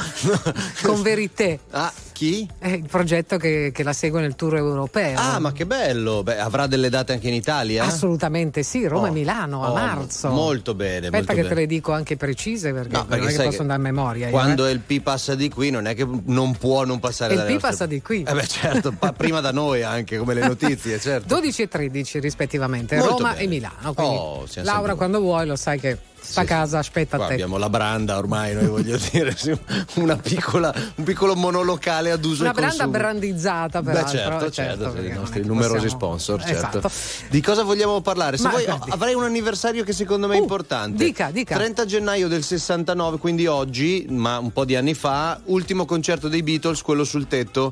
con 0.84 1.02
Verité. 1.04 1.60
Ah, 1.72 1.92
chi? 2.12 2.48
È 2.58 2.70
il 2.70 2.88
progetto 2.90 3.38
che, 3.38 3.72
che 3.74 3.84
la 3.84 3.94
segue 3.94 4.22
nel 4.22 4.36
tour 4.36 4.56
europeo. 4.56 5.18
Ah, 5.20 5.40
ma 5.40 5.52
che 5.52 5.66
bello! 5.66 6.24
Beh, 6.24 6.40
avrà 6.40 6.66
delle 6.68 6.90
date 6.90 7.14
anche 7.14 7.28
in 7.28 7.34
Italia? 7.34 7.84
Assolutamente 7.84 8.64
sì, 8.64 8.88
Roma 8.88 9.04
Oh, 9.06 9.08
e 9.08 9.12
Milano 9.12 9.64
a 9.64 9.72
oh, 9.72 9.74
marzo. 9.76 10.30
Molto 10.30 10.74
bene. 10.74 11.08
Aspetta 11.08 11.18
molto 11.18 11.34
che 11.34 11.42
bene. 11.42 11.48
te 11.50 11.56
le 11.56 11.66
dico 11.68 11.92
anche 11.92 12.16
precise 12.18 12.74
perché, 12.74 12.96
No, 12.96 13.06
perché 13.06 13.24
non 13.26 13.34
è 13.34 13.38
che 13.38 13.44
posso 13.44 13.62
andare 13.62 13.80
a 13.80 13.84
memoria. 13.84 14.30
Quando 14.30 14.66
eh. 14.66 14.72
il 14.72 14.80
P 14.80 15.02
passa 15.02 15.36
di 15.36 15.50
qui 15.50 15.70
non 15.70 15.88
è 15.88 15.94
che 15.96 16.08
non 16.26 16.56
può 16.58 16.86
non 16.86 17.00
passare 17.00 17.34
il 17.34 17.40
dalle 17.40 17.50
P 17.50 17.54
nostre- 17.54 17.70
passa 17.72 17.86
di 17.86 18.02
qui. 18.02 18.24
Eh 18.24 18.34
beh 18.34 18.48
certo, 18.48 18.94
prima 19.16 19.42
da 19.42 19.52
noi 19.52 19.84
anche 19.84 20.18
come 20.18 20.34
le 20.34 20.42
notizie, 20.48 21.00
certo. 21.00 21.28
12 21.36 21.62
e 21.64 21.68
13 21.68 22.20
rispettivamente, 22.20 22.96
Molto 22.98 23.18
Roma 23.18 23.32
bene. 23.32 23.44
e 23.44 23.48
Milano. 23.48 23.94
Quindi, 23.94 24.16
Oh, 24.16 24.46
Laura, 24.56 24.72
sempre- 24.72 24.96
quando 24.96 25.20
vuoi, 25.20 25.46
lo 25.46 25.56
sai 25.58 25.80
che 25.80 25.98
sta 26.26 26.42
a 26.42 26.44
casa, 26.46 26.80
aspetta 26.80 27.18
Qua 27.18 27.28
te. 27.28 27.34
abbiamo 27.34 27.58
la 27.58 27.70
branda 27.70 28.18
ormai, 28.18 28.54
noi 28.54 28.68
voglio 28.68 28.98
dire, 29.12 29.36
sì, 29.38 29.58
una 29.96 30.16
piccola, 30.18 30.74
un 30.96 31.04
piccolo 31.04 31.36
monolocale 31.36 32.12
ad 32.12 32.24
uso 32.26 32.42
Una 32.44 32.52
branda 32.54 32.84
consumo. 32.84 32.92
brandizzata, 32.92 33.82
Beh, 33.82 33.92
peraltro. 33.92 34.18
certo, 34.18 34.46
eh, 34.46 34.52
certo, 34.52 34.90
perché 34.92 35.08
i 35.08 35.10
non 35.12 35.20
nostri 35.20 35.46
numerosi 35.46 35.74
possiamo- 35.74 35.98
sponsor, 35.98 36.44
certo. 36.44 36.78
Esatto. 36.80 36.92
Di 37.30 37.42
cosa 37.42 37.64
vogliamo 37.64 38.02
parlare? 38.02 38.38
Se 38.38 38.44
Ma 38.44 38.50
vuoi, 38.50 38.66
avrei 38.90 39.14
un 39.14 39.24
anniversario 39.24 39.84
che 39.84 39.94
secondo 39.94 40.28
me 40.28 40.36
è 40.36 40.40
importante. 40.40 41.02
Uh, 41.04 41.06
dica, 41.06 41.32
dica. 41.32 41.56
30 41.56 41.86
gennaio 41.86 42.28
del 42.28 42.44
69, 42.44 43.18
quindi 43.18 43.48
oggi, 43.48 44.06
ma 44.10 44.38
un 44.40 44.52
po' 44.52 44.66
di 44.66 44.76
anni 44.76 44.94
fa, 44.94 45.40
ultimo 45.46 45.86
concerto 45.86 46.28
dei 46.28 46.44
Beatles, 46.44 46.82
quello 46.82 47.04
sul 47.04 47.28
tetto 47.28 47.72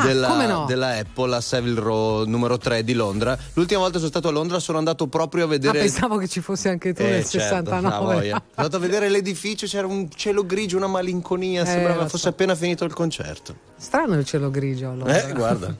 Ah, 0.00 0.06
della, 0.06 0.46
no? 0.46 0.64
della 0.66 0.96
Apple 0.96 1.34
a 1.36 1.40
Savile 1.40 1.80
Row 1.80 2.24
numero 2.24 2.56
3 2.58 2.82
di 2.84 2.94
Londra. 2.94 3.36
L'ultima 3.54 3.80
volta 3.80 3.98
sono 3.98 4.08
stato 4.10 4.28
a 4.28 4.30
Londra, 4.30 4.58
sono 4.58 4.78
andato 4.78 5.06
proprio 5.06 5.44
a 5.44 5.46
Ah, 5.46 5.50
vedere 5.50 5.78
pensavo 5.80 6.16
che 6.16 6.28
ci 6.28 6.40
fossi 6.40 6.68
anche 6.68 6.92
tu 6.92 7.02
eh, 7.02 7.10
nel 7.10 7.24
certo, 7.28 7.70
la 7.70 7.76
69. 7.80 8.14
voglia. 8.14 8.20
Sono 8.36 8.42
andato 8.54 8.76
a 8.76 8.80
vedere 8.80 9.08
l'edificio, 9.08 9.66
c'era 9.66 9.86
un 9.86 10.08
cielo 10.14 10.46
grigio, 10.46 10.76
una 10.76 10.86
malinconia, 10.86 11.62
Eh, 11.62 11.66
sembrava 11.66 12.02
fosse 12.06 12.18
so. 12.24 12.28
appena 12.28 12.54
finito 12.54 12.84
il 12.84 12.92
concerto. 12.94 13.54
Strano 13.76 14.16
il 14.16 14.24
cielo 14.24 14.50
grigio 14.50 14.90
allora. 14.90 15.22
Eh, 15.28 15.32
guarda. 15.32 15.74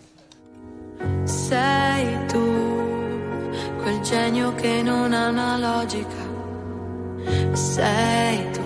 Sei 1.24 2.26
tu, 2.26 2.40
quel 3.82 4.00
genio 4.02 4.54
che 4.54 4.82
non 4.82 5.12
ha 5.12 5.28
una 5.28 5.56
logica. 5.58 6.30
Sei 7.52 8.50
tu, 8.52 8.60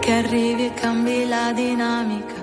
che 0.00 0.12
arrivi 0.12 0.66
e 0.66 0.74
cambi 0.74 1.26
la 1.28 1.52
dinamica. 1.52 2.42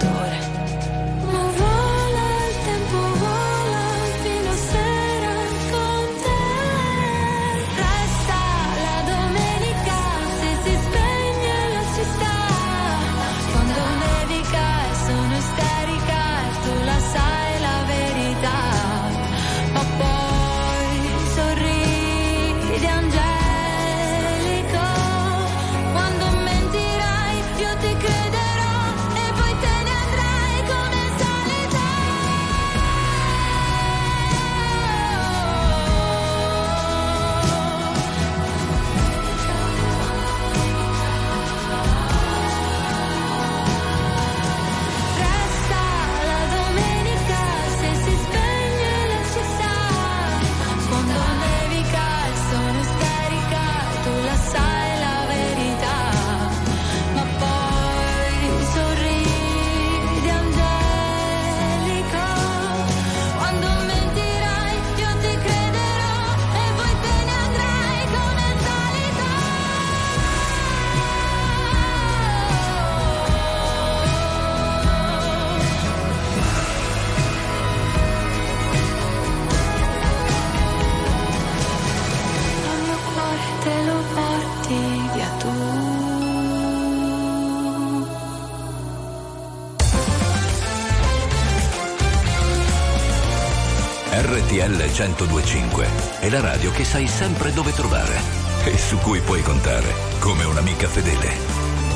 RTL 94.71 94.77
1025 94.77 95.87
è 96.21 96.29
la 96.29 96.39
radio 96.39 96.71
che 96.71 96.85
sai 96.85 97.05
sempre 97.05 97.51
dove 97.51 97.73
trovare 97.73 98.21
e 98.63 98.77
su 98.77 98.97
cui 98.99 99.19
puoi 99.19 99.41
contare 99.41 99.93
come 100.19 100.45
un'amica 100.45 100.87
fedele. 100.87 101.27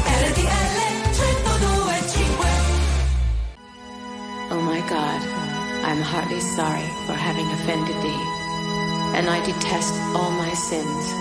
RTL 0.04 0.76
1025 1.16 2.50
Oh 4.50 4.60
my 4.60 4.82
God, 4.90 5.22
I'm 5.86 6.02
heartily 6.02 6.42
sorry 6.42 6.84
for 7.06 7.16
having 7.16 7.50
offended 7.52 7.96
thee, 8.02 8.24
and 9.16 9.30
I 9.30 9.40
detest 9.46 9.94
all 10.14 10.32
my 10.32 10.54
sins, 10.54 11.14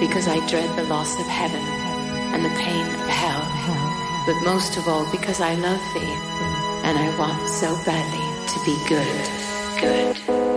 because 0.00 0.26
I 0.26 0.40
dread 0.46 0.74
the 0.76 0.88
loss 0.88 1.12
of 1.18 1.26
heaven 1.26 1.60
and 2.32 2.42
the 2.42 2.54
pain 2.56 2.86
of 2.86 3.08
hell, 3.08 3.44
but 4.24 4.36
most 4.50 4.78
of 4.78 4.88
all 4.88 5.04
because 5.10 5.42
I 5.42 5.56
love 5.56 5.82
thee, 5.92 6.16
and 6.84 6.96
I 6.96 7.14
want 7.18 7.46
so 7.48 7.76
badly 7.84 8.24
to 8.48 8.58
be 8.64 8.76
good, 8.88 9.28
good, 9.78 10.55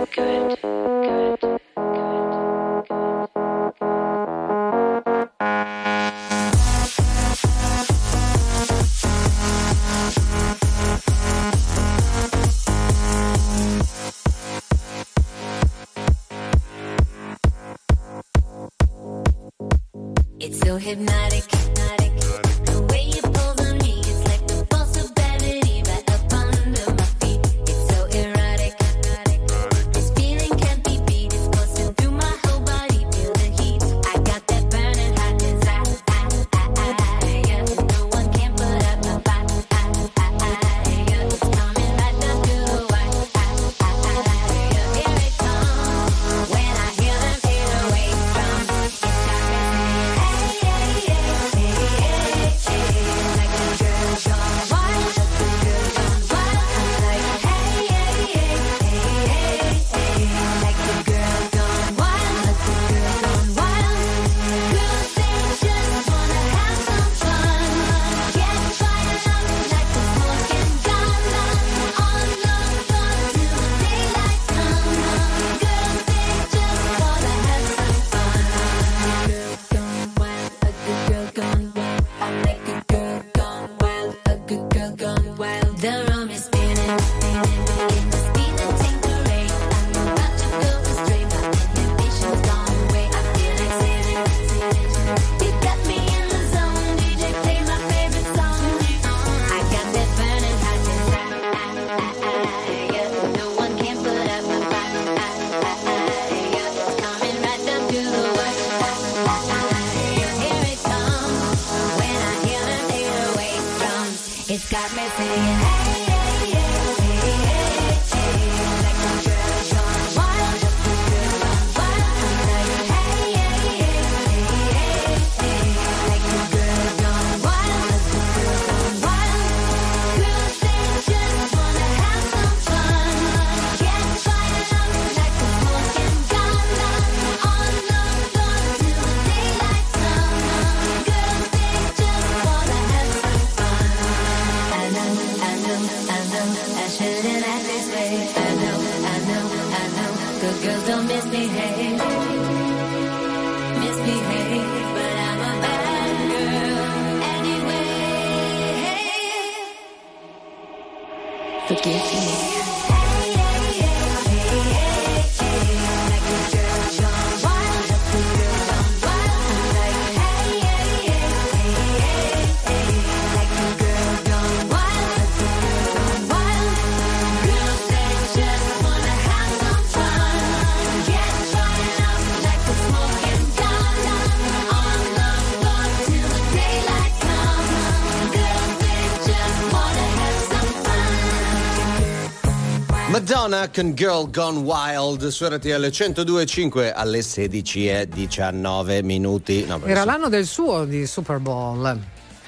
Madonna 193.50 193.68
con 193.68 193.94
Girl 193.94 194.30
Gone 194.30 194.58
Wild 194.60 195.26
su 195.26 195.44
RTL 195.44 195.68
102.5 195.86 196.92
alle 196.94 197.20
16 197.20 197.88
e 197.88 198.08
19 198.08 199.02
minuti. 199.02 199.64
No, 199.66 199.80
Era 199.84 200.04
l'anno 200.04 200.28
del 200.28 200.46
suo 200.46 200.84
di 200.84 201.04
Super 201.04 201.38
Bowl. 201.38 201.98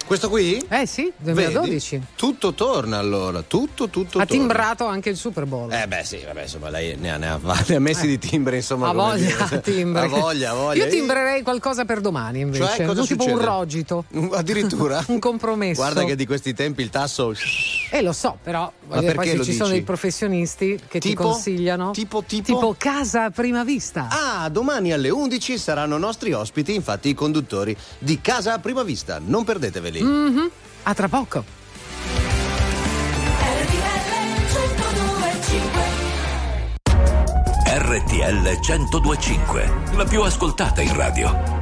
Questo 0.07 0.29
qui? 0.29 0.65
Eh 0.69 0.87
sì, 0.87 1.13
2012. 1.17 1.97
Vedi? 1.97 2.07
Tutto 2.15 2.53
torna 2.55 2.99
allora, 2.99 3.43
tutto, 3.43 3.89
tutto 3.89 4.19
Ha 4.19 4.27
torna. 4.27 4.27
timbrato 4.27 4.85
anche 4.87 5.09
il 5.11 5.17
Super 5.17 5.45
Bowl. 5.47 5.73
Eh 5.73 5.89
beh 5.89 6.05
sì, 6.05 6.21
vabbè, 6.25 6.43
insomma, 6.43 6.69
lei 6.69 6.95
ne 6.97 7.11
ha, 7.13 7.17
ne 7.17 7.29
ha, 7.31 7.41
ne 7.67 7.75
ha 7.75 7.81
messi 7.81 8.07
di 8.07 8.19
timbre, 8.19 8.57
insomma. 8.57 8.91
Ha 8.91 8.93
voglia, 8.93 9.49
timbre. 9.61 10.03
Ha 10.03 10.07
voglia, 10.07 10.55
voglia. 10.55 10.85
Io 10.85 10.91
timbrerei 10.91 11.43
qualcosa 11.43 11.85
per 11.85 12.01
domani 12.01 12.41
invece. 12.41 12.77
Cioè, 12.77 12.87
cosa 12.87 13.01
Un 13.01 13.07
tipo 13.09 13.25
un 13.25 13.31
succede? 13.31 13.45
rogito. 13.47 14.05
Addirittura? 14.33 15.05
un 15.09 15.19
compromesso. 15.19 15.81
Guarda 15.81 16.05
che 16.05 16.15
di 16.15 16.27
questi 16.27 16.55
tempi 16.55 16.83
il 16.83 16.91
tasso... 16.91 17.33
Eh 17.95 18.01
lo 18.01 18.13
so, 18.15 18.39
però 18.43 18.73
dire, 18.89 19.01
poi 19.01 19.05
perché 19.05 19.31
se 19.33 19.37
lo 19.37 19.45
ci 19.45 19.53
sono 19.53 19.65
dici? 19.65 19.73
dei 19.77 19.83
professionisti 19.83 20.81
che 20.89 20.99
Tipo? 20.99 21.23
ti 21.23 21.29
consigliano. 21.29 21.91
Tipo, 21.91 22.23
tipo? 22.23 22.45
Tipo 22.45 22.75
casa 22.79 23.25
a 23.25 23.31
prima 23.31 23.65
vista. 23.65 24.09
Ah, 24.11 24.49
domani 24.49 24.93
alle 24.95 25.11
11 25.11 25.59
saranno 25.59 25.99
nostri 25.99 26.33
ospiti, 26.33 26.75
infatti 26.75 27.11
i 27.11 27.15
conduttori 27.15 27.77
di 27.99 28.19
Casa 28.23 28.55
a 28.55 28.59
Prima 28.61 28.83
Vista. 28.83 29.21
Non 29.23 29.45
perdeteveli. 29.45 30.03
Mhm. 30.03 30.51
A 30.85 30.95
tra 30.95 31.09
poco. 31.09 31.45
RTL 37.65 38.59
1025, 38.61 39.73
la 39.97 40.05
più 40.05 40.23
ascoltata 40.23 40.81
in 40.81 40.95
radio. 40.97 41.62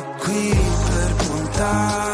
Ah. 1.73 2.10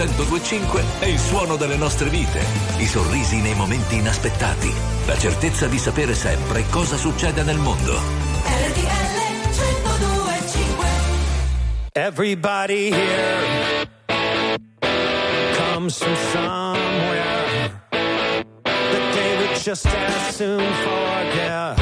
1025 0.00 0.82
è 1.00 1.04
il 1.04 1.18
suono 1.18 1.56
delle 1.56 1.76
nostre 1.76 2.08
vite, 2.08 2.42
i 2.78 2.86
sorrisi 2.86 3.36
nei 3.42 3.54
momenti 3.54 3.96
inaspettati, 3.96 4.72
la 5.04 5.18
certezza 5.18 5.66
di 5.66 5.76
sapere 5.76 6.14
sempre 6.14 6.64
cosa 6.70 6.96
succede 6.96 7.42
nel 7.42 7.58
mondo. 7.58 7.92
RTL 7.92 8.80
1025 9.50 10.86
Everybody 11.92 12.90
here 12.90 13.86
comes 15.58 15.98
from 15.98 16.16
somewhere 16.32 17.70
that 18.62 19.12
they 19.12 19.36
would 19.36 19.54
just 19.62 19.84
as 19.84 20.34
soon 20.34 20.72
forget 20.82 21.79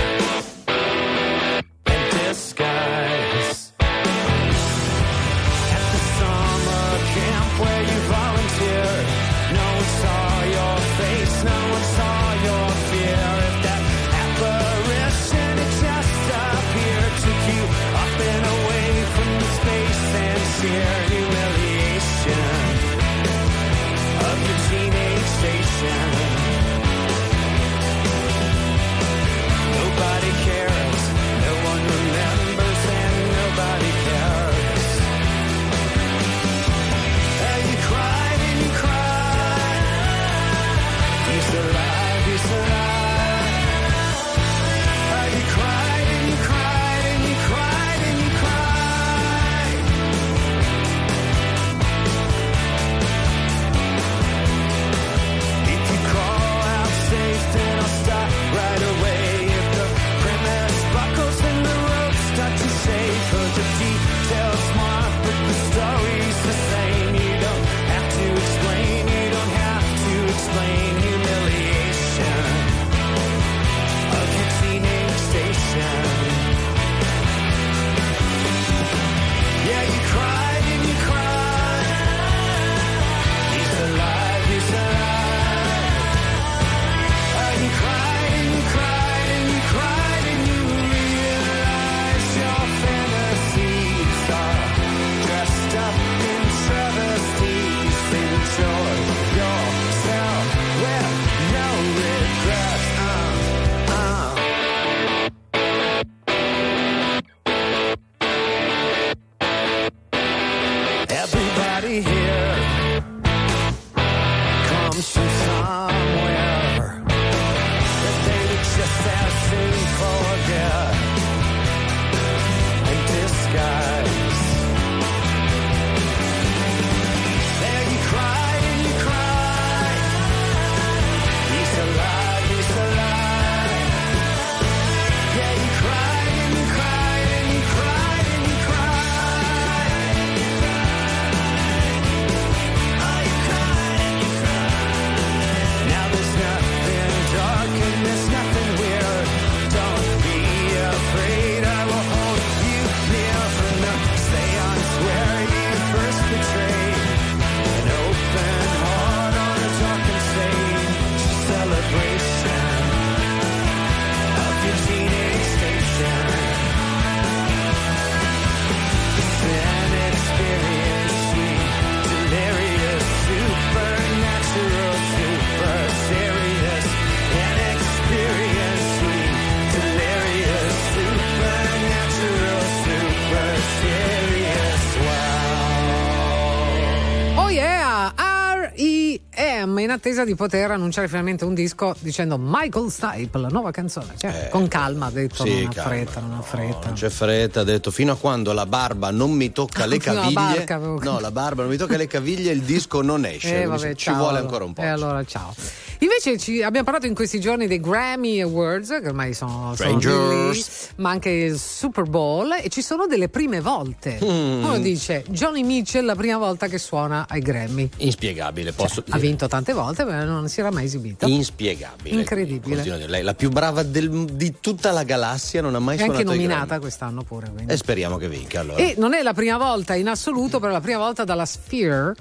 attesa 189.99 190.25
di 190.25 190.35
poter 190.35 190.70
annunciare 190.70 191.09
finalmente 191.09 191.45
un 191.45 191.55
disco 191.55 191.95
dicendo 191.99 192.39
Michael 192.41 192.91
Stipe, 192.91 193.39
la 193.39 193.49
nuova 193.49 193.70
canzone. 193.70 194.15
Cioè, 194.16 194.45
Eh, 194.47 194.49
con 194.49 194.66
calma 194.69 195.07
ha 195.07 195.11
detto, 195.11 195.45
sì, 195.45 195.62
non 195.65 195.73
ha 195.77 195.83
fretta, 195.83 196.20
non 196.20 196.33
ha 196.39 196.43
fretta. 196.43 196.87
Non 196.87 196.95
c'è 196.95 197.09
fretta, 197.11 197.61
ha 197.61 197.65
detto 197.65 197.91
fino 197.91 198.12
a 198.12 198.16
quando 198.16 198.53
la 198.53 198.66
barba 198.66 199.11
non 199.11 199.33
mi 199.33 199.53
tocca 199.53 199.85
le 199.87 199.99
caviglie. 199.99 200.33
barca 200.33 200.75
avevo 200.77 201.01
no, 201.03 201.19
la 201.20 201.31
barba 201.31 201.62
non 201.62 201.70
mi 201.70 201.77
tocca 201.77 201.97
le 201.97 202.07
caviglie, 202.07 202.53
il 202.53 202.62
disco 202.62 203.03
non 203.03 203.25
esce. 203.27 203.62
Eh, 203.62 203.66
vabbè, 203.66 203.95
ci 203.95 204.05
ciao, 204.07 204.15
vuole 204.15 204.29
allora. 204.39 204.43
ancora 204.45 204.65
un 204.65 204.73
po'. 204.73 204.83
E 204.83 204.87
allora 204.87 205.25
ciao. 205.25 205.55
Invece 206.01 206.39
ci- 206.39 206.62
abbiamo 206.62 206.85
parlato 206.85 207.07
in 207.07 207.15
questi 207.15 207.41
giorni 207.41 207.66
dei 207.66 207.81
Grammy 207.81 208.41
Awards, 208.41 208.89
che 209.01 209.09
ormai 209.09 209.35
sono, 209.35 209.75
sono 209.75 210.51
lì, 210.51 210.65
ma 210.97 211.11
anche 211.11 211.31
il 211.31 211.59
Super 211.59 212.05
Bowl, 212.05 212.53
e 212.62 212.69
ci 212.69 212.83
sono 212.83 213.07
delle 213.07 213.29
prime 213.29 213.61
volte. 213.61 214.19
Mm. 214.23 214.65
Uno 214.65 214.79
dice 214.79 215.25
Johnny 215.29 215.62
Mitchell 215.65 216.05
la 216.05 216.15
prima 216.15 216.39
volta 216.39 216.69
che 216.69 216.79
suona 216.79 217.27
ai 217.29 217.41
Grammy. 217.41 217.89
Inspiegabile, 217.99 218.73
posso 218.73 219.03
Ha 219.09 219.19
vinto 219.19 219.49
tante 219.49 219.73
volte, 219.73 220.05
ma 220.05 220.23
non 220.25 220.49
si 220.49 220.61
era 220.61 220.70
mai 220.70 220.85
esibito. 220.85 221.27
Inspiegabile. 221.27 222.15
Incredibile. 222.16 222.83
Dire, 222.83 223.07
Lei, 223.09 223.23
la 223.23 223.35
più 223.35 223.51
brava 223.51 223.83
del- 223.83 224.25
di 224.33 224.55
tutta 224.61 224.93
la 224.93 225.03
galassia, 225.03 225.61
non 225.61 225.75
ha 225.75 225.79
mai 225.81 225.97
È 225.97 226.03
anche 226.03 226.12
suonato 226.15 226.31
ai 226.31 226.37
nominata 226.37 226.65
Grammy. 226.66 226.81
quest'anno 226.81 227.23
pure. 227.25 227.51
quindi. 227.53 227.73
E 227.73 227.77
speriamo 227.77 228.16
che 228.19 228.29
vinca 228.29 228.61
allora. 228.61 228.79
E 228.79 228.95
non 228.99 229.15
è 229.15 229.23
la 229.23 229.35
prima 229.35 229.57
volta 229.59 229.95
in 229.95 230.09
assoluto, 230.09 230.61
però 230.61 230.70
la 230.73 230.81
prima 230.81 230.99
volta 230.99 231.25
dalla 231.25 231.47
Sphere. 231.47 232.15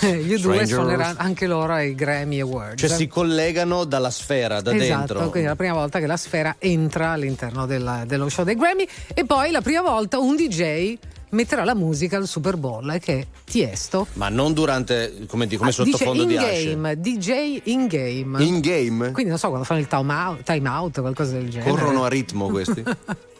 Gli 0.22 0.36
due 0.38 0.66
suoneranno 0.66 1.18
anche 1.18 1.46
loro 1.46 1.72
ai 1.72 1.94
Grammy 1.94 2.40
Awards. 2.40 2.80
Cioè 2.80 2.88
si 2.88 3.06
collegano 3.06 3.84
dalla 3.84 4.10
sfera, 4.10 4.60
da 4.60 4.74
esatto, 4.74 4.96
dentro. 5.14 5.30
quindi 5.30 5.46
è 5.48 5.50
la 5.50 5.56
prima 5.56 5.74
volta 5.74 5.98
che 5.98 6.06
la 6.06 6.16
sfera 6.16 6.56
entra 6.58 7.10
all'interno 7.10 7.66
della- 7.66 8.04
dello 8.06 8.28
show 8.28 8.44
dei 8.44 8.54
Grammy 8.56 8.86
e 9.14 9.24
poi 9.24 9.50
la 9.50 9.60
prima 9.60 9.82
volta 9.82 10.18
un 10.18 10.36
DJ 10.36 10.96
metterà 11.30 11.62
la 11.64 11.74
musica 11.76 12.16
al 12.16 12.26
Super 12.26 12.56
Bowl 12.56 12.90
eh, 12.90 12.98
che 12.98 13.18
è 13.20 13.26
Tiesto. 13.44 14.06
Ma 14.14 14.28
non 14.28 14.52
durante, 14.52 15.26
come, 15.28 15.46
come 15.48 15.70
Ah, 15.70 15.72
dice 15.84 15.90
sottofondo 15.92 16.22
in 16.22 16.28
di 16.28 16.36
Asce. 16.36 16.64
game, 16.74 17.00
DJ 17.00 17.60
in 17.64 17.86
game. 17.86 18.42
In 18.44 18.60
game? 18.60 19.10
Quindi 19.12 19.30
non 19.30 19.38
so 19.38 19.46
quando 19.48 19.64
fanno 19.64 19.80
il 19.80 19.86
time 19.86 20.12
out, 20.12 20.42
time 20.42 20.68
out 20.68 21.00
qualcosa 21.00 21.32
del 21.32 21.48
genere. 21.48 21.70
Corrono 21.70 22.04
a 22.04 22.08
ritmo 22.08 22.48
questi. 22.48 22.82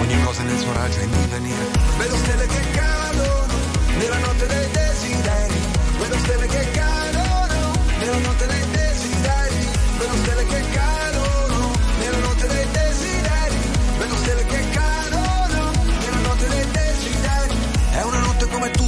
Ogni 0.00 0.22
cosa 0.22 0.42
nel 0.42 0.58
suo 0.58 0.72
raggio 0.72 0.98
è 0.98 1.02
in 1.04 1.10
divenire. 1.10 1.64
Vedo 1.98 2.16
stelle 2.16 2.46
che 2.46 2.60
cadono 2.72 3.46
nella 3.98 4.18
notte 4.18 4.46
dei 4.46 4.70
desideri. 4.70 5.54
Vedo 5.98 6.18
stelle 6.18 6.46
che 6.46 6.70
cadono 6.72 7.72
nella 7.98 8.18
notte 8.18 8.46
dei 8.46 8.58
desideri. 8.58 8.73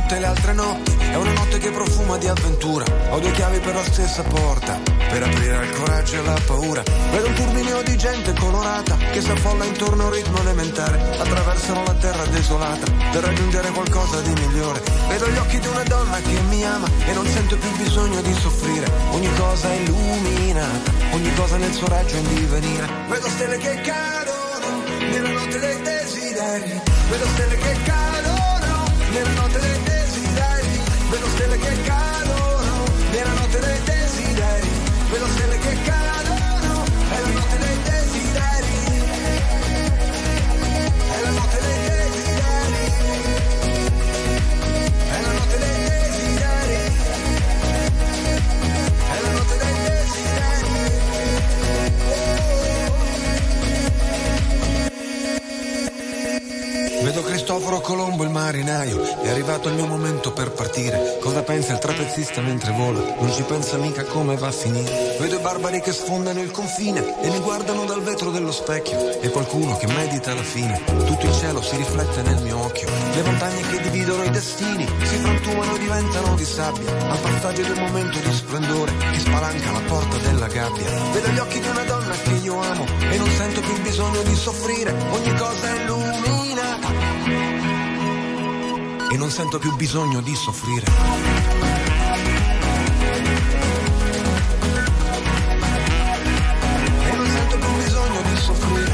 Tutte 0.07 0.21
le 0.21 0.27
altre 0.27 0.53
notti. 0.53 0.97
È 1.01 1.17
una 1.17 1.33
notte 1.33 1.59
che 1.59 1.71
profuma 1.73 2.17
di 2.17 2.29
avventura. 2.29 2.85
Ho 3.11 3.19
due 3.19 3.33
chiavi 3.33 3.59
per 3.59 3.75
la 3.75 3.83
stessa 3.83 4.23
porta. 4.23 4.79
Per 5.09 5.23
aprire 5.23 5.57
al 5.57 5.71
coraggio 5.73 6.15
e 6.15 6.19
alla 6.19 6.39
paura. 6.47 6.83
Vedo 7.11 7.27
un 7.27 7.35
turbinio 7.35 7.83
di 7.83 7.97
gente 7.97 8.33
colorata 8.35 8.97
che 9.11 9.21
si 9.21 9.31
affolla 9.31 9.65
intorno 9.65 10.05
a 10.05 10.07
un 10.07 10.13
ritmo 10.13 10.39
elementare. 10.39 11.01
Attraversano 11.19 11.83
la 11.83 11.95
terra 11.95 12.25
desolata 12.27 12.87
per 13.11 13.25
raggiungere 13.25 13.71
qualcosa 13.71 14.21
di 14.21 14.33
migliore. 14.33 14.81
Vedo 15.09 15.29
gli 15.29 15.37
occhi 15.39 15.59
di 15.59 15.67
una 15.67 15.83
donna 15.83 16.19
che 16.19 16.41
mi 16.51 16.65
ama 16.65 16.87
e 17.05 17.13
non 17.13 17.27
sento 17.27 17.57
più 17.57 17.71
bisogno 17.77 18.21
di 18.21 18.35
soffrire. 18.35 18.89
Ogni 19.11 19.33
cosa 19.35 19.69
è 19.69 19.75
illuminata, 19.75 20.93
ogni 21.15 21.35
cosa 21.35 21.57
nel 21.57 21.73
suo 21.73 21.89
raggio 21.89 22.15
è 22.15 22.19
in 22.19 22.35
divenire. 22.35 22.89
Vedo 23.09 23.29
stelle 23.29 23.59
che 23.59 23.81
cadono 23.81 24.83
nella 25.11 25.31
notte 25.31 25.59
dei 25.59 25.83
desideri. 25.83 26.81
Vedo 27.11 27.27
stelle 27.27 27.57
che 27.57 27.77
cadono 27.83 28.85
nella 29.11 29.41
notte 29.41 29.59
dei 29.59 29.86
desideri. 31.07 31.11
Vedo 31.11 31.29
stelle 31.29 31.59
che 31.59 31.83
cadono 31.83 32.26
Vedo 57.17 57.29
Cristoforo 57.29 57.81
Colombo 57.81 58.25
il 58.25 58.29
marinaio, 58.29 59.01
è 59.23 59.31
arrivato 59.31 59.69
il 59.71 59.75
mio 59.75 59.87
momento 59.87 60.35
per 60.35 60.51
partire. 60.51 61.17
Cosa 61.19 61.43
pensa 61.43 61.73
il 61.73 61.79
trapezzista 61.79 62.43
mentre 62.43 62.73
vola? 62.73 63.01
Non 63.19 63.33
ci 63.33 63.43
pensa 63.45 63.79
mica 63.79 64.05
come 64.05 64.37
va 64.37 64.49
a 64.49 64.53
finire. 64.53 65.17
Vedo 65.19 65.37
i 65.37 65.41
barbari 65.41 65.81
che 65.81 65.95
sfondano 65.95 66.43
il 66.43 66.51
confine 66.51 67.23
e 67.23 67.31
mi 67.31 67.39
guardano 67.39 67.87
dal 67.87 68.03
vetro 68.03 68.31
dello 68.31 68.53
specchio. 68.53 69.19
E 69.23 69.31
qualcuno 69.31 69.79
che 69.79 69.87
medita 69.87 70.35
la 70.35 70.43
fine. 70.43 70.79
Tutto 70.85 71.25
il 71.25 71.33
cielo 71.33 71.63
si 71.63 71.77
riflette 71.77 72.21
nel 72.21 72.43
mio 72.43 72.63
occhio. 72.63 72.87
Le 73.15 73.23
montagne 73.23 73.63
che 73.63 73.81
dividono 73.81 74.23
i 74.23 74.31
destini 74.31 74.87
si 75.05 75.17
frantumano 75.17 75.75
e 75.75 75.79
diventano 75.79 76.35
di 76.35 76.45
sabbia. 76.45 76.91
Al 77.09 77.19
passaggio 77.19 77.63
del 77.63 77.81
momento 77.81 78.19
di 78.19 78.35
splendore 78.35 78.93
che 78.95 79.21
spalanca 79.21 79.73
la 79.73 79.83
porta 79.89 80.17
della 80.19 80.49
gabbia. 80.49 80.91
Vedo 81.13 81.29
gli 81.29 81.39
occhi 81.39 81.61
di 81.61 81.67
una 81.67 81.85
donna 81.85 82.15
che 82.15 82.31
io 82.43 82.61
amo 82.61 82.85
e 83.11 83.17
non 83.17 83.31
sento 83.31 83.63
più 83.63 83.81
bisogno 83.81 84.21
di 84.21 84.35
soffrire. 84.35 84.95
Ogni 85.13 85.35
cosa 85.35 85.75
è 85.75 85.81
illuminata 85.81 86.46
e 89.17 89.19
non 89.19 89.31
sento 89.31 89.59
più 89.59 89.75
bisogno 89.77 90.21
di 90.21 90.35
soffrire. 90.35 90.85
E 97.05 97.17
non 97.17 97.27
sento 97.27 97.59
più 97.59 97.75
bisogno 97.77 98.23
di 98.23 98.37
soffrire. 98.37 98.93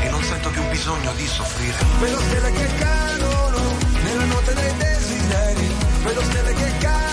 E 0.00 0.08
non 0.08 0.22
sento 0.22 0.50
più 0.50 0.62
bisogno 0.70 1.12
di 1.12 1.26
soffrire. 1.26 1.76
Vedo 2.00 2.20
stelle 2.20 2.52
che 2.52 2.66
cadono 2.78 3.76
nella 4.02 4.24
notte 4.24 4.54
dei 4.54 4.76
desideri. 4.76 5.74
Vedo 6.02 6.22
stelle 6.22 6.54
che 6.54 6.72
cadono 6.78 7.09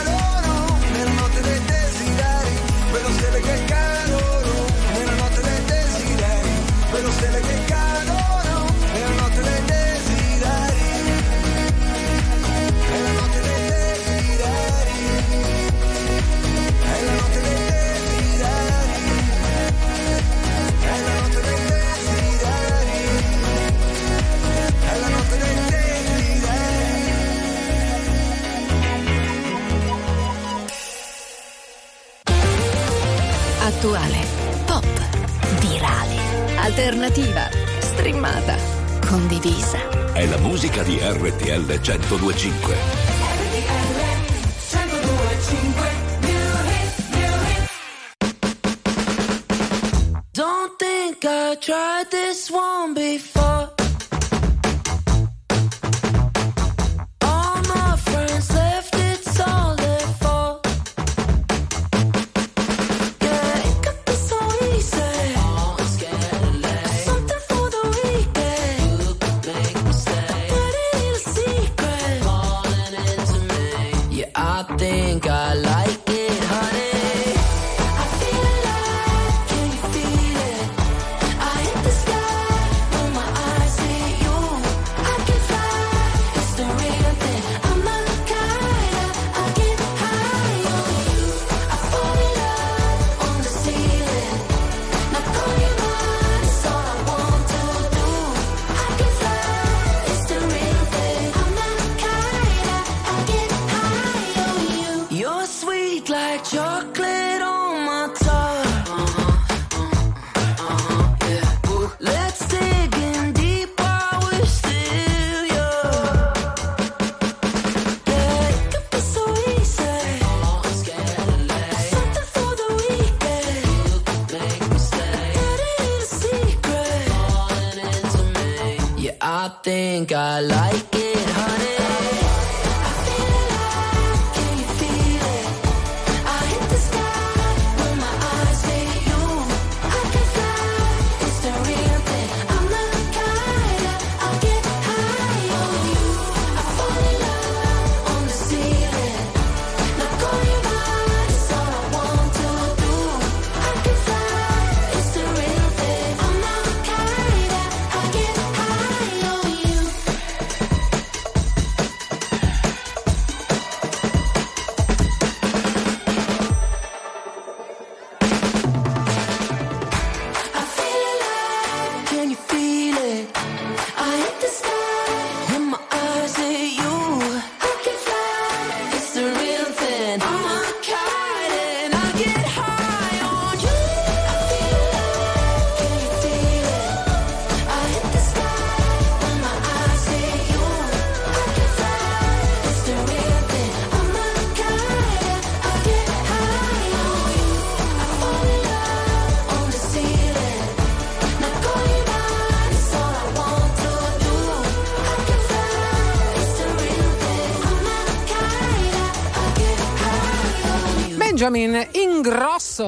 alternativa, 36.67 37.49
streamata, 37.79 38.57
condivisa. 39.07 39.79
È 40.11 40.25
la 40.25 40.37
musica 40.37 40.83
di 40.83 40.99
RTL 41.01 41.63
1025. 41.65 42.75
Don't 50.33 50.77
think 50.77 51.23
I 51.23 51.55
tried 51.55 52.09
this 52.09 52.51
one 52.51 52.93
before. 52.93 53.36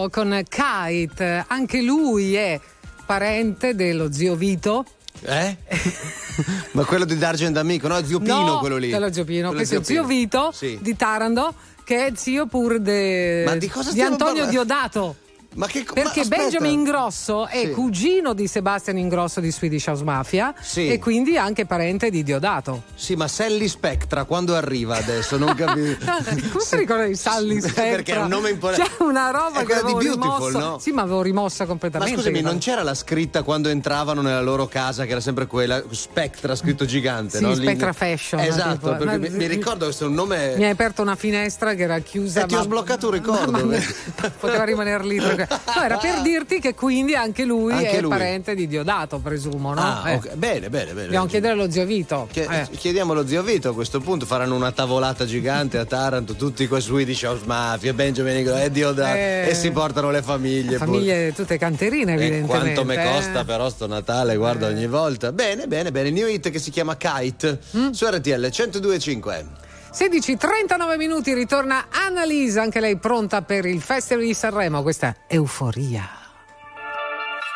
Con 0.09 0.41
Kite, 0.47 1.45
anche 1.47 1.81
lui 1.81 2.35
è 2.35 2.59
parente 3.05 3.75
dello 3.75 4.11
zio 4.11 4.35
Vito. 4.35 4.85
Eh? 5.21 5.57
Ma 6.71 6.85
quello 6.85 7.05
di 7.05 7.17
D'Argent 7.17 7.57
Amico, 7.57 7.87
no? 7.87 8.03
Zio 8.05 8.19
Pino 8.19 8.43
no, 8.45 8.59
quello 8.59 8.77
lì. 8.77 8.89
dello 8.89 9.11
zio 9.11 9.23
Pino. 9.25 9.47
Quello 9.49 9.55
Questo 9.65 9.83
zio 9.83 10.05
Pino. 10.05 10.19
Vito 10.19 10.51
Sì. 10.53 10.77
di 10.81 10.95
Taranto, 10.95 11.53
che 11.83 12.05
è 12.07 12.11
zio 12.15 12.45
pur 12.45 12.79
de- 12.79 13.43
di 13.57 13.71
di 13.91 14.01
Antonio 14.01 14.17
parlando? 14.17 14.49
Diodato. 14.49 15.15
Ma 15.55 15.65
che 15.65 15.83
Perché 15.83 16.21
aspetta. 16.21 16.43
Benjamin 16.43 16.71
Ingrosso 16.71 17.47
è 17.47 17.65
Sì. 17.65 17.71
cugino 17.71 18.33
di 18.33 18.45
Sebastian 18.47 18.97
Ingrosso 18.99 19.39
di 19.39 19.51
Swedish 19.51 19.87
House 19.87 20.03
Mafia 20.03 20.53
Sì. 20.61 20.87
e 20.87 20.99
quindi 20.99 21.37
anche 21.37 21.65
parente 21.65 22.11
di 22.11 22.21
Diodato. 22.23 22.83
Sì, 22.93 23.15
ma 23.15 23.27
Sally 23.27 23.67
Spectra 23.67 24.25
quando 24.25 24.55
arriva 24.55 24.95
adesso? 24.97 25.37
Non 25.37 25.55
capisco. 25.55 25.97
Come 26.51 26.63
si 26.63 26.75
ricorda 26.77 27.05
di 27.05 27.15
Sally 27.15 27.59
Spectra? 27.61 27.81
Perché 27.83 28.13
è 28.13 28.17
un 28.21 28.27
nome 28.27 28.51
importante. 28.51 28.91
C'è 28.95 29.03
una 29.03 29.31
roba 29.31 29.61
È 29.61 29.65
che 29.65 29.73
di 29.83 29.91
Beautiful, 29.93 30.11
rimosso. 30.51 30.59
no? 30.59 30.79
Sì, 30.79 30.91
ma 30.91 31.01
avevo 31.01 31.23
rimossa 31.23 31.63
Ma 31.63 31.69
completamente. 31.69 32.15
scusami, 32.15 32.41
non 32.41 32.59
c'era 32.59 32.83
la 32.83 32.93
scritta 32.93 33.41
quando 33.41 33.69
entravano 33.69 34.21
nella 34.21 34.41
loro 34.41 34.67
casa, 34.67 35.05
che 35.05 35.11
era 35.11 35.19
sempre 35.21 35.47
quella, 35.47 35.83
Spectra, 35.89 36.55
scritto 36.55 36.85
gigante, 36.85 37.37
Sì, 37.39 37.43
no? 37.43 37.55
Spectra 37.55 37.91
Fashion, 37.91 38.39
Esatto, 38.39 38.73
tipo. 38.75 38.89
perché 38.91 39.05
Ma- 39.05 39.17
mi, 39.17 39.29
mi 39.29 39.47
ricordo 39.47 39.85
questo 39.85 40.03
è 40.05 40.07
un 40.07 40.13
nome. 40.13 40.53
Mi 40.57 40.65
hai 40.65 40.69
aperto 40.71 41.01
una 41.01 41.15
finestra 41.15 41.73
che 41.73 41.83
era 41.83 41.97
chiusa. 41.99 42.43
Eh, 42.43 42.45
ti 42.45 42.53
ho 42.53 42.57
ma- 42.57 42.63
sbloccato 42.63 43.07
un 43.07 43.13
ricordo. 43.13 43.51
ma- 43.51 43.63
ma- 43.63 44.29
poteva 44.39 44.63
rimanere 44.63 45.03
lì. 45.05 45.17
perché- 45.17 45.38
No, 45.47 45.83
era 45.83 45.97
per 45.97 46.21
dirti 46.21 46.59
che 46.59 46.73
quindi 46.73 47.15
anche 47.15 47.45
lui 47.45 47.73
Anche 47.73 47.91
è 47.91 48.01
lui. 48.01 48.09
parente 48.09 48.55
di 48.55 48.67
Diodato, 48.67 49.19
presumo, 49.19 49.73
no? 49.73 49.81
Ah, 49.81 50.11
Eh. 50.11 50.15
ok. 50.15 50.33
Bene, 50.35 50.69
bene, 50.69 50.87
bene. 50.91 51.03
Dobbiamo 51.03 51.25
chiedere 51.27 51.53
allo 51.53 51.69
zio 51.71 51.85
Vito. 51.85 52.27
Chie- 52.31 52.47
Eh. 52.49 52.67
Chiediamo 52.75 53.11
allo 53.13 53.27
zio 53.27 53.41
Vito 53.43 53.69
a 53.69 53.73
questo 53.73 53.99
punto, 53.99 54.25
faranno 54.25 54.55
una 54.55 54.71
tavolata 54.71 55.25
gigante 55.25 55.77
a 55.77 55.85
Taranto, 55.85 56.33
tutti 56.35 56.67
quei 56.67 56.81
Swedish 56.81 57.23
House 57.23 57.43
Mafia, 57.45 57.93
Benjamin 57.93 58.37
Ingrosso 58.37 58.63
e 58.63 58.71
Diodato, 58.71 59.15
Eh. 59.17 59.47
e 59.49 59.53
si 59.55 59.71
portano 59.71 60.11
le 60.11 60.21
famiglie. 60.21 60.77
poi. 60.77 60.87
Famiglie 60.87 61.33
tutte 61.33 61.57
canterine, 61.57 62.11
E 62.13 62.15
evidentemente. 62.15 62.73
quanto 62.73 62.85
mi 62.85 62.95
eh. 62.95 63.03
costa 63.03 63.43
però 63.43 63.69
sto 63.69 63.87
Natale, 63.87 64.35
guarda 64.35 64.67
ogni 64.67 64.87
volta. 64.87 65.31
Bene, 65.31 65.67
bene, 65.67 65.91
bene. 65.91 66.09
New 66.11 66.27
hit 66.27 66.49
che 66.49 66.59
si 66.59 66.69
chiama 66.71 66.97
Kite 66.97 67.59
Mm. 67.77 67.91
su 67.91 68.05
RTL 68.05 68.49
102.5. 68.49 69.67
16:39 69.91 70.97
minuti 70.97 71.33
ritorna 71.33 71.87
Annalisa, 71.89 72.61
anche 72.61 72.79
lei 72.79 72.97
pronta 72.97 73.41
per 73.41 73.65
il 73.65 73.81
Festival 73.81 74.23
di 74.23 74.33
Sanremo. 74.33 74.81
Questa 74.81 75.07
è 75.07 75.35
Euforia. 75.35 76.07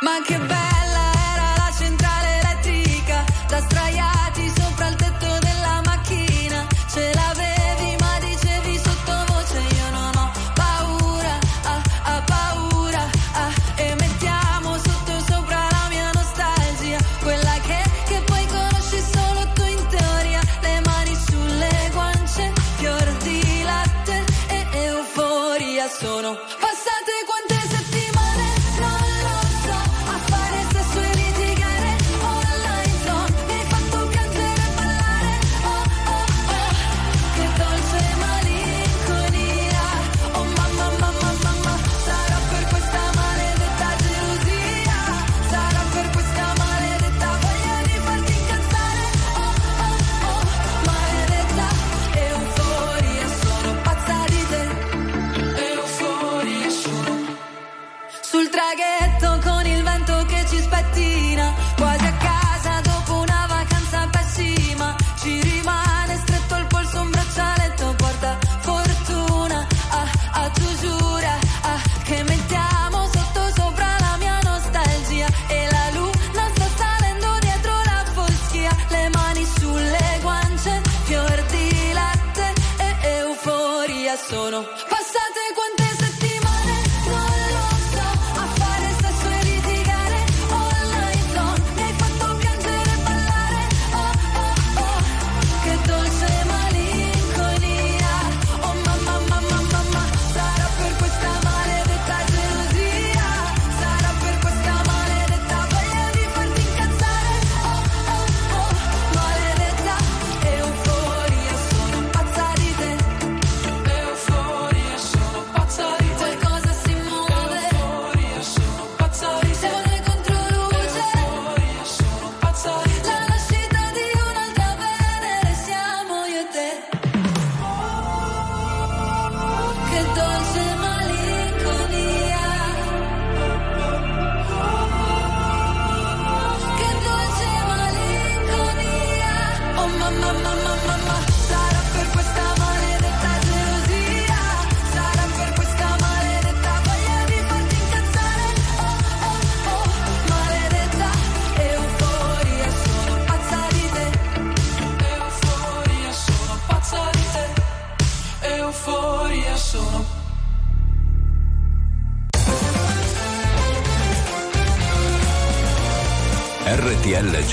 Ma 0.01 0.21
che 0.25 0.37
bella 0.37 0.82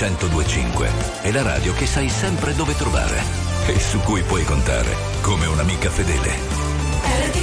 1025 0.01 0.89
è 1.21 1.31
la 1.31 1.43
radio 1.43 1.75
che 1.75 1.85
sai 1.85 2.09
sempre 2.09 2.55
dove 2.55 2.75
trovare 2.75 3.21
e 3.67 3.79
su 3.79 3.99
cui 3.99 4.23
puoi 4.23 4.43
contare 4.43 4.95
come 5.21 5.45
un'amica 5.45 5.91
fedele. 5.91 6.29
RTL 7.03 7.41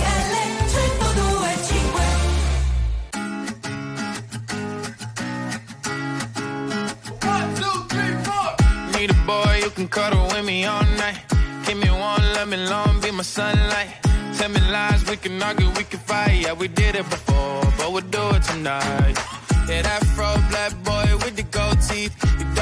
1025 0.66 2.02
Need 8.98 9.10
a 9.10 9.14
boy 9.24 9.60
who 9.62 9.70
can 9.70 9.86
cuddle 9.89 10.26
with 10.26 10.44
me 10.44 10.66
all 10.66 10.82
night. 10.97 11.22
Give 11.64 11.78
me 11.78 11.89
one, 11.90 12.32
let 12.32 12.48
me 12.48 12.56
long, 12.56 12.98
be 13.01 13.12
my 13.12 13.22
sunlight. 13.22 14.01
Tell 14.36 14.51
me 14.51 14.59
lies, 14.68 15.05
we 15.09 15.16
can 15.16 15.40
argue, 15.40 15.70
we 15.76 15.85
can 15.85 16.01
fight. 16.01 16.40
Yeah, 16.43 16.55
we 16.55 16.66
did 16.66 16.97
it 16.97 17.09
before, 17.09 17.62
but 17.76 17.93
we'll 17.93 18.02
do 18.10 18.35
it 18.35 18.43
tonight. 18.43 19.16
Yeah, 19.68 19.82
that 19.82 20.02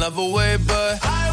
love 0.00 0.16
away, 0.16 0.56
but 0.66 0.98
I 1.02 1.29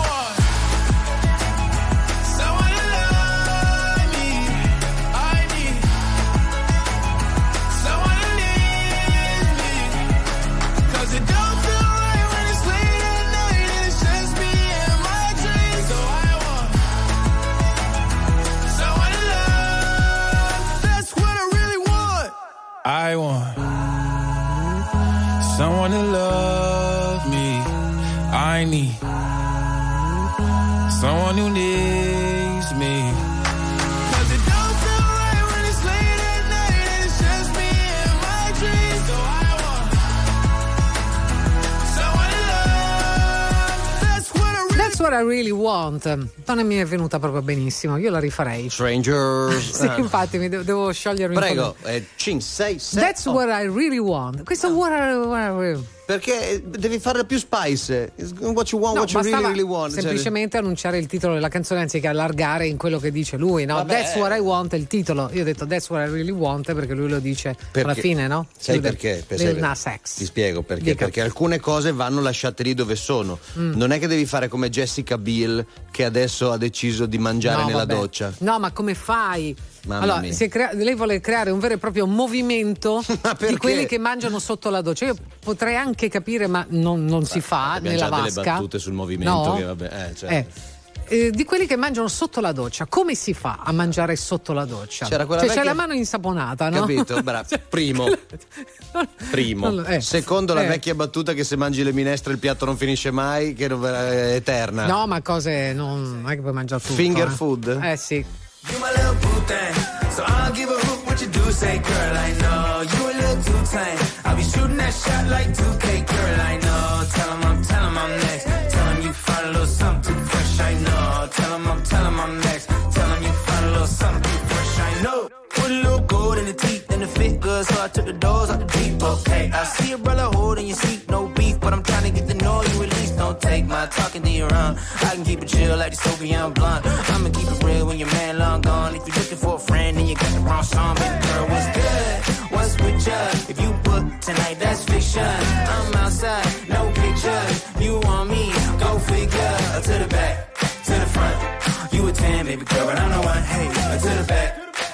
I 45.19 45.23
really 45.23 45.51
want. 45.51 46.05
Non 46.45 46.65
mi 46.65 46.75
è 46.75 46.85
venuta 46.85 47.19
proprio 47.19 47.41
benissimo, 47.41 47.97
io 47.97 48.11
la 48.11 48.19
rifarei. 48.19 48.69
Strangers. 48.69 49.75
Sì, 49.87 49.89
infatti 49.97 50.37
mi 50.37 50.49
devo, 50.49 50.63
devo 50.63 50.91
sciogliermi 50.91 51.35
un 51.35 51.41
po'. 51.41 51.47
Prego, 51.47 51.75
eh, 51.83 52.05
5, 52.15 52.41
6, 52.41 52.79
7. 52.79 53.05
That's 53.05 53.25
what 53.25 53.47
I 53.47 53.67
really 53.67 53.99
want. 53.99 54.43
Questo 54.43 54.69
what 54.69 54.91
I, 54.91 55.15
what 55.15 55.39
I 55.39 55.49
really 55.49 55.85
Perché 56.07 56.63
devi 56.65 56.99
fare 56.99 57.25
più 57.25 57.37
spice. 57.37 58.13
What 58.39 58.69
you 58.71 58.79
want, 58.81 58.95
No, 58.95 59.01
what 59.01 59.11
you 59.11 59.21
really, 59.21 59.43
really 59.43 59.61
want. 59.61 59.91
Cioè, 59.91 60.03
semplicemente 60.03 60.55
annunciare 60.55 60.97
il 60.99 61.05
titolo 61.05 61.33
della 61.33 61.49
canzone 61.49 61.81
anziché 61.81 62.07
allargare 62.07 62.65
in 62.65 62.77
quello 62.77 62.97
che 62.97 63.11
dice 63.11 63.35
lui, 63.35 63.65
no? 63.65 63.75
Vabbè. 63.75 63.93
That's 63.93 64.15
what 64.15 64.33
I 64.33 64.39
want 64.39 64.71
è 64.73 64.77
il 64.77 64.87
titolo. 64.87 65.29
Io 65.33 65.41
ho 65.41 65.43
detto 65.43 65.67
That's 65.67 65.89
what 65.89 66.07
I 66.07 66.09
really 66.09 66.31
want 66.31 66.73
perché 66.73 66.93
lui 66.93 67.09
lo 67.09 67.19
dice 67.19 67.49
alla 67.49 67.57
Perché- 67.71 67.99
fine, 67.99 68.25
no? 68.27 68.47
Sai 68.57 68.79
perché? 68.79 69.25
Per- 69.27 69.37
Lil 69.37 69.57
Nas 69.57 69.83
X. 70.01 70.15
Ti 70.15 70.23
spiego 70.23 70.61
perché. 70.61 70.83
Dica. 70.91 71.03
Perché 71.05 71.19
alcune 71.19 71.59
cose 71.59 71.91
vanno 71.91 72.21
lasciate 72.21 72.63
lì 72.63 72.73
dove 72.73 72.95
sono. 72.95 73.37
Mm. 73.59 73.73
Non 73.75 73.91
è 73.91 73.99
che 73.99 74.07
devi 74.07 74.25
fare 74.25 74.47
come 74.47 74.69
Jessica 74.69 75.17
Biel 75.17 75.65
che 75.91 76.05
adesso 76.05 76.51
ha 76.53 76.57
deciso 76.57 77.05
di 77.05 77.17
mangiare 77.17 77.63
No, 77.63 77.67
nella 77.67 77.85
vabbè. 77.85 77.93
doccia. 77.99 78.31
No, 78.37 78.57
ma 78.59 78.71
come 78.71 78.93
fai? 78.93 79.53
Mamma 79.85 80.01
allora, 80.01 80.21
crea- 80.49 80.73
lei 80.73 80.95
vuole 80.95 81.19
creare 81.19 81.51
un 81.51 81.59
vero 81.59 81.75
e 81.75 81.77
proprio 81.77 82.05
movimento 82.07 83.03
di 83.47 83.57
quelli 83.57 83.85
che 83.85 83.97
mangiano 83.97 84.39
sotto 84.39 84.69
la 84.69 84.81
doccia. 84.81 85.05
Io 85.05 85.15
potrei 85.39 85.75
anche 85.75 86.09
capire, 86.09 86.47
ma 86.47 86.65
non, 86.69 87.05
non 87.05 87.25
si 87.25 87.39
fa 87.39 87.73
Abbiamo 87.73 87.95
nella 87.95 88.09
già 88.09 88.15
delle 88.15 88.31
vasca. 88.33 88.53
battute 88.53 88.79
sul 88.79 88.93
movimento 88.93 89.31
No? 89.47 89.55
che 89.55 89.63
vabbè, 89.63 90.09
eh, 90.09 90.15
cioè. 90.15 90.29
Eh. 90.33 90.75
Eh, 91.09 91.31
di 91.31 91.45
quelli 91.45 91.67
che 91.67 91.77
mangiano 91.77 92.09
sotto 92.09 92.41
la 92.41 92.51
doccia, 92.51 92.85
come 92.85 93.15
si 93.15 93.33
fa 93.33 93.59
a 93.63 93.71
mangiare 93.71 94.17
sotto 94.17 94.51
la 94.51 94.65
doccia? 94.65 95.05
C'era 95.05 95.25
quella 95.25 95.39
cioè, 95.43 95.51
c'è 95.51 95.55
vecchia- 95.55 95.71
la 95.73 95.77
mano 95.77 95.93
insaponata, 95.93 96.67
no? 96.67 96.81
Capito? 96.81 97.21
Bravo. 97.23 97.47
Primo. 97.69 98.07
Primo. 99.31 99.69
Non- 99.69 99.85
eh. 99.87 100.01
Secondo 100.01 100.53
la 100.53 100.63
Eh. 100.63 100.67
vecchia 100.67 100.95
battuta 100.95 101.31
che 101.31 101.45
se 101.45 101.55
mangi 101.55 101.81
le 101.83 101.93
minestre 101.93 102.33
il 102.33 102.39
piatto 102.39 102.65
non 102.65 102.75
finisce 102.75 103.11
mai, 103.11 103.53
che 103.53 103.67
è 103.67 104.33
eterna. 104.35 104.85
No, 104.85 105.07
ma 105.07 105.21
cose 105.21 105.71
non, 105.71 106.21
non 106.21 106.29
è 106.31 106.35
che 106.35 106.41
puoi 106.41 106.51
mangiare 106.51 106.81
tutto. 106.81 106.93
Finger 106.95 107.27
eh. 107.27 107.31
food? 107.31 107.79
Eh 107.83 107.95
sì. 107.95 108.25
You 108.71 108.79
my 108.79 108.91
little 108.91 109.15
boo 109.23 109.39
thing. 109.49 109.73
So 110.15 110.23
I'll 110.25 110.53
give 110.53 110.69
a 110.69 110.77
hoot 110.85 111.05
what 111.07 111.21
you 111.21 111.27
do 111.27 111.43
say, 111.51 111.77
girl. 111.77 112.17
I 112.27 112.29
know 112.41 112.81
you 112.93 113.01
a 113.11 113.13
little 113.21 113.43
too 113.47 113.61
tame. 113.71 113.99
I'll 114.25 114.35
be 114.35 114.43
shooting 114.43 114.77
that 114.77 114.93
shot 114.93 115.27
like 115.27 115.47
2K, 115.59 115.85
girl. 116.11 116.41
I 116.51 116.53
know. 116.65 116.83
Tell 117.15 117.29
'em 117.33 117.43
I'm, 117.49 117.57
tell 117.63 117.83
'em 117.87 117.97
I'm 117.97 118.11
next. 118.25 118.45
Tell 118.73 118.87
'em 118.91 119.01
you 119.05 119.13
find 119.13 119.45
a 119.47 119.51
little 119.51 119.67
something 119.67 120.15
too 120.15 120.25
fresh. 120.31 120.59
I 120.59 120.73
know. 120.85 121.29
Tell 121.37 121.53
'em 121.53 121.67
I'm, 121.67 121.83
tell 121.83 122.05
'em 122.05 122.19
I'm 122.19 122.33
next. 122.41 122.65
Tell 122.95 123.09
'em 123.13 123.23
you 123.23 123.33
find 123.47 123.65
a 123.65 123.71
little 123.71 123.87
something 124.01 124.23
too 124.23 124.45
fresh. 124.49 124.73
I 124.89 124.91
know. 125.03 125.29
Put 125.49 125.69
a 125.71 125.77
little 125.83 126.03
gold 126.13 126.37
in 126.37 126.45
the 126.45 126.53
teeth 126.53 126.85
and 126.91 127.01
the 127.03 127.07
fit 127.07 127.39
good, 127.39 127.65
so 127.65 127.75
I 127.85 127.87
took 127.87 128.05
the 128.05 128.13
doors 128.25 128.49
out 128.49 128.59
the 128.59 128.69
deep. 128.77 129.01
Okay, 129.01 129.51
I 129.53 129.63
see 129.63 129.93
a 129.93 129.97
brother 129.97 130.27
holding 130.37 130.67
your 130.67 130.75
seat, 130.77 131.09
no 131.09 131.27
beef, 131.37 131.59
but 131.59 131.71
I'm 131.73 131.83
trying 131.83 132.05
to 132.09 132.11
get 132.17 132.27
the 132.27 132.33
know 132.43 132.61
you 132.69 132.83
at 132.83 132.89
least. 132.97 133.17
Don't 133.17 133.39
take 133.41 133.65
my 133.65 133.85
talking 133.87 134.23
to 134.23 134.29
your 134.29 134.53
own. 134.53 134.77
I 135.07 135.09
can 135.15 135.23
keep 135.23 135.41
it 135.41 135.47
chill 135.47 135.77
like 135.77 135.91
the 135.91 135.97
Soviet 135.97 136.49
blunt. 136.55 136.85
I'ma 136.85 137.29
keep 137.29 137.49
it 137.53 137.63
real 137.87 137.97
when 137.97 137.99
your 137.99 138.11
man 138.11 138.37
long 138.37 138.61
gone. 138.61 138.95
If 138.95 139.07
you're 139.07 139.15
looking 139.15 139.37
for 139.37 139.55
a 139.55 139.59
friend, 139.59 139.97
then 139.97 140.07
you 140.07 140.15
got 140.15 140.31
the 140.33 140.39
wrong 140.39 140.63
song. 140.63 140.95
Baby 140.95 141.27
girl, 141.27 141.47
what's 141.47 141.67
good? 141.77 142.51
What's 142.53 142.73
with 142.81 143.07
ya? 143.07 143.19
If 143.51 143.61
you 143.61 143.71
book 143.83 144.03
tonight, 144.21 144.57
that's 144.59 144.83
fiction. 144.83 145.23
I'm 145.23 145.95
outside, 145.95 146.69
no 146.69 146.91
pictures. 146.91 147.55
You 147.79 147.99
want 148.03 148.29
me? 148.29 148.51
Go 148.79 148.99
figure. 148.99 149.55
To 149.87 149.93
the 150.03 150.07
back, 150.09 150.55
to 150.87 150.93
the 151.03 151.09
front. 151.15 151.93
You 151.93 152.07
a 152.07 152.11
10, 152.11 152.45
baby 152.45 152.65
girl, 152.65 152.85
but 152.87 152.99
I'm 152.99 153.11
the 153.11 153.21
one. 153.27 153.43
Hey, 153.43 153.67
to 154.03 154.11
the 154.21 154.25
back, 154.27 154.49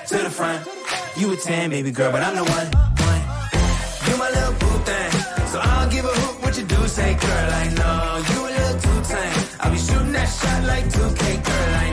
to 0.07 0.18
the 0.18 0.30
front. 0.30 0.68
You 1.18 1.34
a 1.34 1.36
10, 1.36 1.70
baby 1.70 1.91
girl, 1.91 2.11
but 2.11 2.22
I'm 2.22 2.36
the 2.36 2.44
one. 2.44 2.68
You 4.07 4.18
my 4.18 4.30
little 4.30 4.53
boo 4.61 4.78
thing. 4.88 5.11
So 5.52 5.60
I'll 5.61 5.90
give 5.90 6.06
a 6.06 6.14
hoot 6.20 6.44
what 6.44 6.57
you 6.57 6.65
do 6.65 6.88
say, 6.88 7.14
girl. 7.15 7.49
I 7.61 7.65
know 7.80 8.22
you 8.30 8.40
a 8.48 8.52
little 8.57 8.80
too 8.84 8.99
tame. 9.10 9.44
I'll 9.61 9.72
be 9.72 9.78
shooting 9.78 10.11
that 10.11 10.26
shot 10.26 10.64
like 10.65 10.86
2K, 10.86 11.44
girl. 11.45 11.76
I 11.76 11.90
know. 11.90 11.93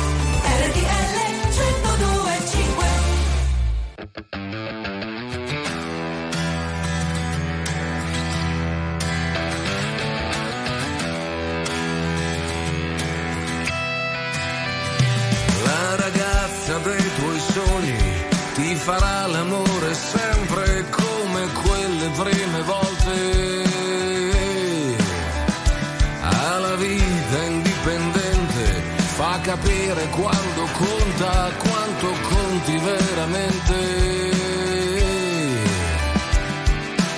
Fa 29.61 29.67
capire 29.67 30.07
quando 30.09 30.67
conta, 30.73 31.51
quanto 31.57 32.07
conti 32.29 32.77
veramente. 32.77 33.75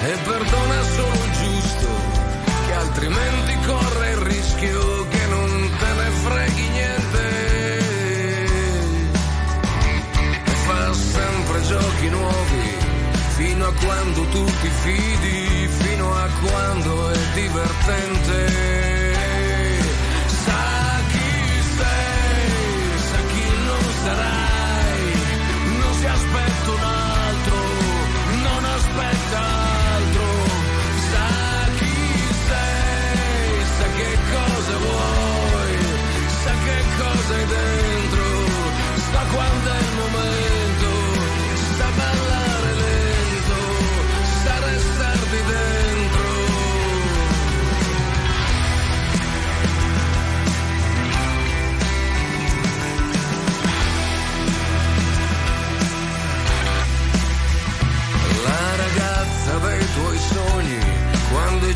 E 0.05 0.17
perdona 0.25 0.83
solo 0.95 1.23
il 1.23 1.31
giusto, 1.31 1.87
che 2.65 2.73
altrimenti 2.73 3.57
corre 3.65 4.11
il 4.11 4.17
rischio 4.17 5.07
che 5.09 5.25
non 5.27 5.69
te 5.79 5.93
ne 5.93 6.09
freghi 6.23 6.69
niente. 6.69 7.77
E 10.45 10.55
fa 10.65 10.93
sempre 10.93 11.61
giochi 11.61 12.09
nuovi, 12.09 12.77
fino 13.37 13.65
a 13.65 13.73
quando 13.85 14.21
tu 14.27 14.45
ti 14.45 14.69
fidi, 14.83 15.67
fino 15.67 16.13
a 16.13 16.27
quando 16.41 17.09
è 17.09 17.17
divertente. 17.33 19.02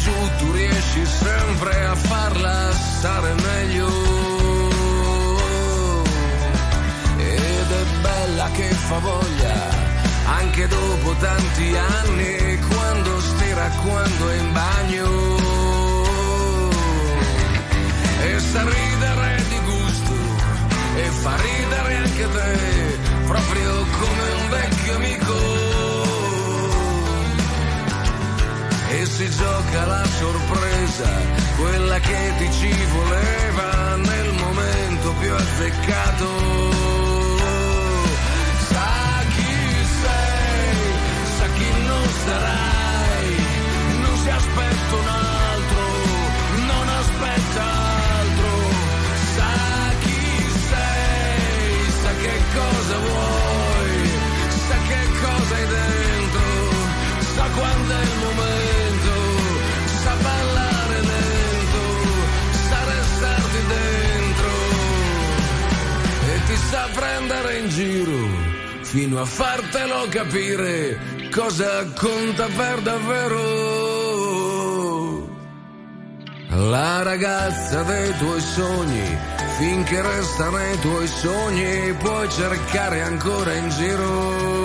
Giù 0.08 0.30
tu 0.38 0.52
riesci 0.52 1.06
sempre 1.06 1.86
a 1.86 1.96
farla 1.96 2.72
stare 2.72 3.34
meglio. 3.34 3.88
Ed 7.18 7.70
è 7.82 7.86
bella 8.02 8.50
che 8.54 8.70
fa 8.88 9.00
voglia, 9.00 9.58
anche 10.40 10.68
dopo 10.68 11.16
tanti 11.20 11.76
anni, 11.76 12.60
quando 12.70 13.22
stira, 13.22 13.68
quando 13.84 14.30
è 14.30 14.36
in 14.36 14.54
bagno. 14.54 15.10
E 18.28 18.40
sa 18.52 18.64
ridere 18.64 19.44
di 19.52 19.60
gusto, 19.72 20.16
e 20.96 21.06
fa 21.24 21.36
ridere 21.48 21.96
anche 21.96 22.28
te, 22.36 23.00
proprio 23.26 23.72
come 24.00 24.26
un 24.42 24.50
vecchio 24.50 24.96
amico 24.96 25.57
e 28.99 29.06
si 29.06 29.30
gioca 29.30 29.86
la 29.86 30.03
sorpresa, 30.06 31.10
quella 31.57 31.99
che 31.99 32.34
ti 32.40 32.52
ci 32.52 32.74
voleva 32.91 33.95
nel 33.95 34.34
momento 34.34 35.14
più 35.19 35.34
azzeccato. 35.34 36.66
Fino 68.89 69.19
a 69.19 69.26
fartelo 69.26 70.07
capire 70.09 70.97
cosa 71.30 71.85
conta 71.93 72.47
per 72.55 72.80
davvero. 72.81 74.05
La 76.69 77.03
ragazza 77.03 77.84
dei 77.84 78.15
tuoi 78.18 78.39
sogni, 78.39 79.18
finché 79.57 80.01
resta 80.01 80.49
nei 80.51 80.80
tuoi 80.80 81.05
sogni, 81.05 81.93
puoi 81.99 82.30
cercare 82.30 83.01
ancora 83.01 83.53
in 83.53 83.69
giro. 83.69 84.55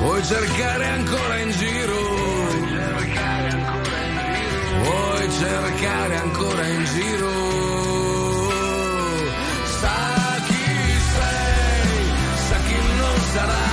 Puoi 0.00 0.22
cercare 0.24 0.86
ancora 0.86 1.36
in 1.38 1.50
giro. 1.50 1.96
Puoi 4.84 5.30
cercare 5.30 6.16
ancora 6.16 6.66
in 6.66 6.84
giro. 6.84 7.51
Non 13.34 13.71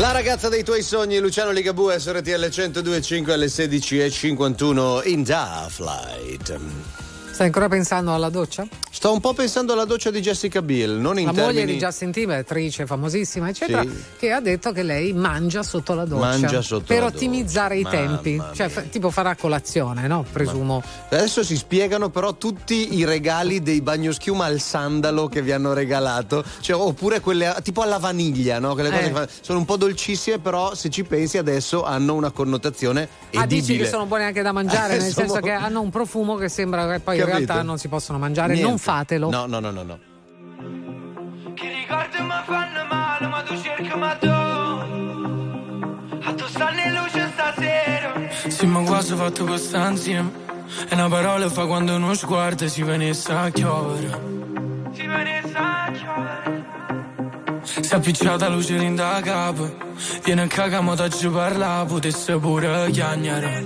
La 0.00 0.12
ragazza 0.12 0.48
dei 0.48 0.64
tuoi 0.64 0.80
sogni, 0.82 1.18
Luciano 1.18 1.50
Ligabue, 1.50 1.98
SRTL 1.98 2.46
102.5 2.46 3.30
alle 3.32 3.48
16.51 3.48 5.06
in 5.06 5.22
Da 5.22 5.66
Flight. 5.68 7.09
Stai 7.40 7.48
ancora 7.54 7.70
pensando 7.74 8.12
alla 8.12 8.28
doccia? 8.28 8.66
Sto 8.90 9.14
un 9.14 9.20
po' 9.20 9.32
pensando 9.32 9.72
alla 9.72 9.86
doccia 9.86 10.10
di 10.10 10.20
Jessica 10.20 10.60
Biel, 10.60 10.90
non 10.98 11.18
in 11.18 11.24
la 11.24 11.32
termini... 11.32 11.60
moglie 11.60 11.72
di 11.72 11.78
Justin 11.78 12.12
Timberlake, 12.12 12.42
attrice 12.52 12.84
famosissima, 12.84 13.48
eccetera, 13.48 13.80
Sì. 13.80 13.88
che 14.18 14.30
ha 14.30 14.40
detto 14.42 14.72
che 14.72 14.82
lei 14.82 15.14
mangia 15.14 15.62
sotto 15.62 15.94
la 15.94 16.04
doccia 16.04 16.26
Mangia 16.38 16.60
sotto 16.60 16.84
per 16.84 16.98
la 17.00 17.06
ottimizzare 17.06 17.78
i 17.78 17.82
doccia. 17.82 17.96
tempi. 17.96 18.36
Mamma 18.36 18.52
Cioè, 18.52 18.68
fa- 18.68 18.82
tipo 18.82 19.08
farà 19.08 19.36
colazione, 19.36 20.06
no? 20.06 20.22
Presumo. 20.30 20.82
Adesso 21.08 21.42
si 21.42 21.56
spiegano 21.56 22.10
però 22.10 22.34
tutti 22.34 22.94
i 22.98 23.06
regali 23.06 23.62
dei 23.62 23.80
bagnoschiuma 23.80 24.44
al 24.44 24.60
sandalo 24.60 25.26
che 25.28 25.40
vi 25.40 25.52
hanno 25.52 25.72
regalato, 25.72 26.44
cioè, 26.60 26.76
oppure 26.78 27.20
quelle 27.20 27.56
tipo 27.62 27.80
alla 27.80 27.96
vaniglia, 27.96 28.58
no? 28.58 28.74
Quelle 28.74 28.90
cose 28.90 29.00
Eh. 29.02 29.06
che 29.06 29.12
fa- 29.14 29.28
sono 29.40 29.60
un 29.60 29.64
po' 29.64 29.78
dolcissime, 29.78 30.40
però 30.40 30.74
se 30.74 30.90
ci 30.90 31.04
pensi 31.04 31.38
adesso 31.38 31.84
hanno 31.84 32.12
una 32.12 32.32
connotazione 32.32 33.08
Ah, 33.32 33.46
dici 33.46 33.62
edibile. 33.70 33.84
che 33.84 33.88
sono 33.90 34.04
buone 34.04 34.24
anche 34.24 34.42
da 34.42 34.52
mangiare, 34.52 34.96
Eh, 34.96 34.98
nel 35.00 35.10
sono- 35.12 35.26
senso 35.28 35.40
che 35.40 35.52
hanno 35.52 35.80
un 35.80 35.88
profumo 35.88 36.34
che 36.36 36.50
sembra 36.50 36.86
che 36.92 36.98
poi 37.00 37.16
capito? 37.16 37.28
Realtà 37.30 37.62
non 37.62 37.78
si 37.78 37.88
possono 37.88 38.18
mangiare, 38.18 38.52
Niente. 38.52 38.68
non 38.68 38.78
fatelo. 38.78 39.30
No, 39.30 39.46
no, 39.46 39.58
no, 39.60 39.70
no, 39.70 39.82
no. 39.82 39.98
Che 41.54 41.68
ricordi 41.68 42.22
mi 42.22 42.42
fanno 42.46 42.84
male, 42.88 43.26
ma 43.26 43.42
tu 43.42 43.56
cerchi 43.60 43.98
ma 43.98 44.14
tu 44.16 44.28
A 44.28 46.32
tu 46.34 46.44
stanno 46.46 46.80
in 46.80 46.92
luce 46.94 47.30
stasera 47.32 48.12
Sì, 48.48 48.66
ma 48.66 48.80
quasi 48.82 49.14
fatto 49.14 49.44
questa 49.44 49.88
insieme. 49.88 50.30
E 50.88 50.94
una 50.94 51.08
parola 51.08 51.48
fa 51.48 51.66
quando 51.66 51.94
uno 51.96 52.14
sguardo 52.14 52.68
si 52.68 52.82
venisse 52.82 53.32
a 53.32 53.50
chiovere. 53.50 54.08
Si 54.92 55.06
venisse 55.06 55.56
a 55.56 55.90
chiovere 55.92 56.64
Si 57.62 57.80
è 57.92 57.96
appicciata 57.96 58.48
luce 58.48 58.76
in 58.76 58.94
da 58.94 59.20
capo. 59.22 59.88
Viene 60.22 60.42
a 60.42 60.46
cagamo 60.46 60.94
da 60.94 61.08
ci 61.08 61.28
parla, 61.28 61.84
potesse 61.86 62.38
pure 62.38 62.90
chiagnare. 62.90 63.64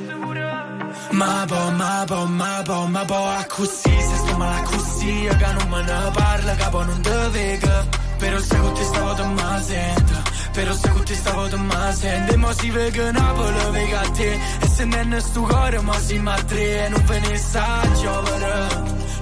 Ma 1.10 1.44
po, 1.46 1.70
ma 1.70 2.04
po, 2.06 2.26
ma 2.26 2.62
po, 2.64 2.86
ma 2.86 3.04
po, 3.04 3.14
a 3.14 3.44
così, 3.48 3.94
se 4.08 4.16
sto 4.16 4.36
male 4.36 4.60
a 4.60 4.62
così, 4.62 5.28
che 5.38 5.52
non 5.52 5.68
me 5.68 5.82
ne 5.82 6.10
parla, 6.12 6.54
capo 6.56 6.82
non 6.82 7.00
te 7.00 7.28
vega. 7.30 7.86
Però 8.18 8.38
se 8.38 8.56
con 8.56 8.72
te 8.74 8.84
stavo 8.84 9.14
te 9.14 9.24
ma 9.24 9.62
sento, 9.62 10.22
però 10.52 10.72
se 10.72 10.88
con 10.88 11.04
te 11.04 11.14
stavo 11.14 11.48
te 11.48 11.56
ma 11.56 11.92
sento. 11.92 12.32
E 12.32 12.36
mo 12.36 12.52
si 12.52 12.70
vega 12.70 13.10
Napoli, 13.10 13.70
vega 13.70 14.00
a 14.00 14.10
te, 14.10 14.38
e 14.60 14.66
se 14.66 14.84
non 14.84 15.12
è 15.12 15.20
sto 15.20 15.42
cuore, 15.42 15.80
ma 15.80 15.98
si 15.98 16.18
ma 16.18 16.34
tre, 16.42 16.88
non 16.88 17.04
ve 17.04 17.18
ne 17.20 17.36
sa 17.36 17.82
giovere, 18.00 18.68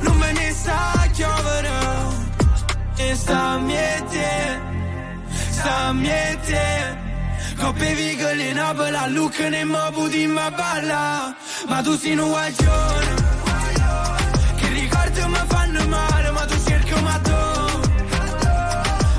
non 0.00 0.18
ve 0.18 0.32
ne 0.32 0.52
sa 0.52 1.08
giovere. 1.12 1.70
E 2.96 3.14
sta 3.16 3.58
miete, 3.58 4.60
sta 5.50 5.92
miete. 5.92 7.11
Coppe 7.62 7.94
vigole 7.94 8.48
in 8.48 8.56
Napoli, 8.56 8.96
a 8.96 9.06
Lucca 9.06 9.48
ne 9.48 9.62
mo 9.64 9.78
puti 9.92 10.26
ma 10.26 10.50
balla. 10.50 11.32
Ma 11.68 11.80
tu 11.80 11.96
sei 11.96 12.18
un 12.18 12.28
guaglione. 12.28 13.14
Che 14.56 14.68
ricordi 14.68 15.20
mi 15.28 15.42
fanno 15.46 15.86
male, 15.86 16.30
ma 16.32 16.44
tu 16.44 16.56
cerchi 16.66 17.00
ma 17.00 17.20
tu. 17.22 17.40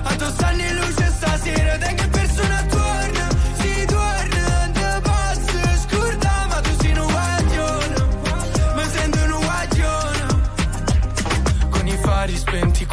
A 0.03 0.15
tu 0.18 0.26
stanno 0.26 0.61
in 0.61 0.76
luce 0.76 1.14
stasera, 1.15 1.78
te 1.78 1.94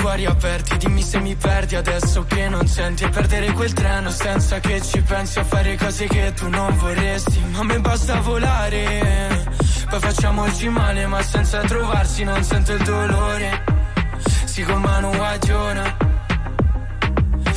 spenti, 0.00 0.02
i 0.02 0.02
cuori 0.02 0.26
aperti 0.26 0.76
Dimmi 0.78 1.02
se 1.02 1.20
mi 1.20 1.34
perdi 1.34 1.76
adesso 1.76 2.24
che 2.24 2.48
non 2.48 2.66
senti. 2.66 3.04
E 3.04 3.08
perdere 3.08 3.52
quel 3.52 3.72
treno 3.72 4.10
senza 4.10 4.58
che 4.60 4.80
ci 4.80 5.00
pensi 5.02 5.38
A 5.38 5.44
fare 5.44 5.76
cose 5.76 6.06
che 6.06 6.32
tu 6.34 6.48
non 6.48 6.76
vorresti. 6.76 7.40
Ma 7.52 7.58
a 7.58 7.64
me 7.64 7.80
basta 7.80 8.20
volare 8.20 9.46
Poi 9.88 10.00
facciamoci 10.00 10.68
male 10.68 11.06
ma 11.06 11.22
senza 11.22 11.60
trovarsi 11.60 12.24
Non 12.24 12.42
sento 12.42 12.72
il 12.72 12.82
dolore. 12.82 13.64
Si 14.44 14.62
con 14.62 14.80
mano 14.80 15.10
guaglione 15.10 15.96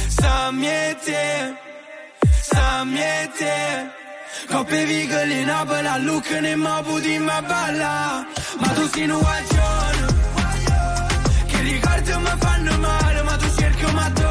Sa 0.08 0.52
miete 0.52 1.56
Sa 2.42 2.84
miete 2.84 3.92
Coppe 4.48 4.86
vigole 4.86 5.34
in 5.40 5.46
Napoli 5.46 5.88
a 5.88 5.98
Lucca 5.98 6.40
ne 6.40 6.56
mo 6.56 6.82
puti 6.84 7.18
ma 7.18 7.42
balla 7.42 8.26
Ma 8.60 8.68
tu 8.70 8.88
sei 8.90 9.10
un 9.10 9.20
guaglione 9.20 10.23
ricordi 12.04 12.24
mi 12.24 12.38
fanno 12.40 12.78
male, 12.78 13.22
ma 13.24 13.36
tu 13.38 13.50
cerchi 13.56 13.86
ma 13.94 14.12
tu 14.12 14.24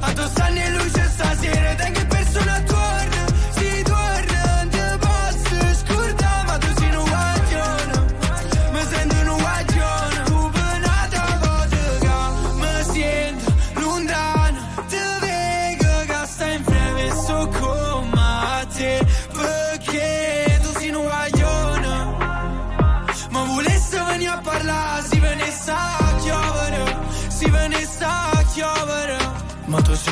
A 0.00 0.12
tu 0.12 0.22
stanno 0.28 0.58
in 0.58 0.76
luce 0.76 1.08
stasera, 1.08 1.74
te 1.74 2.09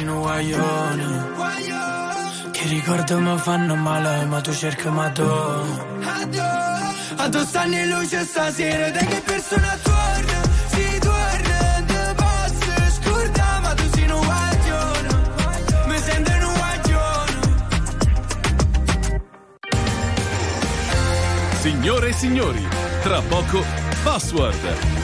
Sei 0.09 0.17
un 0.17 0.23
guaglione, 0.23 1.29
che 2.51 2.67
ricordi 2.69 3.13
mi 3.13 3.37
fanno 3.37 3.75
male, 3.75 4.25
ma 4.25 4.41
tu 4.41 4.55
cerchi 4.55 4.89
ma 4.89 5.11
tu. 5.11 5.23
A 5.23 7.29
tu 7.29 7.45
stanno 7.45 7.77
in 7.77 7.91
luce 7.91 8.25
stasera, 8.25 8.91
te 8.91 9.05
che 9.05 9.21
persona 9.23 9.77
torna, 9.83 10.41
si 10.69 10.99
torna, 10.99 11.85
te 11.87 12.15
posso 12.17 12.73
scordare, 13.03 13.61
ma 13.61 13.75
tu 13.75 13.83
sei 13.93 14.11
un 14.11 14.25
guaglione, 14.25 15.09
mi 15.89 15.99
sento 15.99 16.31
un 16.31 16.55
guaglione. 16.57 17.37
Signore 21.61 22.09
e 22.09 22.13
signori, 22.15 22.67
tra 23.03 23.21
poco 23.21 23.63
Password. 24.03 24.98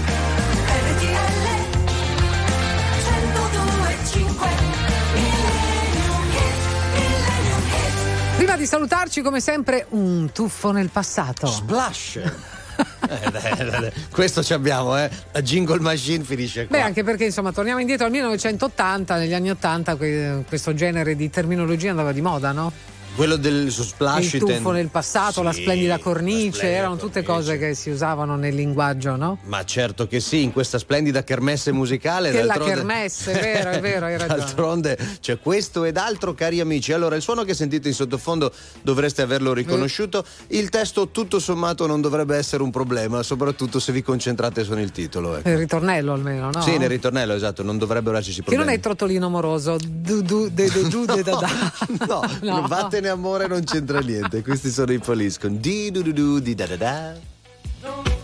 Prima 8.37 8.57
di 8.57 8.67
salutarci, 8.67 9.23
come 9.23 9.41
sempre, 9.41 9.87
un 9.91 10.31
tuffo 10.33 10.73
nel 10.73 10.91
passato. 10.91 11.47
Splash! 11.47 12.21
Eh. 13.07 13.93
Questo 14.11 14.43
ci 14.43 14.53
abbiamo, 14.53 14.99
eh. 14.99 15.09
La 15.31 15.43
jingle 15.43 15.79
machine 15.79 16.25
finisce 16.25 16.67
qua. 16.67 16.79
Beh, 16.79 16.83
anche 16.83 17.05
perché 17.05 17.27
insomma 17.27 17.53
torniamo 17.53 17.79
indietro 17.79 18.07
al 18.07 18.11
1980, 18.11 19.17
negli 19.17 19.35
anni 19.35 19.51
80 19.51 19.95
que- 19.95 20.45
questo 20.49 20.75
genere 20.75 21.15
di 21.15 21.31
terminologia 21.31 21.91
andava 21.91 22.11
di 22.13 22.21
moda, 22.23 22.51
no? 22.51 22.73
Quello 23.17 23.37
del 23.37 23.71
splash 23.71 24.25
Il 24.25 24.31
tuffo 24.41 24.45
intendo- 24.47 24.71
nel 24.73 24.89
passato, 24.89 25.43
la 25.43 25.53
Sì, 25.53 25.61
splendida 25.61 25.99
cornice, 25.99 26.51
splendida 26.57 26.79
erano 26.81 26.97
tutte 26.97 27.23
cose 27.23 27.59
che 27.59 27.75
si 27.75 27.91
usavano 27.91 28.35
nel 28.35 28.57
linguaggio, 28.57 29.15
no? 29.15 29.39
Ma 29.45 29.65
certo 29.65 30.09
che 30.09 30.19
sì, 30.19 30.43
in 30.43 30.53
questa 30.53 30.79
splendida 30.79 31.23
kermesse 31.23 31.71
musicale. 31.71 32.33
Che 32.33 32.41
la 32.43 32.47
d'altronde- 32.47 32.75
kermesse, 32.75 33.33
è 33.33 33.41
vero, 33.41 33.71
è 33.71 33.81
vero, 33.81 34.07
hai 34.07 34.17
ragione. 34.19 34.39
D'altronde 34.41 34.99
c'è 35.21 35.39
questo 35.39 35.85
ed 35.85 35.97
altro, 35.97 36.35
cari 36.35 36.59
amici. 36.59 36.93
Allora, 36.93 37.15
il 37.15 37.23
suono 37.23 37.45
che 37.45 37.55
sentite 37.55 37.87
in 37.87 37.95
sottofondo 37.95 38.53
dovreste 38.83 39.23
averlo 39.23 39.53
riconosciuto. 39.53 40.25
Il 40.49 40.69
testo, 40.71 41.11
tutto 41.11 41.39
sommato, 41.39 41.87
non 41.87 42.01
dovrebbe 42.01 42.37
essere 42.37 42.65
un 42.65 42.73
problema, 42.73 43.23
soprattutto 43.23 43.79
se 43.79 43.93
vi 43.93 44.03
concentrate 44.03 44.65
su 44.65 44.73
nel 44.75 44.91
titolo. 44.91 45.37
ecco. 45.37 45.49
Il 45.51 45.57
ritornello 45.59 46.15
almeno, 46.15 46.51
no? 46.53 46.61
Sì, 46.63 46.79
nel 46.79 46.89
ritornello, 46.89 47.35
esatto, 47.35 47.63
non 47.63 47.79
dovrebbero 47.79 48.17
esserci 48.17 48.41
Che 48.43 48.47
non 48.49 48.55
problemi. 48.57 48.79
è 48.79 48.83
trottolino 48.83 49.27
amoroso, 49.27 49.77
du, 49.81 50.21
du, 50.23 50.49
de, 50.53 50.69
de, 50.69 50.89
du, 50.89 51.05
de, 51.05 51.23
da, 51.23 51.37
da. 51.37 51.73
No, 52.09 52.23
No. 52.43 52.67
vattene 52.67 53.03
amore, 53.09 53.47
non 53.47 53.63
c'entra 53.65 54.01
niente. 54.01 54.43
Questi 54.43 54.71
sono 54.71 54.93
i 54.93 54.99
Police 54.99 55.39
con 55.39 55.59
di 55.61 55.91
du 55.91 56.03
du 56.03 56.13
du 56.13 56.39
di 56.39 56.55
da 56.55 56.67
da 56.67 56.77
da. 56.77 58.24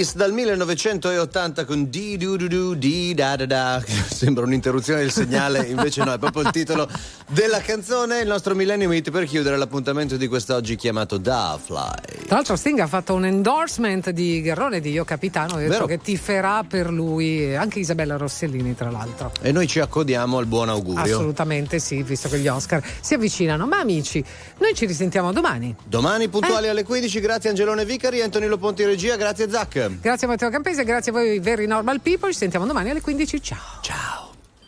Police 0.00 0.16
dal 0.16 0.32
1980 0.32 1.66
con 1.66 1.90
di 1.90 2.16
du 2.16 2.36
du 2.36 2.46
du 2.46 2.74
di 2.74 3.12
da 3.12 3.36
da 3.36 3.44
da. 3.44 3.82
Sembra 3.84 4.44
un'interruzione 4.44 5.00
del 5.00 5.10
segnale, 5.10 5.66
invece 5.66 6.02
no, 6.04 6.14
è 6.14 6.18
proprio 6.18 6.42
il 6.42 6.50
titolo 6.50 6.88
della 7.28 7.60
canzone. 7.60 8.20
Il 8.20 8.26
nostro 8.26 8.54
Millennium 8.54 8.90
Hit 8.94 9.10
per 9.10 9.26
chiudere 9.26 9.58
l'appuntamento 9.58 10.16
di 10.16 10.26
quest'oggi 10.26 10.76
chiamato 10.76 11.18
Da 11.18 11.58
Fly. 11.62 12.24
Tra 12.24 12.36
l'altro 12.36 12.56
Sting 12.56 12.78
ha 12.78 12.86
fatto 12.86 13.12
un 13.12 13.26
endorsement 13.26 14.08
di 14.08 14.40
Garrone 14.40 14.80
di 14.80 14.90
Io 14.90 15.04
Capitano, 15.04 15.56
ha 15.56 15.58
detto 15.58 15.72
Vero. 15.72 15.86
che 15.86 15.98
tiferà 15.98 16.64
per 16.66 16.90
lui, 16.90 17.54
anche 17.54 17.80
Isabella 17.80 18.16
Rossellini 18.16 18.74
tra 18.74 18.90
l'altro. 18.90 19.32
E 19.42 19.52
noi 19.52 19.66
ci 19.66 19.80
accodiamo 19.80 20.38
al 20.38 20.46
buon 20.46 20.70
augurio. 20.70 21.02
Assolutamente 21.16 21.78
sì, 21.78 22.02
visto 22.02 22.30
che 22.30 22.38
gli 22.38 22.48
Oscar 22.48 22.82
si 23.02 23.12
avvicinano. 23.12 23.66
Ma 23.66 23.80
amici, 23.80 24.24
noi 24.70 24.74
ci 24.78 24.86
risentiamo 24.86 25.32
domani. 25.32 25.74
Domani 25.84 26.28
puntuali 26.28 26.66
Eh? 26.66 26.70
alle 26.70 26.84
15, 26.84 27.20
grazie 27.20 27.50
Angelone 27.50 27.84
Vicari, 27.84 28.22
Antonio 28.22 28.48
Loponti 28.48 28.84
regia, 28.84 29.16
grazie 29.16 29.50
Zac. 29.50 29.98
Grazie 30.00 30.28
Matteo 30.28 30.48
Campese, 30.48 30.84
grazie 30.84 31.10
a 31.10 31.14
voi 31.14 31.40
Very 31.40 31.66
Normal 31.66 32.00
People, 32.00 32.30
ci 32.32 32.38
sentiamo 32.38 32.66
domani 32.66 32.90
alle 32.90 33.00
15. 33.00 33.42
Ciao. 33.42 33.58
Ciao. 33.82 34.09